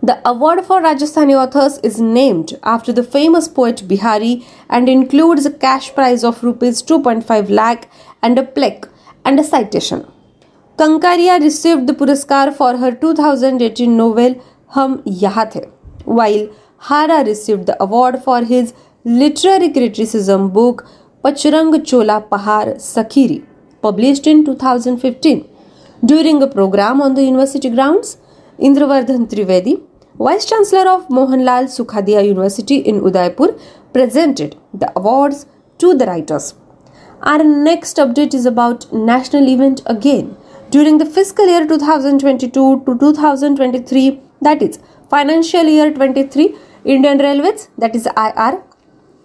The 0.03 0.19
award 0.27 0.65
for 0.65 0.81
Rajasthani 0.81 1.35
authors 1.35 1.77
is 1.89 2.01
named 2.01 2.57
after 2.63 2.91
the 2.91 3.03
famous 3.03 3.47
poet 3.47 3.87
Bihari 3.87 4.45
and 4.69 4.89
includes 4.89 5.45
a 5.45 5.51
cash 5.51 5.93
prize 5.93 6.23
of 6.23 6.43
rupees 6.43 6.81
2.5 6.81 7.49
lakh 7.49 7.89
and 8.21 8.39
a 8.39 8.43
plaque 8.43 8.87
and 9.25 9.39
a 9.39 9.43
citation. 9.43 10.05
Kankaria 10.77 11.39
received 11.41 11.87
the 11.87 11.93
Puraskar 11.93 12.53
for 12.53 12.77
her 12.77 12.91
2018 12.91 13.95
novel 13.95 14.41
Hum 14.67 15.03
Yaha 15.03 15.71
while 16.05 16.49
Hara 16.89 17.23
received 17.23 17.65
the 17.67 17.81
award 17.83 18.23
for 18.23 18.43
his 18.43 18.73
literary 19.03 19.69
criticism 19.71 20.49
book 20.49 20.87
Pachurang 21.23 21.85
Chola 21.85 22.25
Pahar 22.31 22.75
Sakiri, 22.77 23.45
published 23.81 24.25
in 24.25 24.43
2015. 24.43 25.47
During 26.03 26.41
a 26.41 26.47
program 26.47 27.01
on 27.01 27.13
the 27.13 27.23
university 27.23 27.69
grounds, 27.69 28.17
Indravardhan 28.59 29.27
Trivedi, 29.29 29.81
Vice 30.17 30.45
Chancellor 30.45 30.89
of 30.89 31.07
Mohanlal 31.09 31.65
Sukhadia 31.75 32.25
University 32.25 32.77
in 32.77 33.01
Udaipur, 33.05 33.55
presented 33.93 34.55
the 34.73 34.91
awards 34.95 35.45
to 35.77 35.93
the 35.93 36.05
writers. 36.05 36.55
Our 37.23 37.43
next 37.43 37.97
update 37.97 38.33
is 38.33 38.47
about 38.47 38.91
national 38.91 39.47
event 39.47 39.83
again. 39.85 40.35
During 40.71 40.97
the 40.97 41.05
fiscal 41.05 41.45
year 41.45 41.67
2022 41.67 42.49
to 42.49 42.97
2023, 42.97 44.19
that 44.41 44.63
is 44.63 44.79
financial 45.07 45.65
year 45.65 45.93
23, 45.93 46.55
Indian 46.83 47.19
Railways, 47.19 47.69
that 47.77 47.95
is 47.95 48.07
IR, 48.17 48.63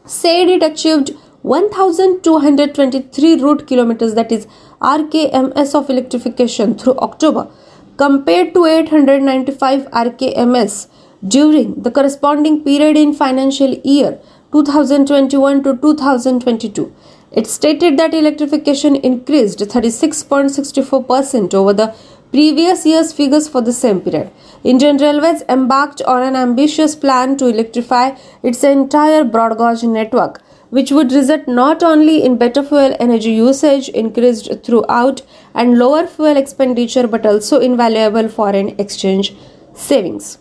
said 0.05 0.49
it 0.49 0.63
achieved 0.63 1.15
1223 1.41 3.41
route 3.41 3.67
kilometers, 3.67 4.13
that 4.13 4.31
is 4.31 4.47
RKMS 4.83 5.75
of 5.75 5.89
electrification 5.89 6.77
through 6.77 6.99
October, 6.99 7.49
compared 7.97 8.53
to 8.53 8.67
895 8.67 9.87
RKMS 9.87 10.89
during 11.27 11.83
the 11.83 11.91
corresponding 11.91 12.63
period 12.63 12.99
in 12.99 13.15
financial 13.15 13.73
year 13.85 14.19
2021 14.53 15.63
to 15.63 15.75
2022. 15.79 16.93
It 17.33 17.47
stated 17.47 17.99
that 17.99 18.15
electrification 18.15 18.97
increased 18.97 19.59
36.64% 19.59 21.55
over 21.55 21.73
the 21.73 21.95
previous 22.31 22.87
year's 22.87 23.13
figures 23.13 23.49
for 23.49 23.61
the 23.61 23.73
same 23.73 24.01
period. 24.01 24.31
Indian 24.63 24.97
Railways 24.97 25.43
embarked 25.49 26.03
on 26.03 26.23
an 26.23 26.37
ambitious 26.37 26.95
plan 26.95 27.37
to 27.39 27.47
electrify 27.47 28.17
its 28.43 28.63
entire 28.65 29.25
broad 29.25 29.59
gauge 29.59 29.83
network, 29.85 30.43
which 30.71 30.91
would 30.91 31.13
result 31.13 31.47
not 31.47 31.83
only 31.83 32.25
in 32.25 32.37
better 32.37 32.63
fuel 32.63 32.97
energy 33.01 33.33
usage 33.33 33.89
increased 33.91 34.51
throughout 34.65 35.23
and 35.55 35.79
lower 35.79 36.07
fuel 36.07 36.37
expenditure 36.37 37.07
but 37.07 37.25
also 37.27 37.61
in 37.61 37.77
valuable 37.77 38.29
foreign 38.29 38.69
exchange 38.81 39.35
savings. 39.75 40.39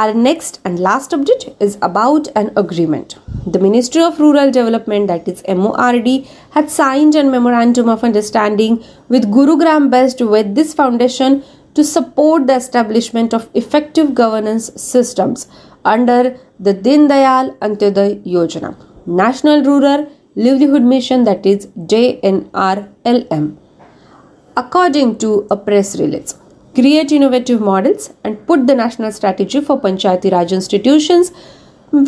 Our 0.00 0.12
next 0.12 0.60
and 0.62 0.78
last 0.78 1.12
update 1.12 1.56
is 1.58 1.78
about 1.80 2.28
an 2.36 2.50
agreement. 2.54 3.14
The 3.46 3.58
Ministry 3.58 4.02
of 4.02 4.20
Rural 4.20 4.50
Development, 4.50 5.06
that 5.06 5.26
is 5.26 5.42
MORD, 5.48 6.26
had 6.50 6.70
signed 6.70 7.14
a 7.14 7.24
memorandum 7.24 7.88
of 7.88 8.04
understanding 8.04 8.84
with 9.08 9.30
Gurugram 9.30 9.90
based 9.90 10.20
with 10.20 10.54
this 10.54 10.74
foundation 10.74 11.42
to 11.72 11.82
support 11.82 12.46
the 12.46 12.56
establishment 12.56 13.32
of 13.32 13.48
effective 13.54 14.14
governance 14.14 14.70
systems 14.76 15.48
under 15.82 16.38
the 16.60 16.74
Din 16.74 17.08
Dayal 17.08 17.56
Antyodaya 17.60 18.22
Yojana, 18.22 18.76
National 19.06 19.64
Rural 19.64 20.12
Livelihood 20.34 20.82
Mission, 20.82 21.24
that 21.24 21.46
is 21.46 21.68
JNRLM, 21.92 23.56
according 24.58 25.16
to 25.20 25.46
a 25.50 25.56
press 25.56 25.98
release 25.98 26.34
create 26.76 27.10
innovative 27.10 27.60
models, 27.60 28.10
and 28.22 28.46
put 28.46 28.66
the 28.66 28.74
national 28.74 29.10
strategy 29.18 29.60
for 29.60 29.80
Panchayati 29.80 30.30
Raj 30.30 30.52
institutions, 30.52 31.32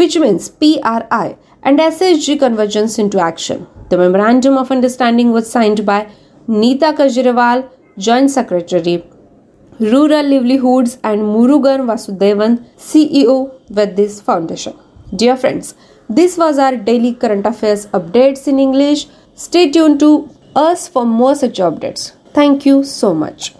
which 0.00 0.16
means 0.18 0.48
PRI, 0.50 1.36
and 1.62 1.78
SSG 1.78 2.38
convergence 2.38 2.98
into 2.98 3.18
action. 3.18 3.66
The 3.88 3.96
memorandum 3.96 4.58
of 4.58 4.70
understanding 4.70 5.32
was 5.32 5.50
signed 5.50 5.86
by 5.86 6.00
Neeta 6.48 6.94
Kajriwal, 6.98 7.68
Joint 7.96 8.30
Secretary, 8.30 9.04
Rural 9.80 10.26
Livelihoods, 10.34 10.98
and 11.02 11.22
Murugan 11.22 11.86
Vasudevan, 11.90 12.64
CEO 12.76 13.52
with 13.70 13.96
this 13.96 14.20
foundation. 14.20 14.74
Dear 15.14 15.36
friends, 15.36 15.74
this 16.10 16.36
was 16.36 16.58
our 16.58 16.76
daily 16.76 17.14
current 17.14 17.46
affairs 17.46 17.86
updates 17.86 18.46
in 18.46 18.58
English. 18.58 19.06
Stay 19.34 19.70
tuned 19.70 20.00
to 20.00 20.28
us 20.54 20.88
for 20.88 21.06
more 21.06 21.34
such 21.34 21.58
updates. 21.58 22.12
Thank 22.34 22.66
you 22.66 22.84
so 22.84 23.14
much. 23.14 23.54